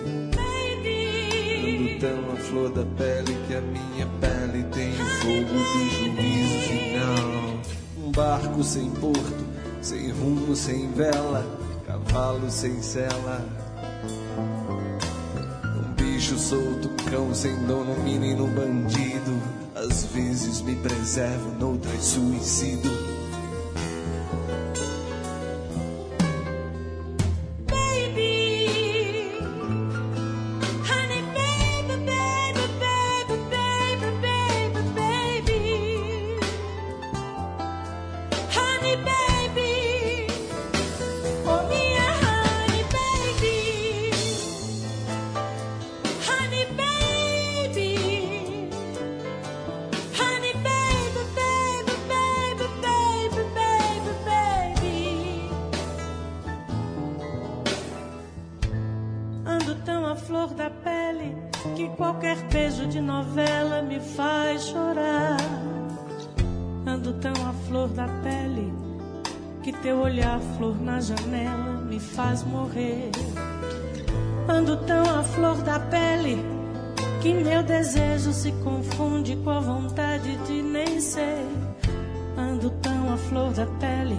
Ando 1.69 2.01
tão 2.01 2.33
à 2.33 2.37
flor 2.37 2.71
da 2.71 2.85
pele 2.97 3.37
que 3.47 3.55
a 3.55 3.61
minha 3.61 4.09
pele 4.21 4.65
tem 4.73 4.91
o 4.91 5.07
fogo 5.21 5.55
do 5.55 5.91
juízo 5.91 6.59
final. 6.69 7.61
Um 7.99 8.11
barco 8.11 8.65
sem 8.65 8.91
porto, 8.91 9.45
sem 9.83 10.11
rumo, 10.11 10.57
sem 10.57 10.91
vela, 10.91 11.47
cavalo 11.87 12.51
sem 12.51 12.83
sela. 12.83 13.41
Bicho 16.25 16.39
solto, 16.39 16.89
cão 17.11 17.35
sem 17.35 17.55
dono, 17.67 18.03
menino 18.03 18.47
bandido. 18.47 19.43
Às 19.75 20.05
vezes 20.07 20.63
me 20.63 20.75
preservo, 20.77 21.51
noutras 21.61 22.03
suicido. 22.03 23.04
Pele 75.79 76.45
que 77.21 77.33
meu 77.33 77.63
desejo 77.63 78.33
se 78.33 78.53
confunde 78.63 79.37
com 79.37 79.51
a 79.51 79.61
vontade 79.61 80.37
de 80.47 80.63
nem 80.63 81.01
ser. 81.01 81.47
Ando 82.37 82.71
tão 82.83 83.13
à 83.13 83.17
flor 83.17 83.53
da 83.53 83.67
pele 83.67 84.19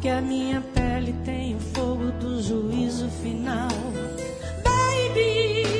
que 0.00 0.08
a 0.08 0.20
minha 0.20 0.60
pele 0.74 1.14
tem 1.24 1.56
o 1.56 1.60
fogo 1.60 2.10
do 2.12 2.42
juízo 2.42 3.08
final. 3.22 3.68
Baby, 4.64 5.75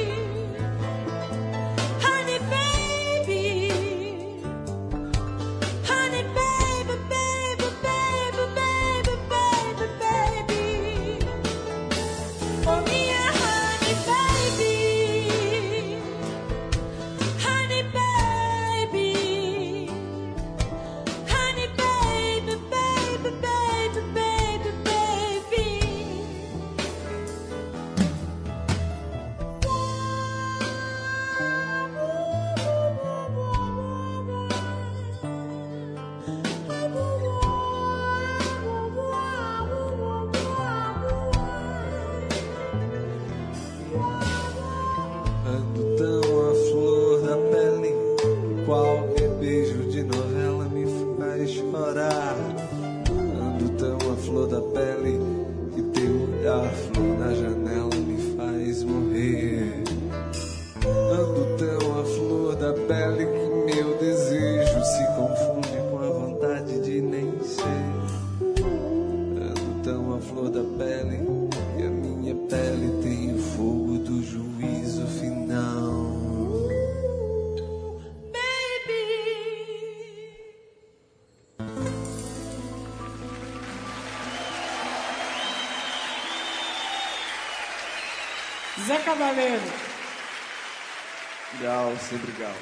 Sempre 92.09 92.32
gal. 92.38 92.52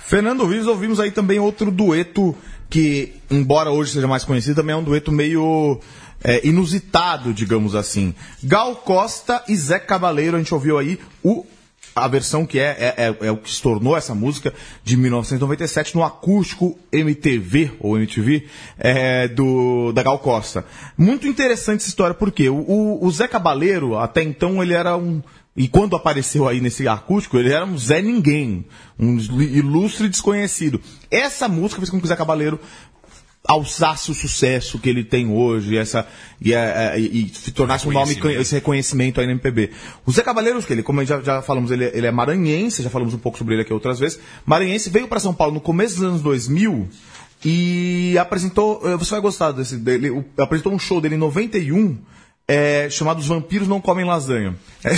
Fernando 0.00 0.46
Vives, 0.46 0.66
ouvimos 0.66 1.00
aí 1.00 1.10
também 1.10 1.38
outro 1.38 1.70
dueto 1.70 2.34
que, 2.70 3.14
embora 3.30 3.70
hoje 3.70 3.92
seja 3.92 4.06
mais 4.06 4.24
conhecido, 4.24 4.56
também 4.56 4.74
é 4.74 4.76
um 4.78 4.82
dueto 4.82 5.10
meio 5.12 5.80
é, 6.22 6.46
inusitado, 6.46 7.32
digamos 7.34 7.74
assim. 7.74 8.14
Gal 8.42 8.76
Costa 8.76 9.42
e 9.48 9.56
Zé 9.56 9.78
Cabaleiro, 9.78 10.36
a 10.36 10.38
gente 10.38 10.52
ouviu 10.54 10.78
aí 10.78 10.98
o, 11.22 11.44
a 11.94 12.06
versão 12.08 12.46
que 12.46 12.58
é, 12.58 12.94
é, 12.96 13.04
é- 13.08 13.26
é 13.26 13.30
o 13.30 13.36
que 13.36 13.50
se 13.52 13.60
tornou 13.60 13.96
essa 13.96 14.14
música 14.14 14.54
de 14.84 14.96
1997 14.96 15.94
no 15.94 16.04
acústico 16.04 16.78
MTV, 16.92 17.72
ou 17.80 17.96
MTV, 17.98 18.46
é, 18.78 19.28
do, 19.28 19.92
da 19.92 20.02
Gal 20.02 20.18
Costa. 20.18 20.64
Muito 20.96 21.26
interessante 21.26 21.80
essa 21.80 21.88
história, 21.88 22.14
porque 22.14 22.48
o, 22.48 22.56
o, 22.56 23.04
o 23.04 23.10
Zé 23.10 23.26
Cabaleiro, 23.28 23.98
até 23.98 24.22
então, 24.22 24.62
ele 24.62 24.72
era 24.74 24.96
um. 24.96 25.22
E 25.58 25.66
quando 25.66 25.96
apareceu 25.96 26.46
aí 26.46 26.60
nesse 26.60 26.86
acústico, 26.86 27.36
ele 27.36 27.52
era 27.52 27.64
um 27.64 27.76
Zé 27.76 28.00
Ninguém, 28.00 28.64
um 28.96 29.18
ilustre 29.18 30.08
desconhecido. 30.08 30.80
Essa 31.10 31.48
música 31.48 31.80
fez 31.80 31.90
com 31.90 31.98
que 31.98 32.04
o 32.04 32.08
Zé 32.08 32.14
Cabaleiro 32.14 32.60
alçasse 33.44 34.08
o 34.08 34.14
sucesso 34.14 34.78
que 34.78 34.88
ele 34.88 35.02
tem 35.02 35.28
hoje 35.28 35.76
essa, 35.76 36.06
e, 36.40 36.52
é, 36.52 36.92
é, 36.94 37.00
e, 37.00 37.24
e 37.24 37.28
se 37.34 37.50
tornasse 37.50 37.88
um 37.88 37.90
nome, 37.90 38.16
esse 38.38 38.54
reconhecimento 38.54 39.20
aí 39.20 39.26
na 39.26 39.32
MPB. 39.32 39.72
O 40.06 40.12
Zé 40.12 40.22
Cavaleiros, 40.22 40.64
que 40.64 40.72
ele, 40.72 40.84
como 40.84 41.04
já, 41.04 41.20
já 41.22 41.42
falamos, 41.42 41.72
ele, 41.72 41.86
ele 41.86 42.06
é 42.06 42.12
maranhense, 42.12 42.80
já 42.80 42.90
falamos 42.90 43.12
um 43.12 43.18
pouco 43.18 43.36
sobre 43.36 43.54
ele 43.54 43.62
aqui 43.62 43.72
outras 43.72 43.98
vezes. 43.98 44.20
Maranhense 44.46 44.90
veio 44.90 45.08
para 45.08 45.18
São 45.18 45.34
Paulo 45.34 45.54
no 45.54 45.60
começo 45.60 45.96
dos 45.96 46.04
anos 46.04 46.22
2000 46.22 46.88
e 47.44 48.16
apresentou, 48.16 48.80
eh, 48.84 48.96
você 48.96 49.10
vai 49.10 49.20
gostar 49.20 49.50
desse 49.50 49.76
dele, 49.76 50.24
apresentou 50.38 50.72
um 50.72 50.78
show 50.78 51.00
dele 51.00 51.16
em 51.16 51.18
91 51.18 51.98
é, 52.48 52.88
chamado 52.90 53.18
Os 53.20 53.26
Vampiros 53.26 53.68
Não 53.68 53.78
Comem 53.80 54.06
Lasanha. 54.06 54.56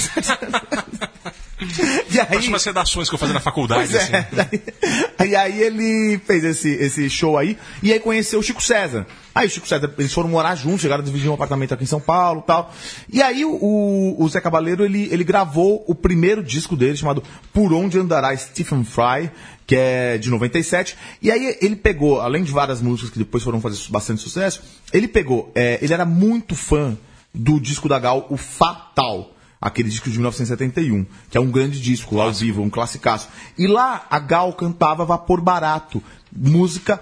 e 2.10 2.20
aí, 2.20 2.48
umas 2.48 2.64
redações 2.64 3.08
que 3.08 3.14
eu 3.14 3.18
fazia 3.18 3.34
na 3.34 3.40
faculdade. 3.40 3.94
É, 3.94 4.00
assim. 4.00 4.12
daí- 4.32 5.30
e 5.30 5.36
aí 5.36 5.60
ele 5.60 6.18
fez 6.24 6.44
esse, 6.44 6.68
esse 6.70 7.10
show 7.10 7.36
aí, 7.36 7.58
e 7.82 7.92
aí 7.92 8.00
conheceu 8.00 8.38
o 8.38 8.42
Chico 8.42 8.62
César. 8.62 9.06
Aí 9.34 9.46
o 9.46 9.50
Chico 9.50 9.68
César, 9.68 9.92
eles 9.98 10.12
foram 10.12 10.28
morar 10.28 10.54
juntos, 10.54 10.80
chegaram 10.80 11.02
a 11.02 11.04
dividir 11.04 11.28
um 11.28 11.34
apartamento 11.34 11.74
aqui 11.74 11.84
em 11.84 11.86
São 11.86 12.00
Paulo 12.00 12.40
e 12.40 12.46
tal. 12.46 12.72
E 13.12 13.20
aí 13.22 13.44
o, 13.44 13.52
o, 13.52 14.22
o 14.24 14.28
Zé 14.28 14.40
Cabaleiro, 14.40 14.84
ele, 14.84 15.08
ele 15.10 15.24
gravou 15.24 15.84
o 15.86 15.94
primeiro 15.94 16.42
disco 16.42 16.76
dele, 16.76 16.96
chamado 16.96 17.22
Por 17.52 17.72
Onde 17.72 17.98
Andará 17.98 18.34
Stephen 18.36 18.84
Fry, 18.84 19.30
que 19.66 19.76
é 19.76 20.18
de 20.18 20.30
97. 20.30 20.96
E 21.20 21.30
aí 21.30 21.58
ele 21.60 21.76
pegou, 21.76 22.20
além 22.20 22.42
de 22.42 22.52
várias 22.52 22.80
músicas 22.80 23.10
que 23.10 23.18
depois 23.18 23.42
foram 23.44 23.60
fazer 23.60 23.78
bastante 23.90 24.20
sucesso, 24.22 24.62
ele 24.92 25.06
pegou, 25.08 25.52
é, 25.54 25.78
ele 25.82 25.92
era 25.92 26.04
muito 26.04 26.54
fã 26.54 26.96
do 27.34 27.60
disco 27.60 27.88
da 27.88 27.98
Gal, 27.98 28.26
o 28.30 28.36
Fatal. 28.36 29.34
Aquele 29.60 29.90
disco 29.90 30.08
de 30.08 30.16
1971, 30.16 31.06
que 31.28 31.36
é 31.36 31.40
um 31.40 31.50
grande 31.50 31.80
disco 31.80 32.18
ao 32.18 32.32
vivo, 32.32 32.62
um 32.62 32.70
classicaço. 32.70 33.28
E 33.58 33.66
lá 33.66 34.06
a 34.08 34.18
Gal 34.18 34.54
cantava 34.54 35.04
Vapor 35.04 35.42
Barato, 35.42 36.02
música 36.32 37.00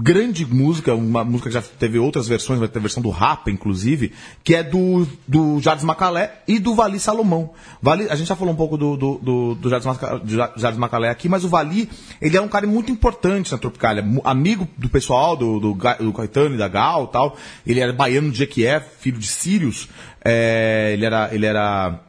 grande 0.00 0.46
música, 0.46 0.94
uma 0.94 1.24
música 1.24 1.48
que 1.50 1.54
já 1.54 1.62
teve 1.62 1.98
outras 1.98 2.28
versões, 2.28 2.58
vai 2.58 2.68
ter 2.68 2.78
a 2.78 2.82
versão 2.82 3.02
do 3.02 3.10
Rapa, 3.10 3.50
inclusive, 3.50 4.12
que 4.44 4.54
é 4.54 4.62
do, 4.62 5.06
do 5.26 5.60
Jardim 5.60 5.84
Macalé 5.84 6.40
e 6.46 6.58
do 6.58 6.74
Vali 6.74 7.00
Salomão. 7.00 7.50
Vali, 7.82 8.08
a 8.08 8.14
gente 8.14 8.28
já 8.28 8.36
falou 8.36 8.54
um 8.54 8.56
pouco 8.56 8.76
do, 8.76 8.96
do, 8.96 9.18
do, 9.18 9.54
do 9.56 9.68
Jardim, 9.70 9.88
Maca- 9.88 10.18
do 10.18 10.30
Ja- 10.36 10.52
Jardim 10.56 10.78
Macalé 10.78 11.08
aqui, 11.10 11.28
mas 11.28 11.44
o 11.44 11.48
Vali, 11.48 11.88
ele 12.20 12.36
é 12.36 12.40
um 12.40 12.48
cara 12.48 12.66
muito 12.66 12.92
importante 12.92 13.50
na 13.52 13.58
Tropicália, 13.58 14.02
mu- 14.02 14.22
amigo 14.24 14.68
do 14.78 14.88
pessoal, 14.88 15.36
do, 15.36 15.58
do, 15.58 15.74
do 15.74 16.12
Caetano 16.12 16.54
e 16.54 16.58
da 16.58 16.68
Gal 16.68 17.06
tal. 17.08 17.36
Ele 17.66 17.80
era 17.80 17.92
baiano 17.92 18.30
de 18.30 18.38
Jequié, 18.38 18.80
filho 18.80 19.18
de 19.18 19.26
Sírios. 19.26 19.88
É, 20.24 20.90
ele 20.92 21.04
era... 21.04 21.28
Ele 21.34 21.46
era 21.46 22.00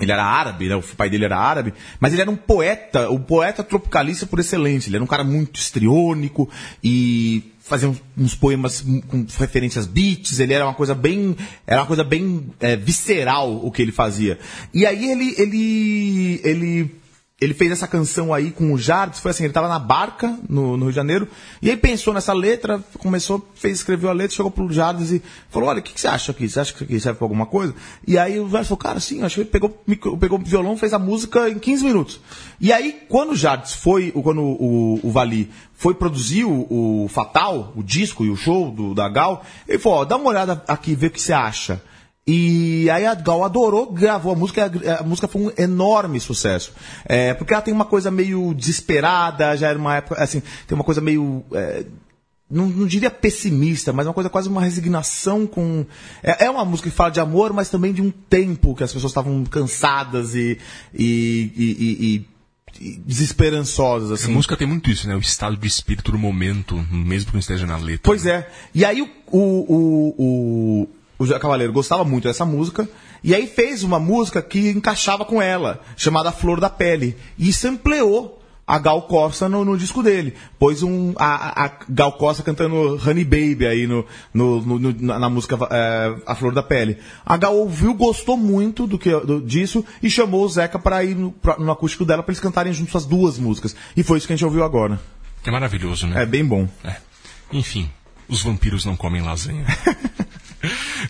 ele 0.00 0.12
era 0.12 0.24
árabe, 0.24 0.68
né? 0.68 0.76
o 0.76 0.82
pai 0.82 1.08
dele 1.08 1.24
era 1.24 1.38
árabe, 1.38 1.72
mas 1.98 2.12
ele 2.12 2.22
era 2.22 2.30
um 2.30 2.36
poeta, 2.36 3.10
um 3.10 3.20
poeta 3.20 3.62
tropicalista 3.62 4.26
por 4.26 4.38
excelência. 4.38 4.88
Ele 4.88 4.96
era 4.96 5.04
um 5.04 5.08
cara 5.08 5.24
muito 5.24 5.58
histriônico 5.58 6.48
e 6.84 7.52
fazia 7.60 7.88
uns, 7.88 8.02
uns 8.16 8.34
poemas 8.34 8.84
com 9.08 9.26
referências 9.38 9.86
beats. 9.86 10.38
Ele 10.38 10.52
era 10.52 10.66
uma 10.66 10.74
coisa 10.74 10.94
bem, 10.94 11.36
era 11.66 11.80
uma 11.80 11.86
coisa 11.86 12.04
bem 12.04 12.46
é, 12.60 12.76
visceral 12.76 13.64
o 13.64 13.70
que 13.70 13.82
ele 13.82 13.92
fazia. 13.92 14.38
E 14.72 14.84
aí 14.84 15.10
ele, 15.10 15.34
ele, 15.38 16.40
ele 16.44 16.90
ele 17.38 17.52
fez 17.52 17.70
essa 17.70 17.86
canção 17.86 18.32
aí 18.32 18.50
com 18.50 18.72
o 18.72 18.78
Jardim, 18.78 19.18
foi 19.20 19.30
assim, 19.30 19.44
ele 19.44 19.52
tava 19.52 19.68
na 19.68 19.78
barca 19.78 20.38
no, 20.48 20.74
no 20.76 20.84
Rio 20.84 20.88
de 20.90 20.96
Janeiro, 20.96 21.28
e 21.60 21.68
aí 21.68 21.76
pensou 21.76 22.14
nessa 22.14 22.32
letra, 22.32 22.82
começou, 22.98 23.46
fez, 23.54 23.76
escreveu 23.76 24.08
a 24.08 24.12
letra, 24.14 24.34
chegou 24.34 24.50
pro 24.50 24.72
Jardim 24.72 25.16
e 25.16 25.22
falou, 25.50 25.68
olha, 25.68 25.80
o 25.80 25.82
que, 25.82 25.92
que 25.92 26.00
você 26.00 26.08
acha 26.08 26.32
aqui? 26.32 26.48
Você 26.48 26.58
acha 26.60 26.72
que 26.72 26.78
isso 26.78 26.84
aqui 26.84 26.98
serve 27.00 27.18
pra 27.18 27.26
alguma 27.26 27.44
coisa? 27.44 27.74
E 28.06 28.16
aí 28.16 28.40
o 28.40 28.48
Jardim 28.48 28.68
falou, 28.68 28.78
cara, 28.78 29.00
sim, 29.00 29.22
acho 29.22 29.34
que 29.34 29.40
ele 29.42 29.50
pegou, 29.50 29.82
micro- 29.86 30.16
pegou 30.16 30.38
o 30.38 30.42
violão, 30.42 30.78
fez 30.78 30.94
a 30.94 30.98
música 30.98 31.50
em 31.50 31.58
15 31.58 31.84
minutos. 31.84 32.20
E 32.58 32.72
aí, 32.72 33.02
quando 33.06 33.32
o 33.32 33.36
Jardim 33.36 33.70
foi, 33.74 34.10
quando 34.12 34.40
o, 34.40 34.98
o 35.02 35.10
Vali 35.10 35.50
foi 35.74 35.92
produzir 35.92 36.44
o, 36.44 37.04
o 37.04 37.06
Fatal, 37.08 37.70
o 37.76 37.82
disco 37.82 38.24
e 38.24 38.30
o 38.30 38.36
show 38.36 38.70
do, 38.70 38.94
da 38.94 39.10
Gal, 39.10 39.44
ele 39.68 39.78
falou, 39.78 39.98
ó, 39.98 40.04
dá 40.06 40.16
uma 40.16 40.30
olhada 40.30 40.64
aqui, 40.66 40.94
vê 40.94 41.08
o 41.08 41.10
que 41.10 41.20
você 41.20 41.34
acha. 41.34 41.82
E 42.26 42.90
aí 42.90 43.06
a 43.06 43.14
Gal 43.14 43.44
adorou, 43.44 43.92
gravou 43.92 44.32
a 44.32 44.36
música, 44.36 44.70
e 44.82 44.88
a, 44.88 45.02
música 45.04 45.28
foi 45.28 45.42
um 45.42 45.52
enorme 45.56 46.18
sucesso. 46.18 46.72
É, 47.04 47.32
porque 47.34 47.52
ela 47.54 47.62
tem 47.62 47.72
uma 47.72 47.84
coisa 47.84 48.10
meio 48.10 48.52
desesperada, 48.52 49.56
já 49.56 49.68
era 49.68 49.78
uma 49.78 49.96
época, 49.96 50.20
assim, 50.20 50.42
tem 50.66 50.74
uma 50.74 50.82
coisa 50.82 51.00
meio. 51.00 51.44
é, 51.52 51.84
não, 52.50 52.66
não 52.66 52.86
diria 52.86 53.10
pessimista, 53.10 53.92
mas 53.92 54.06
uma 54.06 54.14
coisa 54.14 54.30
quase 54.30 54.48
uma 54.48 54.60
resignação 54.60 55.46
com. 55.46 55.86
É, 56.22 56.46
é 56.46 56.50
uma 56.50 56.64
música 56.64 56.90
que 56.90 56.96
fala 56.96 57.10
de 57.10 57.20
amor, 57.20 57.52
mas 57.52 57.68
também 57.68 57.92
de 57.92 58.02
um 58.02 58.10
tempo 58.10 58.74
que 58.74 58.82
as 58.82 58.92
pessoas 58.92 59.10
estavam 59.10 59.44
cansadas 59.44 60.34
e, 60.34 60.58
e, 60.92 61.52
e- 61.56 62.26
e- 62.80 62.98
desesperançosas, 63.06 64.10
assim. 64.10 64.32
A 64.32 64.34
música 64.34 64.56
tem 64.56 64.66
muito 64.66 64.90
isso, 64.90 65.08
né? 65.08 65.16
O 65.16 65.20
estado 65.20 65.56
de 65.56 65.66
espírito 65.66 66.12
do 66.12 66.18
momento, 66.18 66.76
mesmo 66.90 67.28
que 67.28 67.32
não 67.34 67.40
esteja 67.40 67.66
na 67.66 67.76
letra. 67.76 68.00
Pois 68.02 68.26
é. 68.26 68.48
E 68.74 68.84
aí 68.84 69.00
o, 69.00 69.08
o, 69.32 70.14
o, 70.18 70.88
o, 71.18 71.26
Cavaleiro 71.38 71.72
gostava 71.72 72.04
muito 72.04 72.24
dessa 72.28 72.44
música. 72.44 72.88
E 73.24 73.34
aí 73.34 73.46
fez 73.46 73.82
uma 73.82 73.98
música 73.98 74.40
que 74.42 74.68
encaixava 74.70 75.24
com 75.24 75.40
ela, 75.40 75.80
chamada 75.96 76.30
Flor 76.32 76.60
da 76.60 76.70
Pele. 76.70 77.16
E 77.38 77.52
sampleou 77.52 78.34
a 78.68 78.78
Gal 78.80 79.02
Costa 79.02 79.48
no, 79.48 79.64
no 79.64 79.78
disco 79.78 80.02
dele. 80.02 80.34
Pôs 80.58 80.82
um, 80.82 81.14
a, 81.16 81.64
a 81.66 81.70
Gal 81.88 82.12
Costa 82.12 82.42
cantando 82.42 83.00
Honey 83.06 83.24
Baby 83.24 83.64
aí 83.66 83.86
no, 83.86 84.04
no, 84.34 84.60
no- 84.60 84.92
na 85.18 85.30
música 85.30 85.56
é, 85.70 86.16
A 86.26 86.34
Flor 86.34 86.52
da 86.52 86.62
Pele. 86.64 86.98
A 87.24 87.36
Gal 87.36 87.56
ouviu, 87.56 87.94
gostou 87.94 88.36
muito 88.36 88.86
do 88.86 88.98
que, 88.98 89.10
do- 89.20 89.40
disso 89.40 89.84
e 90.02 90.10
chamou 90.10 90.44
o 90.44 90.48
Zeca 90.48 90.78
para 90.80 91.04
ir 91.04 91.14
no, 91.14 91.30
pra- 91.30 91.56
no 91.58 91.70
acústico 91.70 92.04
dela 92.04 92.22
para 92.24 92.32
eles 92.32 92.40
cantarem 92.40 92.72
juntos 92.72 92.94
as 92.96 93.06
duas 93.06 93.38
músicas. 93.38 93.74
E 93.96 94.02
foi 94.02 94.18
isso 94.18 94.26
que 94.26 94.32
a 94.32 94.36
gente 94.36 94.44
ouviu 94.44 94.64
agora. 94.64 95.00
É 95.44 95.50
maravilhoso, 95.50 96.08
né? 96.08 96.22
É 96.22 96.26
bem 96.26 96.44
bom. 96.44 96.68
É. 96.84 96.96
Enfim, 97.52 97.88
os 98.28 98.42
vampiros 98.42 98.84
não 98.84 98.96
comem 98.96 99.22
lasanha. 99.22 99.64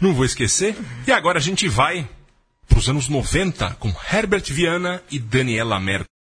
não 0.01 0.14
vou 0.14 0.24
esquecer. 0.24 0.76
E 1.07 1.12
agora 1.12 1.39
a 1.39 1.43
gente 1.43 1.68
vai 1.68 2.09
para 2.68 2.78
os 2.78 2.89
anos 2.89 3.09
90 3.09 3.76
com 3.78 3.93
Herbert 4.12 4.45
Viana 4.53 5.03
e 5.11 5.18
Daniela 5.18 5.78
Merkel. 5.78 6.16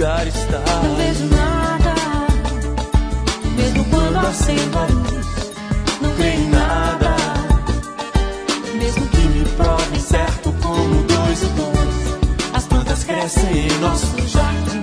Lugar 0.00 0.26
está. 0.26 0.58
Não 0.82 0.96
vejo 0.96 1.26
nada, 1.26 1.94
mesmo 3.54 3.84
quando 3.84 4.16
acendo 4.16 4.78
a 4.78 4.84
luz. 4.86 5.26
Não 6.00 6.10
creio 6.14 6.40
em 6.40 6.48
nada, 6.48 7.16
Mesmo 8.78 9.06
que 9.08 9.18
me 9.18 9.44
provem 9.56 10.00
certo 10.00 10.54
como 10.62 11.02
dois 11.02 11.42
e 11.42 11.46
dois, 11.48 12.54
as 12.54 12.64
plantas 12.64 13.04
crescem 13.04 13.66
em 13.66 13.78
nosso 13.80 14.06
jardim. 14.26 14.82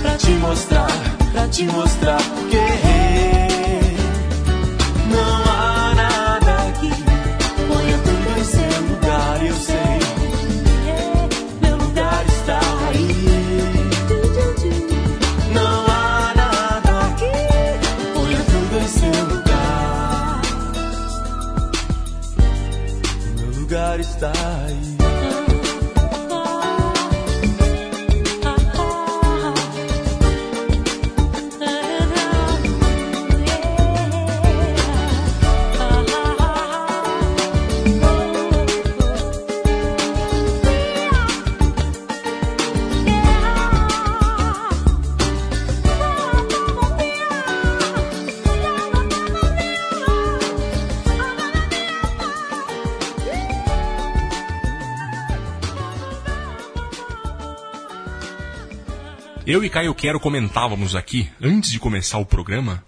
Pra 0.00 0.16
te 0.16 0.30
mostrar, 0.30 0.88
pra 1.32 1.48
te 1.48 1.64
mostrar 1.64 2.22
que 2.50 2.56
não 2.56 3.37
lugar 24.18 24.67
Eu 59.48 59.64
e 59.64 59.70
Caio 59.70 59.94
Quero 59.94 60.20
comentávamos 60.20 60.94
aqui, 60.94 61.26
antes 61.40 61.70
de 61.70 61.80
começar 61.80 62.18
o 62.18 62.26
programa, 62.26 62.84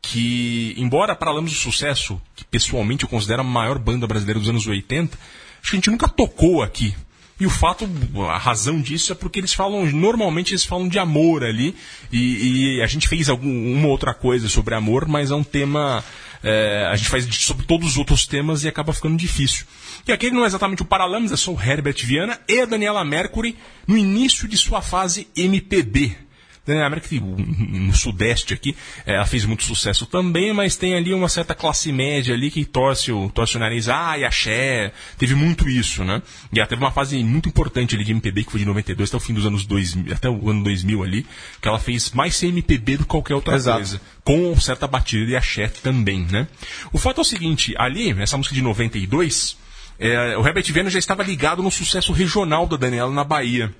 que, 0.00 0.72
embora 0.76 1.16
Paralamas 1.16 1.50
do 1.50 1.56
Sucesso, 1.56 2.22
que 2.36 2.44
pessoalmente 2.44 3.02
eu 3.02 3.10
considero 3.10 3.40
a 3.40 3.44
maior 3.44 3.76
banda 3.76 4.06
brasileira 4.06 4.38
dos 4.38 4.48
anos 4.48 4.68
80, 4.68 5.18
acho 5.60 5.70
que 5.72 5.76
a 5.76 5.80
gente 5.80 5.90
nunca 5.90 6.06
tocou 6.06 6.62
aqui. 6.62 6.94
E 7.40 7.44
o 7.44 7.50
fato, 7.50 7.90
a 8.30 8.38
razão 8.38 8.80
disso 8.80 9.10
é 9.10 9.16
porque 9.16 9.40
eles 9.40 9.52
falam, 9.52 9.84
normalmente 9.86 10.52
eles 10.52 10.64
falam 10.64 10.88
de 10.88 10.96
amor 10.96 11.42
ali, 11.42 11.74
e, 12.12 12.76
e 12.76 12.82
a 12.82 12.86
gente 12.86 13.08
fez 13.08 13.28
algum, 13.28 13.72
uma 13.72 13.88
outra 13.88 14.14
coisa 14.14 14.48
sobre 14.48 14.76
amor, 14.76 15.08
mas 15.08 15.32
é 15.32 15.34
um 15.34 15.42
tema, 15.42 16.04
é, 16.42 16.86
a 16.90 16.96
gente 16.96 17.08
faz 17.08 17.26
sobre 17.36 17.66
todos 17.66 17.88
os 17.88 17.96
outros 17.96 18.26
temas 18.26 18.64
e 18.64 18.68
acaba 18.68 18.92
ficando 18.92 19.16
difícil. 19.16 19.66
E 20.06 20.12
aquele 20.12 20.34
não 20.34 20.44
é 20.44 20.46
exatamente 20.46 20.82
o 20.82 20.84
Paralamas, 20.84 21.32
é 21.32 21.36
só 21.36 21.52
o 21.52 21.60
Herbert 21.60 22.04
Viana 22.04 22.38
e 22.48 22.60
a 22.60 22.64
Daniela 22.64 23.04
Mercury 23.04 23.56
no 23.86 23.96
início 23.96 24.46
de 24.46 24.56
sua 24.56 24.80
fase 24.80 25.28
MPB. 25.36 26.25
Daniela 26.66 26.90
Mercury, 26.90 27.20
no 27.20 27.94
Sudeste 27.94 28.52
aqui, 28.52 28.76
eh, 29.06 29.14
ela 29.14 29.24
fez 29.24 29.44
muito 29.44 29.62
sucesso 29.62 30.04
também, 30.04 30.52
mas 30.52 30.76
tem 30.76 30.96
ali 30.96 31.14
uma 31.14 31.28
certa 31.28 31.54
classe 31.54 31.92
média 31.92 32.34
ali 32.34 32.50
que 32.50 32.64
torce 32.64 33.12
o, 33.12 33.30
torce 33.30 33.56
o 33.56 33.60
nariz, 33.60 33.88
ah, 33.88 34.18
e 34.18 34.24
axé, 34.24 34.92
teve 35.16 35.36
muito 35.36 35.68
isso, 35.68 36.02
né? 36.02 36.20
E 36.52 36.58
ela 36.58 36.66
teve 36.66 36.82
uma 36.82 36.90
fase 36.90 37.22
muito 37.22 37.48
importante 37.48 37.94
ali 37.94 38.04
de 38.04 38.10
MPB, 38.10 38.44
que 38.44 38.50
foi 38.50 38.60
de 38.60 38.66
92 38.66 39.08
até 39.08 39.16
o 39.16 39.20
fim 39.20 39.32
dos 39.32 39.46
anos 39.46 39.64
2000, 39.64 40.12
até 40.12 40.28
o 40.28 40.50
ano 40.50 40.64
2000 40.64 41.02
ali, 41.04 41.26
que 41.62 41.68
ela 41.68 41.78
fez 41.78 42.10
mais 42.10 42.36
CMPB 42.36 42.96
do 42.96 43.04
que 43.04 43.10
qualquer 43.10 43.34
outra 43.36 43.54
Exato. 43.54 43.78
coisa. 43.78 44.00
Com 44.24 44.58
certa 44.60 44.88
batida 44.88 45.24
de 45.24 45.36
axé 45.36 45.68
também, 45.68 46.26
né? 46.28 46.48
O 46.92 46.98
fato 46.98 47.20
é 47.20 47.22
o 47.22 47.24
seguinte, 47.24 47.74
ali, 47.78 48.10
essa 48.20 48.36
música 48.36 48.56
de 48.56 48.62
92, 48.62 49.56
eh, 50.00 50.36
o 50.36 50.44
Herbert 50.44 50.64
Viana 50.72 50.90
já 50.90 50.98
estava 50.98 51.22
ligado 51.22 51.62
no 51.62 51.70
sucesso 51.70 52.12
regional 52.12 52.66
da 52.66 52.76
Daniela 52.76 53.12
na 53.12 53.22
Bahia. 53.22 53.72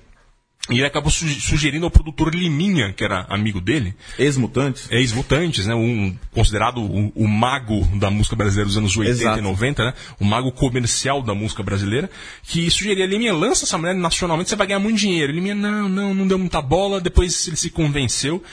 E 0.69 0.73
ele 0.79 0.85
acabou 0.85 1.09
su- 1.09 1.25
sugerindo 1.39 1.85
ao 1.85 1.89
produtor 1.91 2.35
Liminha, 2.35 2.91
que 2.91 3.01
era 3.01 3.25
amigo 3.29 3.61
dele. 3.61 3.95
Ex-mutantes? 4.19 4.87
Ex-mutantes, 4.91 5.65
né? 5.65 5.73
Um, 5.73 6.13
considerado 6.33 6.81
o, 6.81 7.07
o 7.15 7.25
mago 7.25 7.85
da 7.97 8.09
música 8.11 8.35
brasileira 8.35 8.67
dos 8.67 8.77
anos 8.77 8.97
80 8.97 9.17
Exato. 9.21 9.39
e 9.39 9.41
90, 9.41 9.85
né? 9.85 9.93
O 10.19 10.25
mago 10.25 10.51
comercial 10.51 11.21
da 11.21 11.33
música 11.33 11.63
brasileira. 11.63 12.09
Que 12.43 12.69
sugeria, 12.69 13.05
Liminha, 13.05 13.33
lança 13.33 13.63
essa 13.63 13.77
mulher 13.77 13.95
nacionalmente, 13.95 14.49
você 14.49 14.57
vai 14.57 14.67
ganhar 14.67 14.79
muito 14.79 14.97
dinheiro. 14.97 15.31
Liminha, 15.31 15.55
não, 15.55 15.87
não, 15.87 16.13
não 16.13 16.27
deu 16.27 16.37
muita 16.37 16.61
bola. 16.61 16.99
Depois 16.99 17.47
ele 17.47 17.55
se 17.55 17.69
convenceu. 17.69 18.43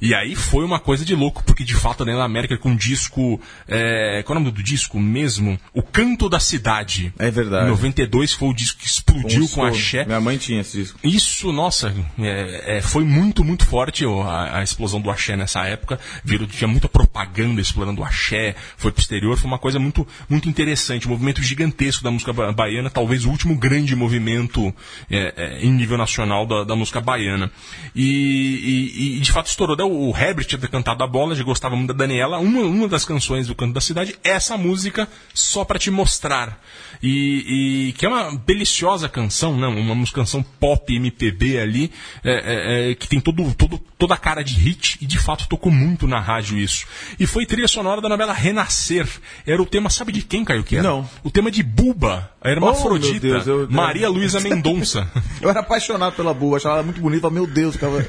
E 0.00 0.14
aí 0.14 0.34
foi 0.34 0.64
uma 0.64 0.78
coisa 0.78 1.04
de 1.04 1.14
louco, 1.14 1.42
porque 1.44 1.64
de 1.64 1.74
fato 1.74 2.02
a 2.02 2.06
Daniela 2.06 2.24
América 2.24 2.56
com 2.56 2.70
um 2.70 2.76
disco. 2.76 3.40
É, 3.66 4.22
qual 4.24 4.36
é 4.36 4.40
o 4.40 4.44
nome 4.44 4.54
do 4.54 4.62
disco 4.62 4.98
mesmo? 5.00 5.58
O 5.72 5.82
Canto 5.82 6.28
da 6.28 6.38
Cidade. 6.38 7.12
É 7.18 7.30
verdade. 7.30 7.66
Em 7.66 7.70
92 7.70 8.32
foi 8.32 8.48
o 8.48 8.54
disco 8.54 8.80
que 8.80 8.86
explodiu 8.86 9.44
Um 9.44 9.48
com 9.48 9.64
a. 9.64 9.72
Xé. 9.72 10.04
Minha 10.04 10.20
mãe 10.20 10.38
tinha 10.38 10.60
esse 10.60 10.78
disco. 10.78 10.98
Isso, 11.02 11.52
nossa, 11.52 11.94
é, 12.18 12.78
é, 12.78 12.80
foi 12.80 13.04
muito, 13.04 13.44
muito 13.44 13.66
forte 13.66 14.04
a, 14.04 14.58
a 14.58 14.62
explosão 14.62 15.00
do 15.00 15.10
axé 15.10 15.36
nessa 15.36 15.64
época. 15.64 15.98
Virou, 16.24 16.46
tinha 16.46 16.68
muita 16.68 16.88
propaganda 17.18 17.60
explorando 17.60 18.00
o 18.00 18.04
axé, 18.04 18.54
foi 18.76 18.92
pro 18.92 19.00
exterior, 19.00 19.36
foi 19.36 19.46
uma 19.48 19.58
coisa 19.58 19.78
muito, 19.78 20.06
muito 20.28 20.48
interessante, 20.48 21.06
um 21.06 21.10
movimento 21.10 21.42
gigantesco 21.42 22.04
da 22.04 22.10
música 22.10 22.32
ba- 22.32 22.52
baiana, 22.52 22.88
talvez 22.88 23.24
o 23.24 23.30
último 23.30 23.56
grande 23.56 23.96
movimento 23.96 24.72
é, 25.10 25.34
é, 25.36 25.58
em 25.64 25.70
nível 25.72 25.98
nacional 25.98 26.46
da, 26.46 26.62
da 26.64 26.76
música 26.76 27.00
baiana. 27.00 27.50
E, 27.94 28.04
e- 28.04 29.16
e, 29.16 29.20
de 29.20 29.32
fato 29.32 29.46
estourou. 29.46 29.68
O 29.78 30.16
Herbert 30.16 30.46
tinha 30.46 30.60
cantado 30.60 31.02
a 31.02 31.06
bola, 31.06 31.34
já 31.34 31.42
gostava 31.42 31.74
muito 31.76 31.92
da 31.92 31.98
Daniela. 32.06 32.38
Uma, 32.38 32.60
uma 32.62 32.88
das 32.88 33.04
canções 33.04 33.46
do 33.46 33.54
Canto 33.54 33.72
da 33.74 33.80
Cidade 33.80 34.16
é 34.24 34.30
essa 34.30 34.56
música, 34.56 35.08
Só 35.34 35.64
Pra 35.64 35.78
Te 35.78 35.90
Mostrar. 35.90 36.60
E, 37.02 37.88
e 37.88 37.92
que 37.92 38.06
é 38.06 38.08
uma 38.08 38.36
deliciosa 38.46 39.08
canção, 39.08 39.56
né? 39.56 39.66
uma, 39.66 39.92
uma 39.92 40.06
canção 40.06 40.42
pop 40.42 40.92
MPB 40.94 41.58
ali, 41.58 41.92
é, 42.24 42.32
é, 42.32 42.90
é, 42.90 42.94
que 42.94 43.08
tem 43.08 43.20
todo, 43.20 43.52
todo, 43.54 43.78
toda 43.98 44.14
a 44.14 44.16
cara 44.16 44.42
de 44.42 44.54
hit, 44.54 44.98
e 45.00 45.06
de 45.06 45.18
fato 45.18 45.48
tocou 45.48 45.70
muito 45.70 46.06
na 46.06 46.18
rádio 46.20 46.58
isso. 46.58 46.86
E 47.18 47.26
foi 47.26 47.46
trilha 47.46 47.68
sonora 47.68 48.00
da 48.00 48.08
novela 48.08 48.32
Renascer. 48.32 49.06
Era 49.46 49.60
o 49.62 49.66
tema, 49.66 49.90
sabe 49.90 50.12
de 50.12 50.22
quem, 50.22 50.44
Caio, 50.44 50.64
que 50.64 50.76
era? 50.76 50.88
Não. 50.88 51.08
O 51.22 51.30
tema 51.30 51.50
de 51.50 51.62
Buba, 51.62 52.30
a 52.42 52.50
hermafrodita, 52.50 53.16
Oh, 53.26 53.30
Deus, 53.30 53.46
eu- 53.46 53.68
Maria 53.70 54.08
Luísa 54.08 54.40
Mendonça. 54.40 55.08
Eu 55.40 55.48
era 55.50 55.60
apaixonado 55.60 56.14
pela 56.14 56.32
Buba, 56.34 56.56
achava 56.56 56.76
ela 56.76 56.82
muito 56.84 57.00
bonita. 57.00 57.28
Meu 57.30 57.46
Deus, 57.46 57.76
cara. 57.76 58.06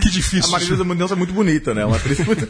Que 0.00 0.08
difícil. 0.08 0.48
A 0.48 0.52
Maria 0.52 0.68
Luísa 0.68 0.84
Mendonça 0.84 1.14
é 1.14 1.16
muito 1.16 1.32
bonita, 1.32 1.74
né? 1.74 1.84
Uma 1.84 1.96
atriz 1.96 2.18
muito... 2.24 2.48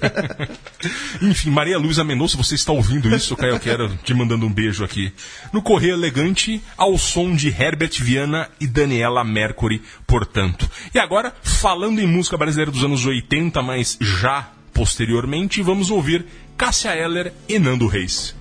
Enfim, 1.22 1.50
Maria 1.50 1.78
Luísa 1.78 2.04
Mendonça, 2.04 2.36
você 2.36 2.54
está 2.54 2.70
ouvindo 2.72 3.08
isso, 3.14 3.34
Caio 3.36 3.58
Quero 3.58 3.88
te 4.04 4.12
mandando 4.14 4.46
um 4.46 4.52
beijo 4.52 4.84
aqui. 4.84 5.12
No 5.52 5.62
Correio 5.62 5.94
Elegante, 5.94 6.62
ao 6.76 6.96
som 6.98 7.34
de 7.34 7.48
Herbert 7.48 7.92
Viana 8.02 8.48
e 8.60 8.66
Daniela 8.66 9.24
Mercury, 9.24 9.82
portanto. 10.06 10.70
E 10.94 10.98
agora, 10.98 11.34
falando 11.42 11.98
em 12.00 12.06
música 12.06 12.36
brasileira 12.36 12.70
dos 12.70 12.84
anos 12.84 13.04
80, 13.06 13.62
mas 13.62 13.96
já 14.00 14.50
posteriormente, 14.72 15.62
vamos 15.62 15.90
ouvir 15.90 16.26
Cássia 16.56 16.94
Eller 16.94 17.32
e 17.48 17.58
Nando 17.58 17.86
Reis. 17.86 18.34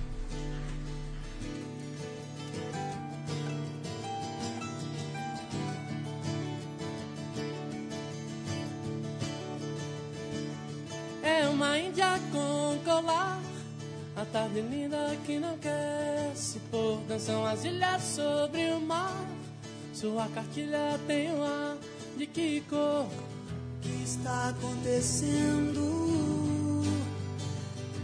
É 11.22 11.48
uma 11.48 11.78
índia 11.78 12.20
com 12.30 12.78
colar, 12.84 13.40
a 14.16 14.24
tarde 14.26 14.60
linda 14.60 15.16
que 15.24 15.38
não 15.38 15.56
quer 15.58 16.32
se 16.34 16.58
pôr. 16.70 17.00
Dançam 17.08 17.44
as 17.46 17.64
ilhas 17.64 18.02
sobre 18.02 18.70
o 18.72 18.80
mar, 18.80 19.24
sua 19.92 20.26
cartilha 20.28 20.98
tem 21.06 21.32
um 21.32 21.42
ar 21.42 21.76
de 22.16 22.26
que 22.26 22.62
cor? 22.68 23.06
Que 23.82 24.02
está 24.04 24.50
acontecendo? 24.50 25.80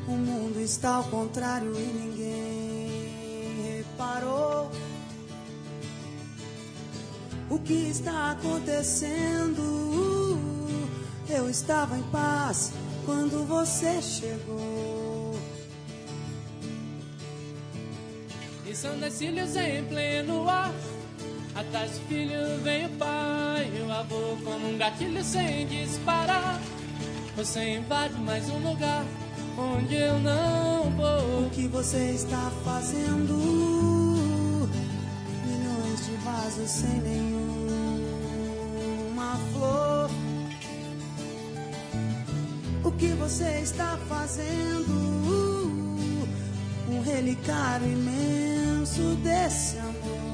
O 0.08 0.12
mundo 0.12 0.60
está 0.60 0.96
ao 0.96 1.04
contrário 1.04 1.72
e 1.78 1.84
ninguém 1.84 3.06
reparou. 3.78 4.70
O 7.50 7.58
que 7.58 7.90
está 7.90 8.32
acontecendo? 8.32 9.62
Eu 11.28 11.50
estava 11.50 11.98
em 11.98 12.02
paz 12.04 12.72
quando 13.04 13.44
você 13.46 14.00
chegou. 14.00 15.38
E 18.66 18.74
são 18.74 18.98
das 18.98 19.12
cílios 19.14 19.54
em 19.56 19.84
pleno 19.84 20.48
ar. 20.48 20.72
Atrás 21.56 21.92
do 21.92 22.00
filho 22.06 22.60
vem 22.62 22.84
o 22.84 22.90
pai, 22.98 23.72
o 23.80 23.90
avô 23.90 24.36
como 24.44 24.68
um 24.68 24.76
gatilho 24.76 25.24
sem 25.24 25.66
disparar. 25.66 26.60
Você 27.34 27.78
invade 27.78 28.12
mais 28.20 28.46
um 28.50 28.58
lugar 28.58 29.02
onde 29.56 29.94
eu 29.94 30.18
não 30.18 30.90
vou. 30.90 31.46
O 31.46 31.50
que 31.50 31.66
você 31.66 32.10
está 32.10 32.52
fazendo? 32.62 33.32
Milhões 35.46 36.04
de 36.04 36.12
vasos 36.22 36.68
sem 36.68 37.00
nenhuma 37.00 37.80
flor. 39.54 40.10
O 42.84 42.92
que 42.92 43.08
você 43.14 43.60
está 43.62 43.98
fazendo? 44.10 44.92
Um 46.90 47.00
relicário 47.02 47.86
imenso 47.86 49.16
desse 49.22 49.78
amor. 49.78 50.25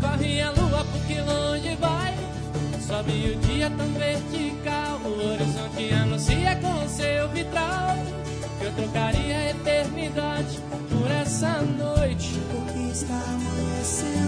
Corre 0.00 0.42
a 0.42 0.50
lua 0.50 0.84
porque 0.92 1.20
longe 1.22 1.74
vai. 1.76 2.14
Sobe 2.86 3.32
o 3.32 3.36
dia 3.46 3.70
tão 3.70 3.88
vertical. 3.94 5.00
O 5.06 5.32
horizonte 5.32 5.94
anuncia 5.94 6.56
com 6.56 6.86
seu 6.86 7.28
vitral. 7.30 7.96
Que 8.58 8.66
eu 8.66 8.72
trocaria 8.74 9.38
a 9.38 9.50
eternidade 9.50 10.60
por 10.90 11.10
essa 11.10 11.62
noite. 11.62 12.38
Porque 12.50 12.90
está 12.92 13.14
amanhecendo. 13.14 14.23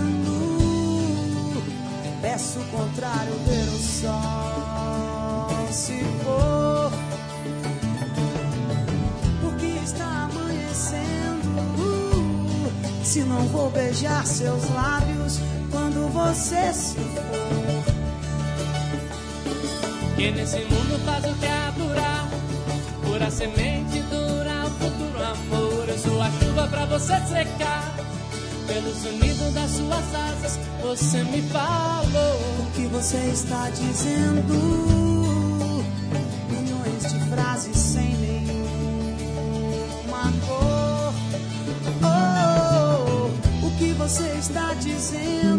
Peço 2.36 2.60
o 2.60 2.64
contrário, 2.64 3.32
ver 3.46 3.66
o 3.66 3.78
sol 3.78 5.72
se 5.72 6.04
for. 6.22 6.92
Porque 9.40 9.64
está 9.82 10.28
amanhecendo. 10.30 11.48
Se 13.02 13.20
não 13.20 13.40
vou 13.46 13.70
beijar 13.70 14.26
seus 14.26 14.68
lábios 14.68 15.40
quando 15.70 16.12
você 16.12 16.74
se 16.74 16.96
for. 16.96 17.84
Que 20.16 20.30
nesse 20.30 20.58
mundo 20.58 21.02
faz 21.06 21.24
o 21.24 21.32
que 21.36 21.46
durar. 21.80 22.28
Pura 23.02 23.30
semente 23.30 24.02
dura 24.10 24.66
o 24.66 24.70
futuro 24.72 25.24
amor. 25.24 25.88
Eu 25.88 25.98
sou 25.98 26.20
a 26.20 26.30
chuva 26.32 26.68
pra 26.68 26.84
você 26.84 27.18
secar. 27.28 27.95
Pelo 28.66 28.92
sonido 28.94 29.50
das 29.52 29.70
suas 29.70 30.14
asas, 30.14 30.58
você 30.82 31.22
me 31.24 31.40
falou. 31.42 32.36
O 32.60 32.70
que 32.74 32.86
você 32.86 33.16
está 33.32 33.70
dizendo? 33.70 34.54
Milhões 36.50 37.12
de 37.12 37.18
frases 37.30 37.76
sem 37.76 38.16
nenhuma 38.16 39.12
cor. 40.46 41.14
Oh, 42.02 43.66
o 43.66 43.70
que 43.78 43.92
você 43.92 44.26
está 44.38 44.74
dizendo? 44.74 45.55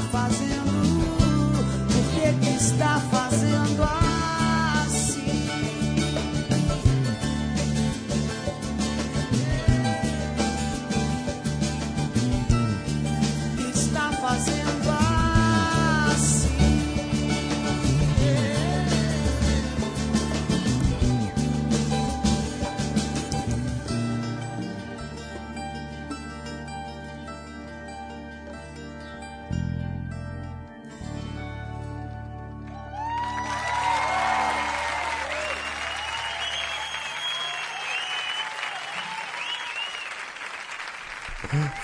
Fazendo? 0.00 0.57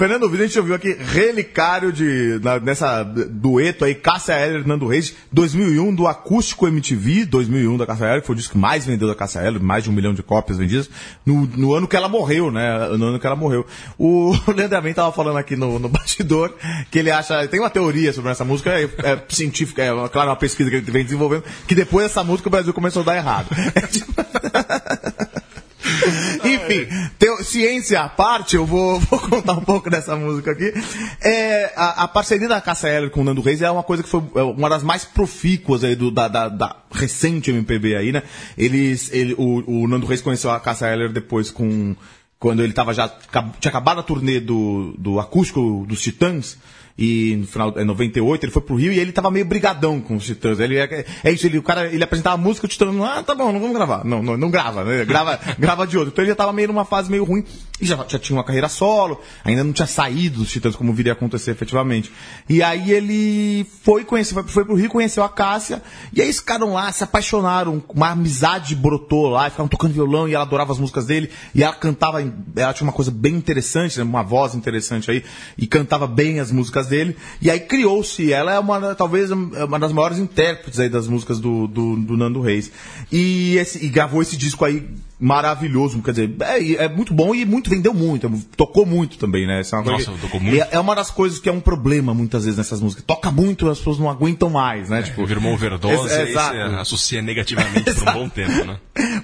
Fernando 0.04 0.28
Vida, 0.28 0.44
a 0.44 0.46
gente 0.46 0.58
ouviu 0.58 0.74
aqui 0.74 0.92
Relicário 0.92 1.90
de, 1.90 2.38
na- 2.42 2.60
nessa 2.60 3.02
dueto 3.02 3.86
aí, 3.86 3.94
Cássia 3.94 4.34
Eller 4.38 4.60
e 4.60 4.68
Nando 4.68 4.86
Reis, 4.86 5.14
2001, 5.32 5.94
do 5.94 6.06
Acústico 6.06 6.68
MTV, 6.68 7.24
2001 7.24 7.78
da 7.78 7.86
Cássia 7.86 8.04
Eller, 8.04 8.20
que 8.20 8.26
foi 8.26 8.34
o 8.34 8.36
disco 8.36 8.52
que 8.52 8.58
mais 8.58 8.84
vendeu 8.84 9.08
da 9.08 9.14
Cássia 9.14 9.40
Eller, 9.40 9.62
mais 9.62 9.82
de 9.82 9.88
um 9.88 9.94
milhão 9.94 10.12
de 10.12 10.22
cópias 10.22 10.58
vendidas, 10.58 10.90
no, 11.24 11.46
no 11.56 11.72
ano 11.72 11.88
que 11.88 11.96
ela 11.96 12.06
morreu, 12.06 12.50
né? 12.50 12.86
No 12.98 13.06
ano 13.06 13.18
que 13.18 13.26
ela 13.26 13.34
morreu. 13.34 13.64
O 13.98 14.34
Leandro 14.54 14.76
Amin 14.76 14.92
tava 14.92 15.10
falando 15.10 15.38
aqui 15.38 15.56
no, 15.56 15.78
no 15.78 15.88
bastidor 15.88 16.54
que 16.90 16.98
ele 16.98 17.10
acha, 17.10 17.48
tem 17.48 17.60
uma 17.60 17.70
teoria 17.70 18.12
sobre 18.12 18.30
essa 18.30 18.44
música, 18.44 18.78
é, 18.78 18.84
é 18.84 19.22
científica, 19.30 19.80
é 19.82 20.08
claro, 20.10 20.28
uma 20.28 20.36
pesquisa 20.36 20.68
que 20.68 20.76
ele 20.76 20.90
vem 20.90 21.04
desenvolvendo, 21.04 21.44
que 21.66 21.74
depois 21.74 22.08
dessa 22.08 22.22
música 22.22 22.46
o 22.46 22.50
Brasil 22.50 22.74
começou 22.74 23.00
a 23.00 23.06
dar 23.06 23.16
errado. 23.16 23.48
Enfim, 26.82 27.10
teo- 27.18 27.42
ciência 27.44 28.00
à 28.00 28.08
parte, 28.08 28.56
eu 28.56 28.64
vou, 28.66 28.98
vou 29.10 29.18
contar 29.20 29.52
um 29.54 29.60
pouco 29.64 29.88
dessa 29.90 30.16
música 30.16 30.50
aqui. 30.52 30.72
É, 31.20 31.72
a, 31.76 32.04
a 32.04 32.08
parceria 32.08 32.48
da 32.48 32.60
Cássia 32.60 32.88
Eller 32.88 33.10
com 33.10 33.20
o 33.20 33.24
Nando 33.24 33.40
Reis 33.40 33.62
é 33.62 33.70
uma 33.70 33.82
coisa 33.82 34.02
que 34.02 34.08
foi 34.08 34.22
é, 34.34 34.42
uma 34.42 34.68
das 34.68 34.82
mais 34.82 35.04
profícuas 35.04 35.84
aí 35.84 35.94
do, 35.94 36.10
da, 36.10 36.28
da- 36.28 36.48
da 36.48 36.76
recente 36.92 37.50
MPB 37.50 37.96
aí, 37.96 38.12
né? 38.12 38.22
Eles, 38.56 39.10
ele, 39.12 39.34
o, 39.38 39.82
o 39.84 39.88
Nando 39.88 40.06
Reis 40.06 40.20
conheceu 40.22 40.50
a 40.50 40.60
Cássia 40.60 40.86
Eller 40.92 41.12
depois 41.12 41.50
com 41.50 41.94
quando 42.38 42.62
ele 42.62 42.72
tava 42.74 42.92
já 42.92 43.08
tinha 43.08 43.70
acabado 43.70 44.00
a 44.00 44.02
turnê 44.02 44.38
do, 44.38 44.94
do 44.98 45.18
acústico 45.18 45.86
dos 45.88 46.00
Titãs. 46.02 46.58
E 46.96 47.34
no 47.36 47.46
final, 47.46 47.74
em 47.76 47.84
98, 47.84 48.44
ele 48.44 48.52
foi 48.52 48.62
pro 48.62 48.76
Rio 48.76 48.92
e 48.92 48.98
ele 48.98 49.10
tava 49.10 49.30
meio 49.30 49.44
brigadão 49.44 50.00
com 50.00 50.14
os 50.14 50.24
Titãs. 50.24 50.60
Ele, 50.60 50.76
é, 50.76 51.04
é 51.24 51.32
isso, 51.32 51.46
ele, 51.46 51.58
o 51.58 51.62
cara, 51.62 51.92
ele 51.92 52.04
apresentava 52.04 52.36
a 52.36 52.38
música, 52.38 52.66
o 52.66 52.68
Titãs, 52.68 52.94
ah, 53.02 53.22
tá 53.22 53.34
bom, 53.34 53.52
não 53.52 53.58
vamos 53.58 53.74
gravar. 53.74 54.04
Não, 54.04 54.22
não, 54.22 54.36
não 54.36 54.50
grava, 54.50 54.84
né? 54.84 55.04
Grava, 55.04 55.40
grava 55.58 55.86
de 55.86 55.98
outro. 55.98 56.12
Então 56.12 56.22
ele 56.22 56.30
já 56.30 56.36
tava 56.36 56.52
meio 56.52 56.68
numa 56.68 56.84
fase 56.84 57.10
meio 57.10 57.24
ruim 57.24 57.44
e 57.80 57.86
já, 57.86 57.96
já 58.06 58.18
tinha 58.18 58.36
uma 58.36 58.44
carreira 58.44 58.68
solo, 58.68 59.20
ainda 59.44 59.64
não 59.64 59.72
tinha 59.72 59.86
saído 59.86 60.38
dos 60.38 60.50
Titãs 60.50 60.76
como 60.76 60.92
viria 60.92 61.12
a 61.12 61.14
acontecer 61.14 61.50
efetivamente. 61.50 62.12
E 62.48 62.62
aí 62.62 62.92
ele 62.92 63.66
foi 63.82 64.04
conhecer, 64.04 64.32
foi, 64.34 64.44
foi 64.44 64.64
pro 64.64 64.76
Rio, 64.76 64.88
conheceu 64.88 65.24
a 65.24 65.28
Cássia, 65.28 65.82
e 66.12 66.22
aí 66.22 66.32
ficaram 66.32 66.72
lá, 66.72 66.92
se 66.92 67.02
apaixonaram, 67.02 67.82
uma 67.88 68.10
amizade 68.10 68.76
brotou 68.76 69.28
lá, 69.28 69.50
ficavam 69.50 69.68
tocando 69.68 69.92
violão 69.92 70.28
e 70.28 70.34
ela 70.34 70.44
adorava 70.44 70.72
as 70.72 70.78
músicas 70.78 71.06
dele, 71.06 71.30
e 71.52 71.64
ela 71.64 71.74
cantava, 71.74 72.20
ela 72.54 72.72
tinha 72.72 72.86
uma 72.86 72.92
coisa 72.92 73.10
bem 73.10 73.34
interessante, 73.34 73.98
né, 73.98 74.04
uma 74.04 74.22
voz 74.22 74.54
interessante 74.54 75.10
aí, 75.10 75.24
e 75.58 75.66
cantava 75.66 76.06
bem 76.06 76.38
as 76.38 76.52
músicas 76.52 76.83
dele, 76.86 77.16
e 77.40 77.50
aí 77.50 77.60
criou-se, 77.60 78.32
ela 78.32 78.54
é 78.54 78.58
uma, 78.58 78.94
talvez 78.94 79.30
uma 79.30 79.78
das 79.78 79.92
maiores 79.92 80.18
intérpretes 80.18 80.80
aí 80.80 80.88
das 80.88 81.08
músicas 81.08 81.38
do, 81.40 81.66
do, 81.66 81.96
do 81.96 82.16
Nando 82.16 82.40
Reis. 82.40 82.70
E, 83.10 83.56
esse, 83.56 83.84
e 83.84 83.88
gravou 83.88 84.22
esse 84.22 84.36
disco 84.36 84.64
aí 84.64 84.86
maravilhoso, 85.18 86.02
quer 86.02 86.10
dizer, 86.10 86.34
é, 86.40 86.84
é 86.84 86.88
muito 86.88 87.14
bom 87.14 87.34
e 87.34 87.44
muito 87.44 87.70
vendeu 87.70 87.94
muito, 87.94 88.28
tocou 88.56 88.84
muito 88.84 89.16
também, 89.16 89.46
né? 89.46 89.60
Essa 89.60 89.76
é 89.76 89.78
uma 89.80 89.92
Nossa, 89.92 90.04
coisa 90.06 90.20
tocou 90.20 90.40
muito. 90.40 90.62
É, 90.62 90.68
é 90.72 90.80
uma 90.80 90.94
das 90.94 91.10
coisas 91.10 91.38
que 91.38 91.48
é 91.48 91.52
um 91.52 91.60
problema 91.60 92.12
muitas 92.12 92.44
vezes 92.44 92.58
nessas 92.58 92.80
músicas. 92.80 93.04
Toca 93.06 93.30
muito, 93.30 93.68
as 93.70 93.78
pessoas 93.78 93.98
não 93.98 94.10
aguentam 94.10 94.50
mais, 94.50 94.90
né? 94.90 95.02
tipo, 95.02 95.24
Virou 95.24 95.42
uma 95.42 95.52
overdose, 95.54 96.12
exato. 96.14 96.56
você 96.56 96.76
associa 96.76 97.22
negativamente 97.22 97.94
por 97.94 98.08
um 98.08 98.12
bom 98.12 98.28
tempo, 98.28 98.64
né? 98.64 98.78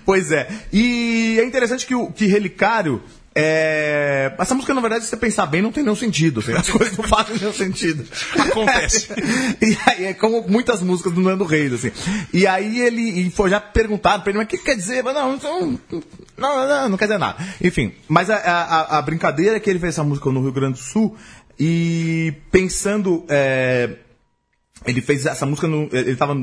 Pois 0.04 0.32
é. 0.32 0.48
E 0.72 1.36
é 1.38 1.44
interessante 1.44 1.86
que 1.86 1.94
o 1.94 2.10
que 2.10 2.26
Relicário. 2.26 3.02
É... 3.34 4.34
Essa 4.38 4.54
música, 4.54 4.74
na 4.74 4.80
verdade, 4.80 5.04
se 5.04 5.10
você 5.10 5.16
pensar 5.16 5.46
bem, 5.46 5.62
não 5.62 5.70
tem 5.70 5.82
nenhum 5.82 5.96
sentido. 5.96 6.40
assim, 6.40 6.52
As 6.52 6.68
coisas 6.70 6.96
não 6.96 7.04
fazem 7.04 7.36
nenhum 7.36 7.52
sentido. 7.52 8.04
Acontece. 8.38 9.08
e 9.62 9.78
aí, 9.86 10.04
é 10.06 10.14
como 10.14 10.42
muitas 10.48 10.82
músicas 10.82 11.12
do 11.12 11.20
Nando 11.20 11.44
Reis, 11.44 11.72
assim. 11.72 11.92
E 12.32 12.46
aí 12.46 12.80
ele 12.80 13.02
e 13.02 13.30
foi 13.30 13.50
já 13.50 13.60
perguntado 13.60 14.22
pra 14.22 14.30
ele, 14.30 14.38
mas 14.38 14.46
o 14.46 14.50
que 14.50 14.58
quer 14.58 14.76
dizer? 14.76 15.02
Mas 15.02 15.14
não, 15.14 15.36
não, 15.36 15.78
não, 16.36 16.68
não, 16.68 16.88
não 16.90 16.98
quer 16.98 17.06
dizer 17.06 17.18
nada. 17.18 17.38
Enfim, 17.62 17.92
mas 18.08 18.30
a, 18.30 18.36
a, 18.36 18.98
a 18.98 19.02
brincadeira 19.02 19.56
é 19.56 19.60
que 19.60 19.70
ele 19.70 19.78
fez 19.78 19.94
essa 19.94 20.04
música 20.04 20.30
no 20.30 20.42
Rio 20.42 20.52
Grande 20.52 20.74
do 20.74 20.84
Sul 20.84 21.16
e 21.58 22.34
pensando. 22.50 23.24
é, 23.28 23.96
ele 24.86 25.00
fez 25.00 25.26
essa 25.26 25.44
música, 25.46 25.68
no, 25.68 25.88
ele 25.92 26.12
estava 26.12 26.34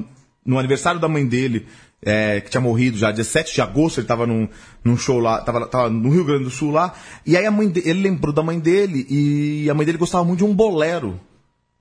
no 0.46 0.60
aniversário 0.60 1.00
da 1.00 1.10
mãe 1.10 1.26
dele, 1.26 1.68
é, 2.02 2.42
que 2.42 2.50
tinha 2.50 2.62
morrido 2.62 2.98
já, 2.98 3.12
17 3.12 3.54
de 3.54 3.62
agosto, 3.62 3.98
ele 3.98 4.06
estava 4.06 4.26
num, 4.28 4.48
num 4.84 4.96
show 4.98 5.20
lá, 5.20 5.42
tava, 5.42 5.66
tava 5.68 5.90
no 5.90 6.10
Rio 6.10 6.24
Grande 6.26 6.44
do 6.44 6.50
Sul 6.50 6.72
lá, 6.72 6.94
e 7.26 7.36
aí 7.36 7.46
a 7.46 7.52
mãe 7.52 7.70
de- 7.70 7.88
ele 7.88 8.02
lembrou 8.02 8.34
da 8.34 8.44
mãe 8.44 8.60
dele, 8.60 9.06
e 9.10 9.70
a 9.70 9.74
mãe 9.74 9.86
dele 9.86 9.98
gostava 9.98 10.24
muito 10.24 10.40
de 10.40 10.46
um 10.46 10.54
bolero, 10.54 11.20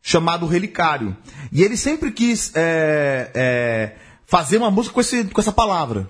chamado 0.02 0.46
Relicário. 0.46 1.16
E 1.52 1.62
ele 1.62 1.76
sempre 1.76 2.12
quis 2.12 2.52
é, 2.54 3.30
é, 3.34 3.92
fazer 4.24 4.56
uma 4.58 4.70
música 4.70 4.94
com, 4.94 5.00
esse, 5.00 5.24
com 5.24 5.40
essa 5.40 5.52
palavra. 5.52 6.08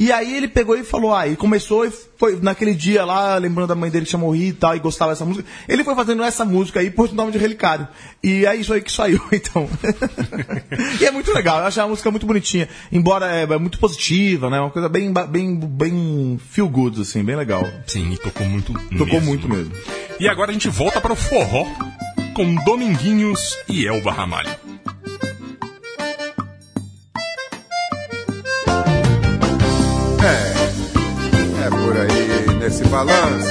E 0.00 0.10
aí 0.10 0.34
ele 0.34 0.48
pegou 0.48 0.78
e 0.78 0.82
falou, 0.82 1.14
ah, 1.14 1.28
e 1.28 1.36
começou 1.36 1.84
e 1.84 1.92
foi 2.16 2.40
naquele 2.40 2.74
dia 2.74 3.04
lá, 3.04 3.36
lembrando 3.36 3.68
da 3.68 3.74
mãe 3.74 3.90
dele 3.90 4.06
que 4.06 4.08
tinha 4.08 4.18
morrido 4.18 4.56
e 4.56 4.58
tal, 4.58 4.74
e 4.74 4.78
gostava 4.78 5.12
dessa 5.12 5.26
música. 5.26 5.46
Ele 5.68 5.84
foi 5.84 5.94
fazendo 5.94 6.22
essa 6.22 6.42
música 6.42 6.80
aí 6.80 6.90
o 6.96 7.14
nome 7.14 7.32
de 7.32 7.36
Relicário. 7.36 7.86
E 8.22 8.46
é 8.46 8.56
isso 8.56 8.72
aí 8.72 8.80
que 8.80 8.90
saiu, 8.90 9.20
então. 9.30 9.68
e 10.98 11.04
é 11.04 11.10
muito 11.10 11.30
legal, 11.34 11.58
eu 11.58 11.66
acho 11.66 11.78
a 11.82 11.86
música 11.86 12.10
muito 12.10 12.24
bonitinha. 12.24 12.66
Embora 12.90 13.30
é, 13.30 13.42
é 13.42 13.58
muito 13.58 13.78
positiva, 13.78 14.48
né? 14.48 14.58
Uma 14.58 14.70
coisa 14.70 14.88
bem, 14.88 15.12
bem, 15.28 15.54
bem 15.54 16.40
feel 16.48 16.70
good, 16.70 16.98
assim, 17.02 17.22
bem 17.22 17.36
legal. 17.36 17.68
Sim, 17.86 18.10
e 18.10 18.16
tocou 18.16 18.46
muito 18.46 18.72
Tocou 18.72 19.06
mesmo. 19.06 19.26
muito 19.26 19.48
mesmo. 19.50 19.74
E 20.18 20.26
agora 20.26 20.48
a 20.48 20.54
gente 20.54 20.70
volta 20.70 20.98
para 20.98 21.12
o 21.12 21.16
forró 21.16 21.66
com 22.32 22.54
Dominguinhos 22.64 23.58
e 23.68 23.86
Elba 23.86 24.12
Ramalho. 24.12 24.69
Aí 32.70 32.76
nesse 32.76 32.84
balanço. 32.84 33.50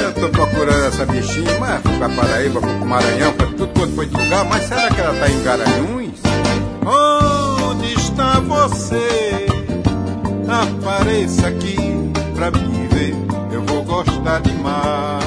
Eu 0.00 0.14
tô 0.14 0.28
procurando 0.28 0.86
essa 0.86 1.04
bichinha, 1.06 1.58
mas 1.58 1.82
fui 1.82 1.98
pra 1.98 2.08
Paraíba, 2.08 2.60
fui 2.60 2.76
pro 2.76 2.86
Maranhão, 2.86 3.32
pra 3.32 3.46
tudo 3.48 3.68
quanto 3.68 3.94
foi 3.94 4.06
de 4.06 4.16
lugar, 4.16 4.44
mas 4.44 4.64
será 4.64 4.88
que 4.88 5.00
ela 5.00 5.14
tá 5.14 5.28
em 5.28 5.42
Garanhuns? 5.42 6.20
Onde 6.86 7.92
está 7.94 8.40
você? 8.40 9.46
Apareça 10.48 11.48
aqui 11.48 11.76
pra 12.34 12.50
me 12.50 12.88
ver, 12.88 13.14
eu 13.52 13.62
vou 13.62 13.82
gostar 13.84 14.40
demais. 14.40 15.20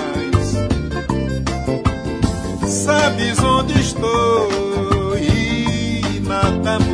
Sabes 2.67 3.39
onde 3.39 3.79
estou 3.79 5.17
e 5.17 6.19
nada 6.25 6.79
mudou, 6.79 6.92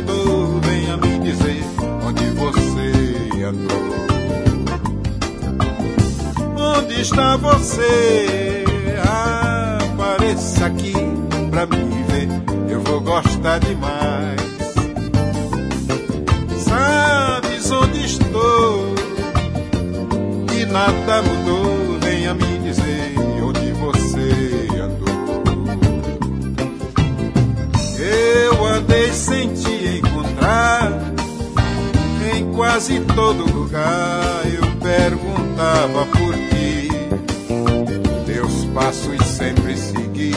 Onde 6.90 7.02
está 7.02 7.36
você? 7.36 8.64
Apareça 9.94 10.66
aqui 10.66 10.92
pra 11.48 11.64
me 11.64 12.02
ver, 12.08 12.28
eu 12.68 12.80
vou 12.82 13.00
gostar 13.00 13.60
demais. 13.60 14.40
Sabes 16.58 17.70
onde 17.70 18.04
estou? 18.04 18.94
E 20.52 20.66
nada 20.66 21.22
mudou, 21.22 21.96
venha 22.00 22.34
me 22.34 22.58
dizer 22.58 23.14
onde 23.40 23.70
você 23.72 24.68
andou. 24.82 25.44
Eu 28.00 28.66
andei 28.66 29.12
sem 29.12 29.54
te 29.54 29.98
encontrar 29.98 30.90
em 32.36 32.52
quase 32.52 32.98
todo 33.14 33.44
lugar. 33.44 34.42
Eu 34.52 34.68
perguntava 34.80 36.04
por 36.06 36.34
ti, 36.34 36.59
segui, 40.20 40.32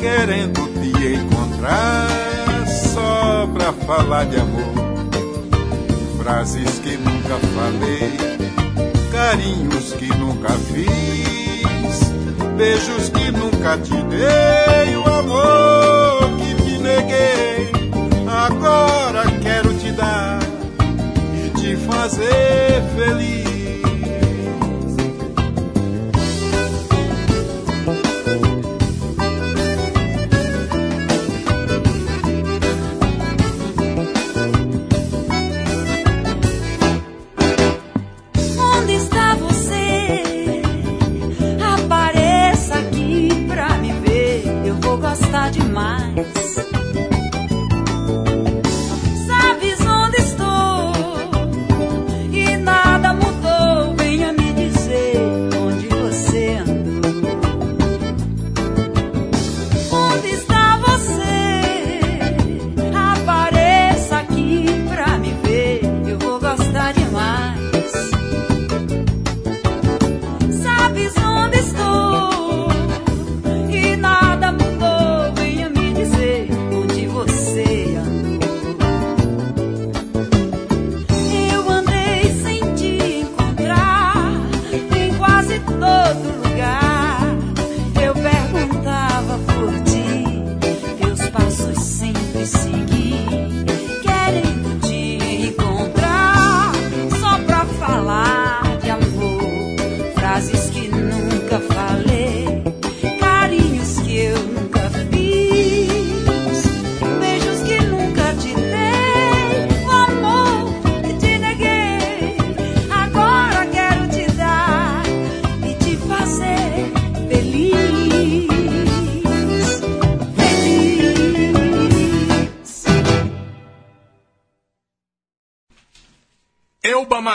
querendo 0.00 0.60
te 0.80 1.14
encontrar 1.14 2.08
só 2.66 3.48
pra 3.54 3.72
falar 3.72 4.26
de 4.26 4.40
amor. 4.40 4.74
Frases 6.18 6.78
que 6.80 6.96
nunca 6.96 7.36
falei, 7.54 8.12
carinhos 9.12 9.92
que 9.94 10.06
nunca 10.06 10.50
fiz, 10.50 12.12
beijos 12.56 13.08
que 13.10 13.30
nunca 13.30 13.78
te 13.78 13.94
dei, 14.04 14.96
o 14.96 15.06
amor 15.06 16.30
que 16.38 16.54
te 16.62 16.78
neguei. 16.78 17.70
Agora 18.28 19.24
quero 19.42 19.72
te 19.74 19.92
dar 19.92 20.38
e 21.34 21.50
te 21.58 21.76
fazer 21.76 22.82
feliz. 22.96 23.49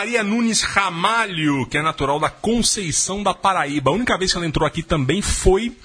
Maria 0.05 0.23
Nunes 0.23 0.61
Ramalho, 0.61 1.65
que 1.65 1.79
é 1.79 1.81
natural 1.81 2.19
da 2.19 2.29
Conceição 2.29 3.23
da 3.23 3.33
Paraíba. 3.33 3.89
A 3.89 3.93
única 3.95 4.15
vez 4.15 4.31
que 4.31 4.37
ela 4.37 4.45
entrou 4.45 4.67
aqui 4.67 4.83
também 4.83 5.19
foi 5.19 5.75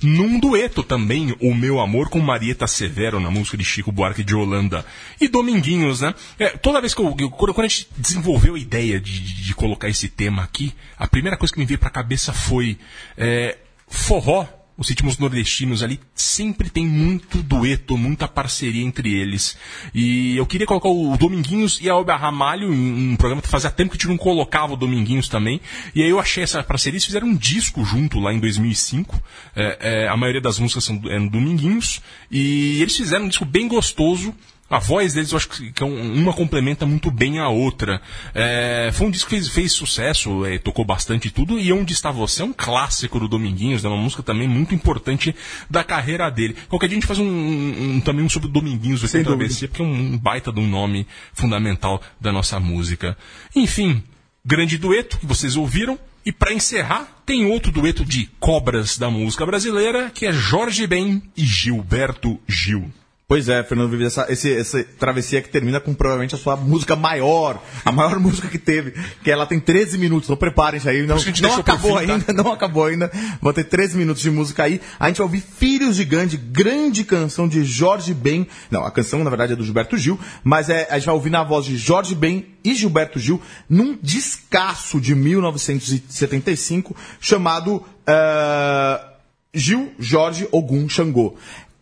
num 0.00 0.38
dueto 0.38 0.84
também, 0.84 1.34
O 1.40 1.52
Meu 1.52 1.80
Amor 1.80 2.08
com 2.08 2.20
Marieta 2.20 2.68
Severo, 2.68 3.18
na 3.18 3.32
música 3.32 3.56
de 3.56 3.64
Chico 3.64 3.90
Buarque 3.90 4.22
de 4.22 4.32
Holanda. 4.32 4.86
E 5.20 5.26
Dominguinhos, 5.26 6.02
né? 6.02 6.14
É, 6.38 6.50
toda 6.50 6.80
vez 6.80 6.94
que 6.94 7.00
eu, 7.02 7.16
eu- 7.18 7.30
quando, 7.30 7.58
a 7.64 7.66
gente 7.66 7.88
desenvolveu 7.96 8.54
a 8.54 8.58
ideia 8.60 9.00
de, 9.00 9.18
de- 9.18 9.42
de 9.42 9.54
colocar 9.56 9.88
esse 9.88 10.06
tema 10.06 10.44
aqui, 10.44 10.72
a 10.96 11.08
primeira 11.08 11.36
coisa 11.36 11.52
que 11.52 11.58
me 11.58 11.66
veio 11.66 11.80
pra 11.80 11.90
cabeça 11.90 12.32
foi 12.32 12.78
é, 13.18 13.58
forró. 13.88 14.46
Os 14.76 14.88
ritmos 14.88 15.18
nordestinos 15.18 15.84
ali 15.84 16.00
sempre 16.16 16.68
tem 16.68 16.84
muito 16.84 17.40
dueto, 17.42 17.96
muita 17.96 18.26
parceria 18.26 18.82
entre 18.82 19.14
eles. 19.14 19.56
E 19.94 20.36
eu 20.36 20.44
queria 20.44 20.66
colocar 20.66 20.88
o 20.88 21.16
Dominguinhos 21.16 21.78
e 21.80 21.88
a 21.88 21.92
Elba 21.92 22.16
Ramalho 22.16 22.74
em 22.74 23.12
um 23.12 23.16
programa 23.16 23.40
que 23.40 23.46
fazia 23.46 23.70
tempo 23.70 23.92
que 23.92 23.96
a 23.96 24.00
gente 24.00 24.08
não 24.08 24.16
colocava 24.16 24.72
o 24.72 24.76
Dominguinhos 24.76 25.28
também. 25.28 25.60
E 25.94 26.02
aí 26.02 26.10
eu 26.10 26.18
achei 26.18 26.42
essa 26.42 26.60
parceria, 26.64 26.96
eles 26.96 27.04
fizeram 27.04 27.28
um 27.28 27.36
disco 27.36 27.84
junto 27.84 28.18
lá 28.18 28.32
em 28.32 28.40
2005. 28.40 29.22
É, 29.54 29.78
é, 29.80 30.08
a 30.08 30.16
maioria 30.16 30.40
das 30.40 30.58
músicas 30.58 30.82
são 30.82 31.00
é, 31.06 31.20
no 31.20 31.30
Dominguinhos. 31.30 32.02
E 32.28 32.82
eles 32.82 32.96
fizeram 32.96 33.26
um 33.26 33.28
disco 33.28 33.44
bem 33.44 33.68
gostoso. 33.68 34.34
A 34.74 34.78
voz 34.80 35.14
deles 35.14 35.30
eu 35.30 35.36
acho 35.36 35.48
que 35.48 35.72
é 35.82 35.84
um- 35.86 36.14
uma 36.14 36.32
complementa 36.32 36.84
muito 36.84 37.10
bem 37.10 37.38
a 37.38 37.48
outra. 37.48 38.00
É, 38.34 38.90
foi 38.92 39.06
um 39.06 39.10
disco 39.10 39.30
que 39.30 39.36
fez, 39.36 39.48
fez 39.48 39.72
sucesso, 39.72 40.44
é, 40.44 40.58
tocou 40.58 40.84
bastante 40.84 41.30
tudo, 41.30 41.58
e 41.58 41.72
Onde 41.72 41.92
Está 41.92 42.10
Você 42.10 42.42
é 42.42 42.44
um 42.44 42.52
clássico 42.52 43.18
do 43.20 43.28
Dominguinhos, 43.28 43.84
é 43.84 43.88
uma 43.88 43.96
música 43.96 44.22
também 44.22 44.48
muito 44.48 44.74
importante 44.74 45.34
da 45.70 45.84
carreira 45.84 46.30
dele. 46.30 46.56
Qualquer 46.68 46.88
dia 46.88 46.96
a 46.96 47.00
gente 47.00 47.06
faz 47.06 47.18
um, 47.18 47.24
um- 47.26 48.00
também 48.00 48.24
um 48.24 48.28
sobre 48.28 48.48
o 48.48 48.52
Dominguinhos 48.52 49.00
aqui 49.04 49.12
no. 49.18 49.34
ABC, 49.44 49.68
porque 49.68 49.82
é 49.82 49.84
um 49.84 50.18
baita 50.18 50.52
de 50.52 50.60
um 50.60 50.66
nome 50.68 51.06
fundamental 51.32 52.02
da 52.20 52.32
nossa 52.32 52.58
música. 52.58 53.16
Enfim, 53.54 54.02
grande 54.44 54.76
dueto 54.78 55.18
que 55.18 55.26
vocês 55.26 55.56
ouviram. 55.56 55.98
E 56.26 56.32
para 56.32 56.54
encerrar, 56.54 57.22
tem 57.26 57.44
outro 57.44 57.70
dueto 57.70 58.02
de 58.02 58.30
cobras 58.40 58.96
da 58.96 59.10
música 59.10 59.44
brasileira, 59.44 60.10
que 60.10 60.24
é 60.24 60.32
Jorge 60.32 60.86
Ben 60.86 61.22
e 61.36 61.44
Gilberto 61.44 62.40
Gil. 62.48 62.90
Pois 63.26 63.48
é, 63.48 63.62
Fernando 63.64 63.88
Vives, 63.88 64.08
essa, 64.08 64.30
esse, 64.30 64.54
essa 64.54 64.84
travessia 64.98 65.40
que 65.40 65.48
termina 65.48 65.80
com 65.80 65.94
provavelmente 65.94 66.34
a 66.34 66.38
sua 66.38 66.56
música 66.56 66.94
maior, 66.94 67.58
a 67.82 67.90
maior 67.90 68.18
música 68.20 68.48
que 68.48 68.58
teve, 68.58 68.92
que 69.22 69.30
ela 69.30 69.46
tem 69.46 69.58
13 69.58 69.96
minutos, 69.96 70.26
então 70.26 70.36
preparem-se 70.36 70.86
aí, 70.86 71.06
não, 71.06 71.16
não 71.40 71.56
acabou 71.56 71.98
fim, 71.98 72.06
tá? 72.06 72.12
ainda, 72.12 72.32
não 72.36 72.52
acabou 72.52 72.84
ainda, 72.84 73.10
vão 73.40 73.50
ter 73.54 73.64
13 73.64 73.96
minutos 73.96 74.22
de 74.22 74.30
música 74.30 74.64
aí, 74.64 74.78
a 75.00 75.08
gente 75.08 75.16
vai 75.16 75.24
ouvir 75.24 75.40
Filhos 75.40 75.96
de 75.96 76.04
Gandhi, 76.04 76.36
grande 76.36 77.02
canção 77.02 77.48
de 77.48 77.64
Jorge 77.64 78.12
Ben, 78.12 78.46
não, 78.70 78.84
a 78.84 78.90
canção 78.90 79.24
na 79.24 79.30
verdade 79.30 79.54
é 79.54 79.56
do 79.56 79.64
Gilberto 79.64 79.96
Gil, 79.96 80.20
mas 80.42 80.68
é, 80.68 80.86
a 80.90 80.98
gente 80.98 81.06
vai 81.06 81.14
ouvir 81.14 81.30
na 81.30 81.42
voz 81.42 81.64
de 81.64 81.78
Jorge 81.78 82.14
Ben 82.14 82.44
e 82.62 82.74
Gilberto 82.74 83.18
Gil, 83.18 83.40
num 83.70 83.98
descasso 84.02 85.00
de 85.00 85.14
1975, 85.14 86.94
chamado... 87.18 87.82
ah, 88.06 89.12
Gil, 89.54 89.92
Jorge, 90.00 90.48
Ogum, 90.50 90.88
Xangô. 90.88 91.36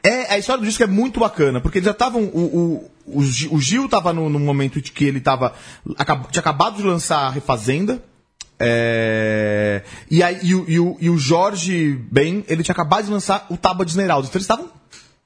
É, 0.04 0.34
a 0.34 0.38
história 0.38 0.60
do 0.60 0.66
disco 0.66 0.82
é 0.82 0.86
muito 0.86 1.20
bacana, 1.20 1.60
porque 1.60 1.78
eles 1.78 1.84
já 1.86 1.92
estavam. 1.92 2.22
O, 2.24 2.86
o, 3.06 3.18
o, 3.18 3.22
Gi- 3.22 3.48
o 3.52 3.60
Gil 3.60 3.84
estava 3.84 4.12
no, 4.12 4.28
no 4.28 4.38
momento 4.40 4.80
de 4.82 4.90
que 4.90 5.04
ele 5.04 5.20
tava, 5.20 5.52
acab- 5.96 6.26
tinha 6.30 6.40
acabado 6.40 6.76
de 6.76 6.82
lançar 6.82 7.20
a 7.26 7.30
Refazenda. 7.30 8.02
é, 8.58 9.82
e, 10.10 10.22
aí, 10.22 10.38
e, 10.42 10.52
e, 10.52 10.96
e 11.00 11.10
o 11.10 11.18
Jorge 11.18 11.98
Ben, 12.10 12.44
ele 12.48 12.62
tinha 12.62 12.72
acabado 12.72 13.04
de 13.04 13.10
lançar 13.10 13.46
o 13.50 13.56
Tábua 13.56 13.84
de 13.84 13.92
Esmeralda. 13.92 14.26
Então 14.26 14.38
eles 14.38 14.44
estavam 14.44 14.68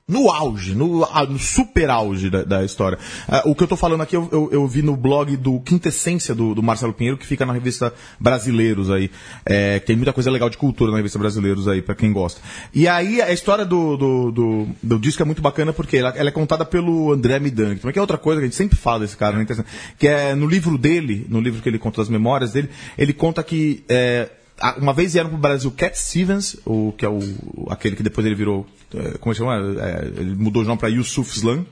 no 0.09 0.31
auge, 0.31 0.73
no, 0.73 1.01
no 1.01 1.39
super 1.41 1.91
auge 1.91 2.31
da, 2.31 2.45
da 2.45 2.65
história. 2.65 2.97
Ah, 3.27 3.43
o 3.45 3.57
que 3.57 3.65
eu 3.65 3.67
tô 3.67 3.77
falando 3.77 4.03
aqui, 4.03 4.15
eu, 4.15 4.29
eu, 4.31 4.49
eu 4.53 4.69
vi 4.69 4.81
no 4.81 4.97
blog 4.97 5.37
do 5.37 5.59
Quintessência 5.59 6.33
do, 6.33 6.55
do 6.55 6.63
Marcelo 6.63 6.93
Pinheiro, 6.93 7.19
que 7.19 7.27
fica 7.27 7.45
na 7.45 7.53
revista 7.53 7.93
Brasileiros 8.21 8.89
aí. 8.89 9.11
É, 9.45 9.81
tem 9.81 9.97
muita 9.97 10.13
coisa 10.13 10.31
legal 10.31 10.49
de 10.49 10.59
cultura 10.59 10.93
na 10.93 10.99
revista 10.99 11.19
Brasileiros 11.19 11.67
aí, 11.67 11.83
pra 11.83 11.97
quem 11.97 12.13
gosta. 12.13 12.41
E 12.73 12.87
aí, 12.87 13.21
a 13.21 13.33
história 13.33 13.65
do, 13.65 13.97
do, 13.97 14.31
do, 14.31 14.69
do 14.81 14.99
disco 15.01 15.23
é 15.23 15.25
muito 15.25 15.43
bacana 15.43 15.73
porque 15.73 15.97
ela, 15.97 16.11
ela 16.11 16.29
é 16.29 16.33
contada 16.33 16.65
pelo 16.65 17.13
André 17.13 17.41
Midan, 17.41 17.75
que 17.75 17.99
é 17.99 18.01
outra 18.01 18.17
coisa 18.17 18.41
que 18.41 18.45
a 18.45 18.49
gente 18.49 18.57
sempre 18.57 18.79
fala 18.79 19.01
desse 19.01 19.17
cara, 19.17 19.37
né? 19.37 19.45
Que 19.99 20.07
é 20.07 20.37
no 20.37 20.47
livro 20.47 20.79
dele, 20.79 21.27
no 21.29 21.41
livro 21.41 21.61
que 21.61 21.69
ele 21.69 21.81
conta 21.81 22.01
das 22.01 22.09
memórias 22.09 22.53
dele, 22.53 22.71
ele 22.97 23.13
conta 23.13 23.43
que 23.43 23.83
é, 23.89 24.31
uma 24.79 24.93
vez 24.93 25.13
vieram 25.13 25.31
pro 25.31 25.39
Brasil 25.39 25.71
Cat 25.71 25.99
Stevens, 25.99 26.57
o, 26.65 26.93
que 26.97 27.05
é 27.05 27.09
o, 27.09 27.21
aquele 27.71 27.97
que 27.97 28.03
depois 28.03 28.27
ele 28.27 28.35
virou. 28.35 28.67
é, 28.95 29.19
como 29.19 29.33
é 29.33 29.35
que 29.35 29.39
chama? 29.39 29.83
É, 29.83 30.07
ele 30.21 30.35
mudou 30.35 30.63
o 30.63 30.65
nome 30.65 30.79
pra 30.79 30.89
Yusuf 30.89 31.37
Slam. 31.37 31.67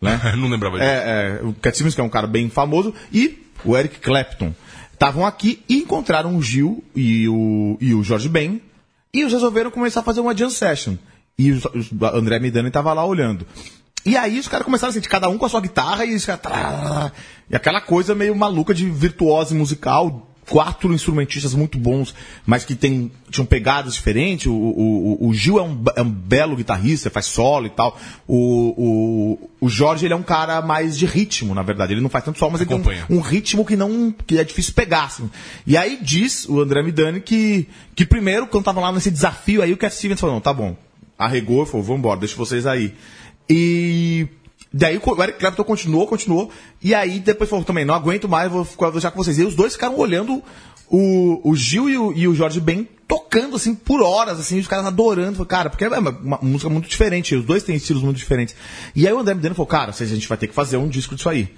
Né? 0.00 0.20
Não 0.36 0.48
lembrava 0.48 0.78
disso. 0.78 0.88
É, 0.88 1.40
é, 1.40 1.44
o 1.44 1.52
Cat 1.54 1.76
Stevens, 1.76 1.94
que 1.94 2.00
é 2.00 2.04
um 2.04 2.08
cara 2.08 2.26
bem 2.26 2.48
famoso, 2.48 2.94
e 3.12 3.44
o 3.64 3.76
Eric 3.76 3.98
Clapton. 4.00 4.54
Estavam 4.92 5.24
aqui 5.26 5.62
e 5.68 5.78
encontraram 5.78 6.36
o 6.36 6.42
Gil 6.42 6.82
e 6.94 7.28
o, 7.28 7.76
e 7.80 7.94
o 7.94 8.02
Jorge 8.02 8.28
Ben, 8.28 8.60
e 9.12 9.20
eles 9.20 9.32
resolveram 9.32 9.70
começar 9.70 10.00
a 10.00 10.02
fazer 10.02 10.20
uma 10.20 10.36
jam 10.36 10.50
session. 10.50 10.96
E 11.38 11.52
o, 11.52 11.60
o 12.00 12.06
André 12.06 12.38
Midani 12.38 12.68
estava 12.68 12.92
lá 12.92 13.04
olhando. 13.04 13.46
E 14.04 14.16
aí 14.16 14.38
os 14.38 14.48
caras 14.48 14.64
começaram 14.64 14.90
a 14.90 14.94
sentir 14.94 15.08
cada 15.08 15.28
um 15.28 15.38
com 15.38 15.46
a 15.46 15.48
sua 15.48 15.60
guitarra 15.60 16.04
e, 16.04 16.14
os 16.14 16.24
caras, 16.24 17.12
e 17.50 17.54
aquela 17.54 17.80
coisa 17.80 18.14
meio 18.14 18.34
maluca 18.34 18.72
de 18.72 18.88
virtuose 18.88 19.54
musical. 19.54 20.28
Quatro 20.48 20.94
instrumentistas 20.94 21.54
muito 21.54 21.76
bons, 21.78 22.14
mas 22.46 22.64
que 22.64 22.74
tem, 22.74 23.10
tinham 23.30 23.44
pegadas 23.44 23.94
diferentes. 23.94 24.46
O, 24.46 24.52
o, 24.52 25.28
o- 25.28 25.34
Gil 25.34 25.58
é 25.58 25.62
um, 25.62 25.82
é 25.94 26.02
um 26.02 26.10
belo 26.10 26.56
guitarrista, 26.56 27.10
faz 27.10 27.26
solo 27.26 27.66
e 27.66 27.70
tal. 27.70 27.98
O, 28.26 29.38
o, 29.38 29.50
o 29.66 29.68
Jorge 29.68 30.06
ele 30.06 30.14
é 30.14 30.16
um 30.16 30.22
cara 30.22 30.62
mais 30.62 30.96
de 30.98 31.04
ritmo, 31.06 31.54
na 31.54 31.62
verdade. 31.62 31.92
Ele 31.92 32.00
não 32.00 32.08
faz 32.08 32.24
tanto 32.24 32.38
solo, 32.38 32.52
mas 32.52 32.60
ele 32.62 32.68
tem 32.68 32.78
Acompanha. 32.78 33.06
um, 33.10 33.16
um 33.16 33.20
ritmo 33.20 33.64
que 33.64 33.76
não 33.76 34.10
que 34.26 34.38
é 34.38 34.44
difícil 34.44 34.72
pegar. 34.72 35.04
Assim. 35.04 35.30
E 35.66 35.76
aí 35.76 35.98
diz 36.00 36.46
o 36.48 36.60
André 36.60 36.82
Midani 36.82 37.20
que, 37.20 37.68
que 37.94 38.06
primeiro, 38.06 38.46
quando 38.46 38.64
tava 38.64 38.80
lá 38.80 38.90
nesse 38.90 39.10
desafio, 39.10 39.62
aí 39.62 39.72
o 39.72 39.76
Cat 39.76 39.94
Stevens 39.94 40.18
falou, 40.20 40.34
não, 40.36 40.40
tá 40.40 40.52
bom. 40.54 40.74
Arregou 41.18 41.64
e 41.64 41.66
falou, 41.66 41.84
vambora, 41.84 42.20
deixa 42.20 42.36
vocês 42.36 42.66
aí. 42.66 42.94
E 43.50 44.26
daí 44.72 45.00
o 45.02 45.22
Eric 45.22 45.38
Clapton 45.38 45.64
continuou, 45.64 46.06
continuou. 46.06 46.50
E 46.82 46.94
aí 46.94 47.18
depois 47.18 47.48
falou 47.48 47.64
também, 47.64 47.84
não 47.84 47.94
aguento 47.94 48.28
mais, 48.28 48.50
vou 48.50 48.64
ficar 48.64 48.90
deixar 48.90 49.10
com 49.10 49.22
vocês. 49.22 49.38
E 49.38 49.42
os 49.42 49.54
dois 49.54 49.74
ficaram 49.74 49.96
olhando 49.96 50.42
o, 50.88 51.40
o 51.50 51.56
Gil 51.56 51.88
e 51.88 51.98
o, 51.98 52.12
e 52.12 52.28
o 52.28 52.34
Jorge 52.34 52.60
Ben 52.60 52.88
tocando 53.06 53.56
assim 53.56 53.74
por 53.74 54.02
horas, 54.02 54.38
assim, 54.38 54.58
os 54.58 54.68
caras 54.68 54.86
adorando. 54.86 55.44
Cara, 55.46 55.70
porque 55.70 55.84
é 55.84 55.88
uma, 55.88 56.10
uma 56.10 56.38
música 56.42 56.68
muito 56.68 56.88
diferente, 56.88 57.34
os 57.34 57.44
dois 57.44 57.62
têm 57.62 57.76
estilos 57.76 58.02
muito 58.02 58.16
diferentes. 58.16 58.54
E 58.94 59.06
aí 59.06 59.12
o 59.12 59.18
André 59.18 59.34
Midani 59.34 59.54
falou, 59.54 59.66
cara, 59.66 59.92
a 59.98 60.04
gente 60.04 60.28
vai 60.28 60.36
ter 60.36 60.46
que 60.46 60.54
fazer 60.54 60.76
um 60.76 60.88
disco 60.88 61.14
disso 61.14 61.28
aí 61.28 61.50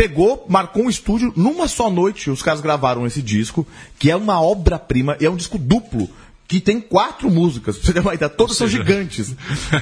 pegou, 0.00 0.46
marcou 0.48 0.84
um 0.84 0.88
estúdio, 0.88 1.30
numa 1.36 1.68
só 1.68 1.90
noite 1.90 2.30
os 2.30 2.42
caras 2.42 2.62
gravaram 2.62 3.06
esse 3.06 3.20
disco, 3.20 3.66
que 3.98 4.10
é 4.10 4.16
uma 4.16 4.40
obra-prima, 4.40 5.14
e 5.20 5.26
é 5.26 5.30
um 5.30 5.36
disco 5.36 5.58
duplo, 5.58 6.08
que 6.50 6.58
tem 6.58 6.80
quatro 6.80 7.30
músicas, 7.30 7.76
pra 7.76 7.86
você 7.86 7.92
ter 7.92 8.00
uma 8.00 8.12
ideia, 8.12 8.28
todas 8.28 8.56
são 8.56 8.66
gigantes. 8.66 9.36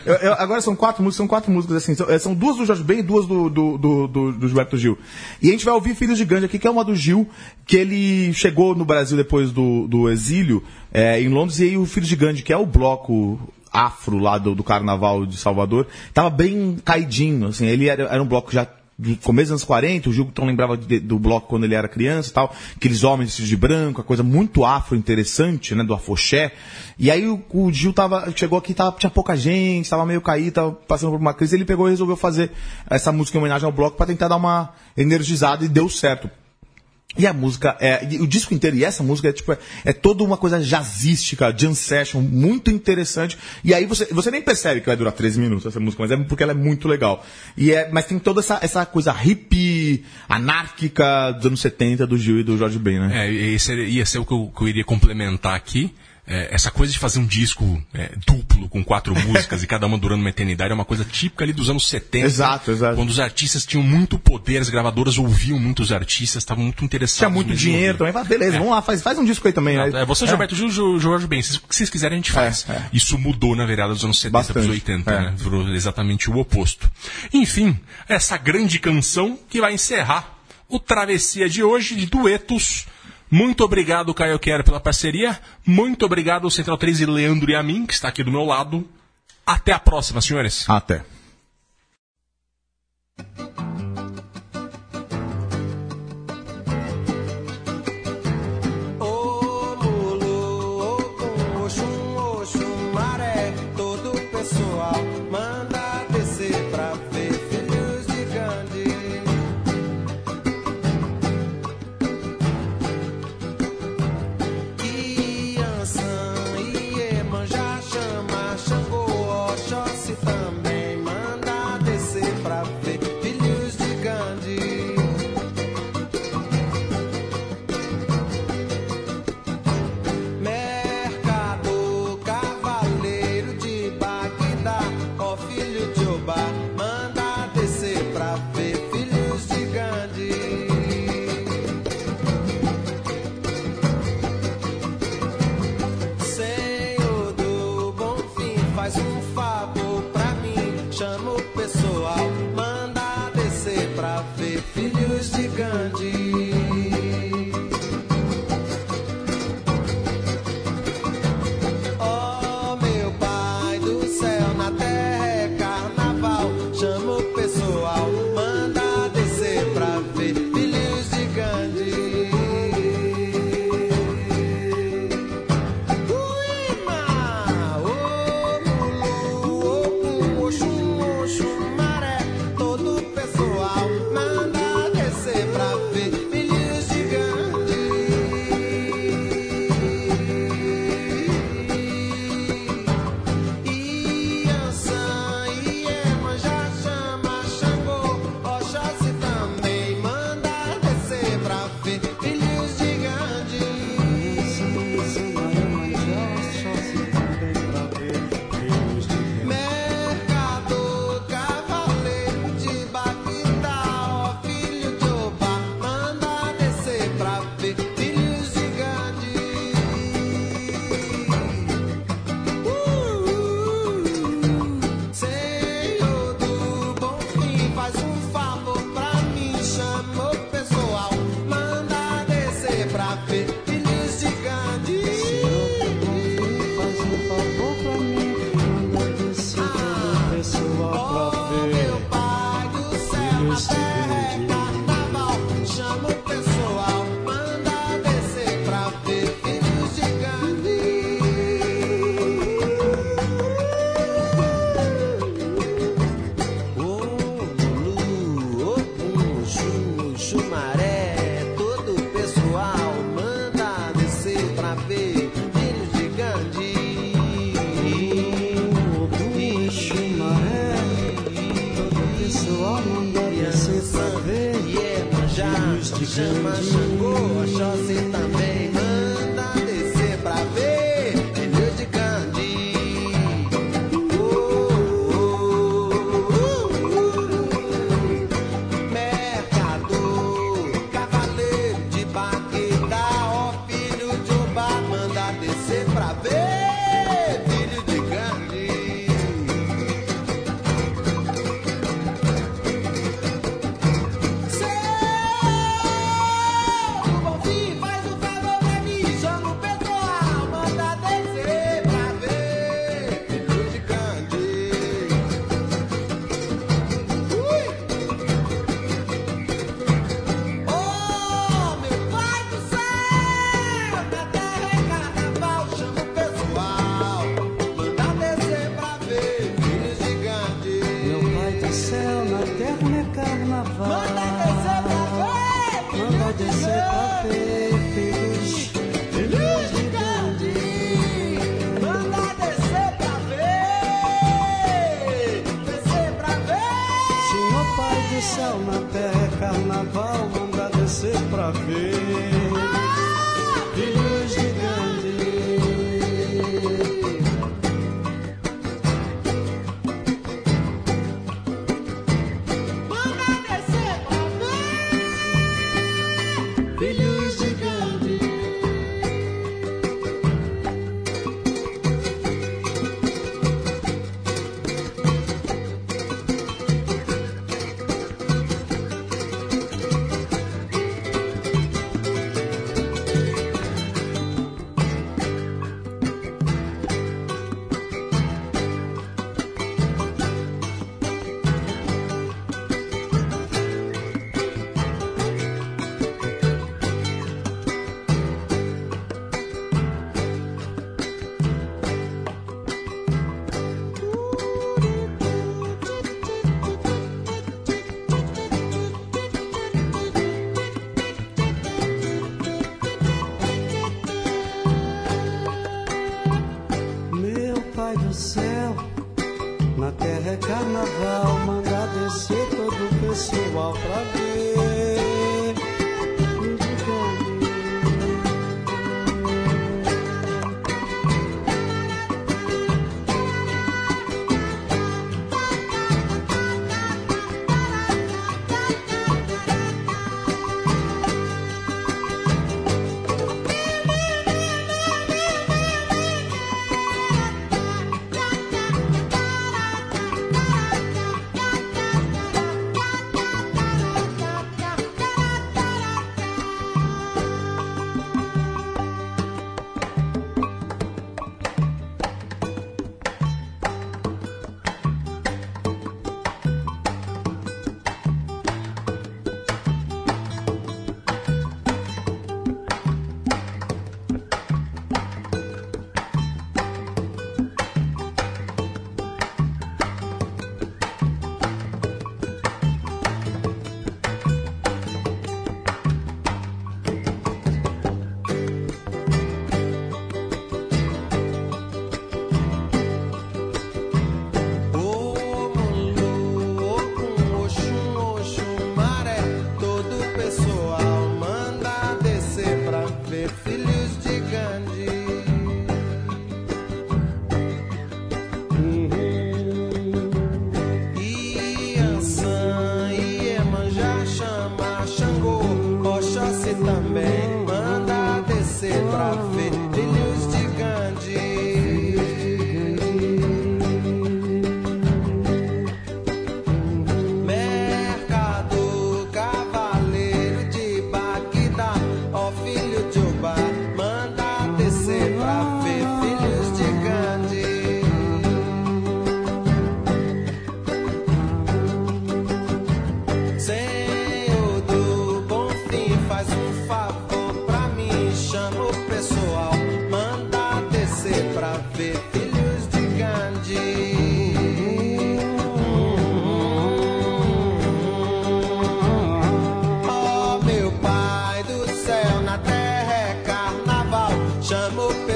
Eu- 0.05 0.15
eu- 0.17 0.33
agora 0.35 0.61
são 0.61 0.77
quatro 0.77 1.03
músicas, 1.03 1.17
são 1.17 1.27
quatro 1.27 1.51
músicas 1.51 1.79
assim, 1.79 1.95
são, 1.95 2.11
é, 2.11 2.19
são 2.19 2.35
duas 2.35 2.59
do 2.59 2.67
Jorge 2.67 2.85
Ben 2.85 2.99
e 2.99 3.03
duas 3.03 3.25
do, 3.27 3.49
do, 3.49 3.79
do, 3.79 4.07
do- 4.07 4.33
do 4.33 4.47
Gilberto 4.49 4.77
Gil. 4.77 4.99
E 5.41 5.49
a 5.49 5.53
gente 5.53 5.65
vai 5.65 5.73
ouvir 5.73 5.95
Filhos 5.95 6.19
de 6.19 6.27
Gandhi 6.27 6.45
aqui, 6.45 6.59
que 6.59 6.67
é 6.67 6.71
uma 6.71 6.85
do 6.85 6.95
Gil, 6.95 7.27
que 7.67 7.75
ele 7.79 8.35
chegou 8.35 8.75
no 8.75 8.85
Brasil 8.85 9.17
depois 9.17 9.51
do, 9.51 9.89
do 9.89 10.11
exílio, 10.11 10.63
é, 10.93 11.19
em 11.19 11.29
Londres, 11.29 11.59
e 11.59 11.63
aí 11.65 11.79
o 11.79 11.87
Filhos 11.87 12.09
de 12.11 12.17
Gandhi, 12.17 12.43
que 12.43 12.53
é 12.53 12.57
o 12.59 12.67
bloco 12.67 13.41
afro 13.73 14.19
lá 14.19 14.37
do, 14.37 14.55
do 14.55 14.63
Carnaval 14.63 15.25
de 15.25 15.39
Salvador, 15.39 15.87
tava 16.13 16.29
bem 16.29 16.77
caidinho, 16.85 17.47
assim, 17.49 17.65
ele 17.65 17.89
era, 17.89 18.03
era 18.05 18.23
um 18.23 18.27
bloco 18.27 18.53
já 18.53 18.67
do 18.99 19.15
começo 19.19 19.47
dos 19.47 19.53
anos 19.53 19.65
40, 19.65 20.09
o 20.11 20.13
Gilton 20.13 20.45
lembrava 20.45 20.77
de- 20.77 20.99
do 20.99 21.21
bloco 21.21 21.47
quando 21.47 21.63
ele 21.65 21.75
era 21.77 21.87
criança 21.87 22.31
e 22.31 22.33
tal, 22.33 22.53
aqueles 22.75 23.05
homens 23.05 23.27
vestidos 23.29 23.49
de 23.49 23.57
branco, 23.57 24.01
a 24.01 24.05
coisa 24.05 24.25
muito 24.25 24.65
afro 24.65 24.97
interessante, 24.97 25.73
né, 25.75 25.85
do 25.85 25.95
afoxé. 25.95 26.53
E 26.99 27.09
aí 27.11 27.29
o, 27.29 27.41
o 27.51 27.73
Gil 27.73 27.93
tava, 27.93 28.33
chegou 28.35 28.59
aqui, 28.59 28.75
tava, 28.75 28.97
tinha 28.99 29.09
pouca 29.11 29.37
gente, 29.37 29.89
tava 29.89 30.05
meio 30.05 30.21
caído, 30.21 30.51
tava 30.51 30.73
passando 30.73 31.13
por 31.13 31.21
uma 31.21 31.33
crise, 31.33 31.55
ele 31.55 31.65
pegou 31.65 31.87
e 31.87 31.91
resolveu 31.91 32.17
fazer 32.17 32.51
essa 32.91 33.13
música 33.13 33.39
em 33.39 33.41
homenagem 33.41 33.67
ao 33.67 33.73
bloco 33.73 33.97
para 33.97 34.07
tentar 34.07 34.27
dar 34.27 34.37
uma 34.37 34.73
energizada 34.97 35.65
e 35.65 35.69
deu 35.69 35.89
certo. 35.89 36.29
E 37.19 37.27
a 37.27 37.33
música, 37.33 37.77
é, 37.81 38.07
o 38.21 38.27
disco 38.27 38.55
inteiro, 38.55 38.77
e 38.77 38.85
essa 38.85 39.03
música 39.03 39.29
é 39.29 39.33
tipo, 39.33 39.53
é, 39.53 39.59
é 39.85 39.93
toda 39.93 40.23
uma 40.23 40.37
coisa 40.37 40.61
jazzística, 40.61 41.53
jam 41.57 41.75
session, 41.75 42.21
muito 42.21 42.71
interessante. 42.71 43.37
E 43.65 43.75
aí 43.75 43.85
você, 43.87 44.07
você 44.13 44.31
nem 44.31 44.41
percebe 44.41 44.81
que 44.81 44.87
vai 44.87 44.97
durar 44.97 45.13
13 45.13 45.41
minutos 45.41 45.67
essa 45.67 45.81
música, 45.81 46.03
mas 46.03 46.13
é 46.13 46.17
porque 46.17 46.45
ela 46.45 46.53
é 46.53 46.55
muito 46.55 46.87
legal. 46.87 47.27
E 47.57 47.73
é, 47.73 47.91
mas 47.91 48.07
tem 48.07 48.19
toda 48.19 48.41
essa, 48.41 48.61
essa 48.63 48.87
coisa 48.87 49.11
hippie, 49.11 50.05
anárquica 50.29 51.33
dos 51.33 51.47
anos 51.47 51.61
70 51.61 52.07
do 52.07 52.17
Gil 52.17 52.39
e 52.39 52.45
do 52.45 52.57
Jorge 52.57 52.79
Ben, 52.79 53.01
né? 53.01 53.27
É, 53.27 53.33
esse 53.33 53.75
ia 53.75 54.07
ser 54.07 54.19
o 54.19 54.25
que 54.25 54.33
eu, 54.33 54.53
que 54.57 54.63
eu 54.63 54.69
iria 54.69 54.85
complementar 54.85 55.55
aqui 55.55 55.93
é, 56.29 56.49
essa 56.55 56.71
coisa 56.71 56.93
de 56.93 56.99
fazer 56.99 57.19
um 57.19 57.27
disco 57.27 57.83
é, 57.95 58.11
duplo 58.27 58.69
com 58.69 58.85
quatro 58.85 59.15
músicas 59.27 59.63
e 59.63 59.67
cada 59.67 59.87
uma 59.87 59.97
durando 59.97 60.21
uma 60.21 60.29
eternidade 60.29 60.71
é 60.71 60.75
uma 60.75 60.85
coisa 60.85 61.05
típica 61.05 61.43
ali 61.43 61.55
dos 61.55 61.71
anos 61.71 61.89
70. 61.89 62.27
Exato, 62.27 62.71
exato. 62.71 62.97
Quando 62.97 63.09
os 63.09 63.19
artistas 63.19 63.65
tinham 63.65 63.83
muito 63.83 64.19
poder, 64.19 64.59
as 64.59 64.69
gravadoras 64.69 65.17
ouviam 65.17 65.59
muitos 65.59 65.91
artistas, 65.91 66.43
estavam 66.43 66.65
muito 66.65 66.85
interessados. 66.85 67.19
Tinha 67.19 67.31
muito 67.31 67.55
dinheiro 67.55 67.99
ouvir. 67.99 68.13
também. 68.13 68.29
Beleza, 68.29 68.57
é. 68.57 68.59
vamos 68.59 68.75
lá, 68.75 68.83
faz, 68.83 69.01
faz 69.01 69.19
um 69.19 69.25
disco 69.25 69.47
aí 69.47 69.53
também. 69.55 69.79
Aí. 69.79 69.91
Né? 69.91 70.03
É, 70.03 70.05
você, 70.05 70.25
é. 70.25 70.29
Gilberto, 70.29 70.55
é. 70.55 70.99
Jorge 70.99 71.27
Ben, 71.27 71.41
se 71.41 71.61
vocês 71.67 71.89
quiserem 71.89 72.17
a 72.17 72.19
gente 72.19 72.31
faz. 72.31 72.67
É, 72.69 72.83
Isso 72.93 73.19
mudou 73.19 73.57
na 73.57 73.65
vereda 73.65 73.89
dos 73.89 74.05
anos 74.05 74.21
70 74.21 74.53
para 74.53 74.61
os 74.61 74.69
80, 74.69 75.11
né? 75.11 75.35
Virou 75.37 75.69
exatamente 75.75 76.31
o 76.31 76.37
oposto. 76.37 76.91
Enfim, 77.33 77.79
essa 78.07 78.37
grande 78.37 78.79
canção 78.79 79.39
que 79.49 79.61
vai 79.61 79.73
encerrar 79.73 80.39
o 80.69 80.79
Travessia 80.79 81.49
de 81.49 81.63
hoje 81.63 81.97
de 81.97 82.07
duetos 82.07 82.87
muito 83.31 83.63
obrigado, 83.65 84.15
Caio 84.15 84.39
Quero, 84.39 84.65
pela 84.65 84.81
parceria. 84.81 85.39
Muito 85.67 86.05
obrigado, 86.05 86.51
Central 86.51 86.79
3 86.79 87.01
e 87.01 87.07
Leandro 87.07 87.51
e 87.51 87.55
a 87.55 87.63
mim, 87.63 87.87
que 87.87 87.93
está 87.93 88.09
aqui 88.09 88.23
do 88.23 88.31
meu 88.31 88.45
lado. 88.45 88.89
Até 89.47 89.73
a 89.73 89.79
próxima, 89.79 90.21
senhores. 90.21 90.69
Até. 90.69 91.05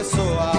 Mais 0.03 0.52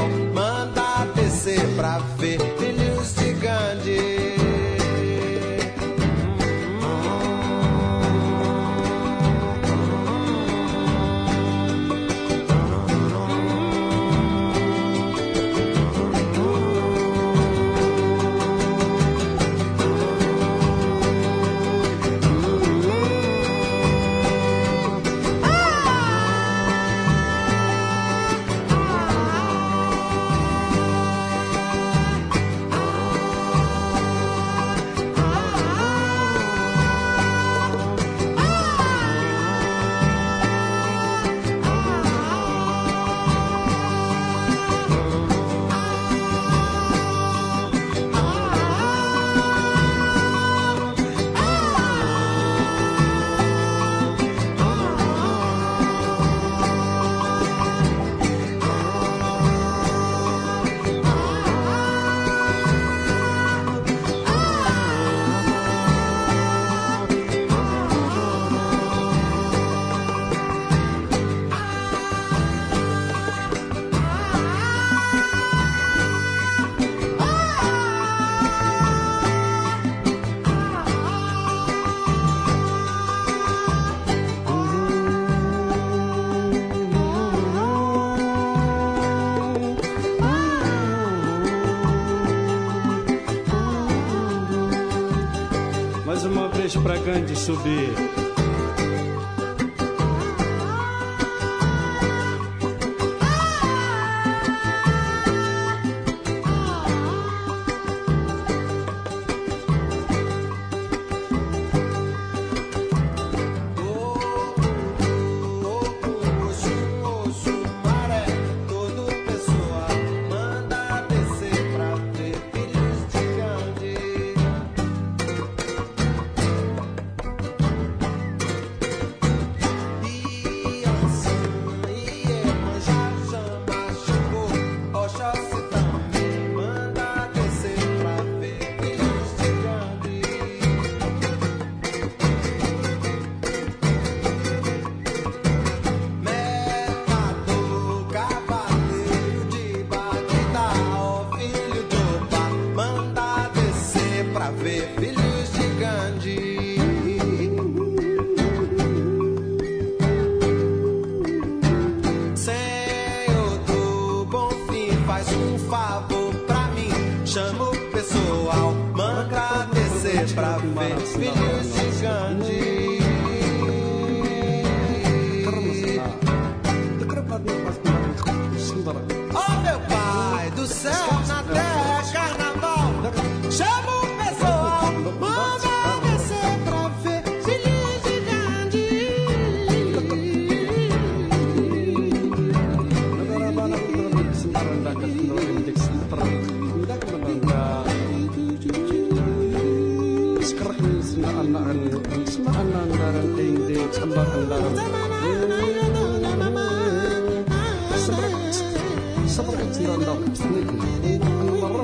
subir. 97.44 97.83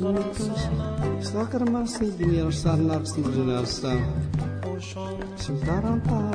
unutmuş. 0.00 0.60
Sakırmasın 1.32 2.12
dünya 2.18 2.52
sarılarsın 2.52 3.24
dünya 3.34 3.66
sarılarsın. 3.66 4.00
Şimdi 5.46 5.66
tarantara. 5.66 6.33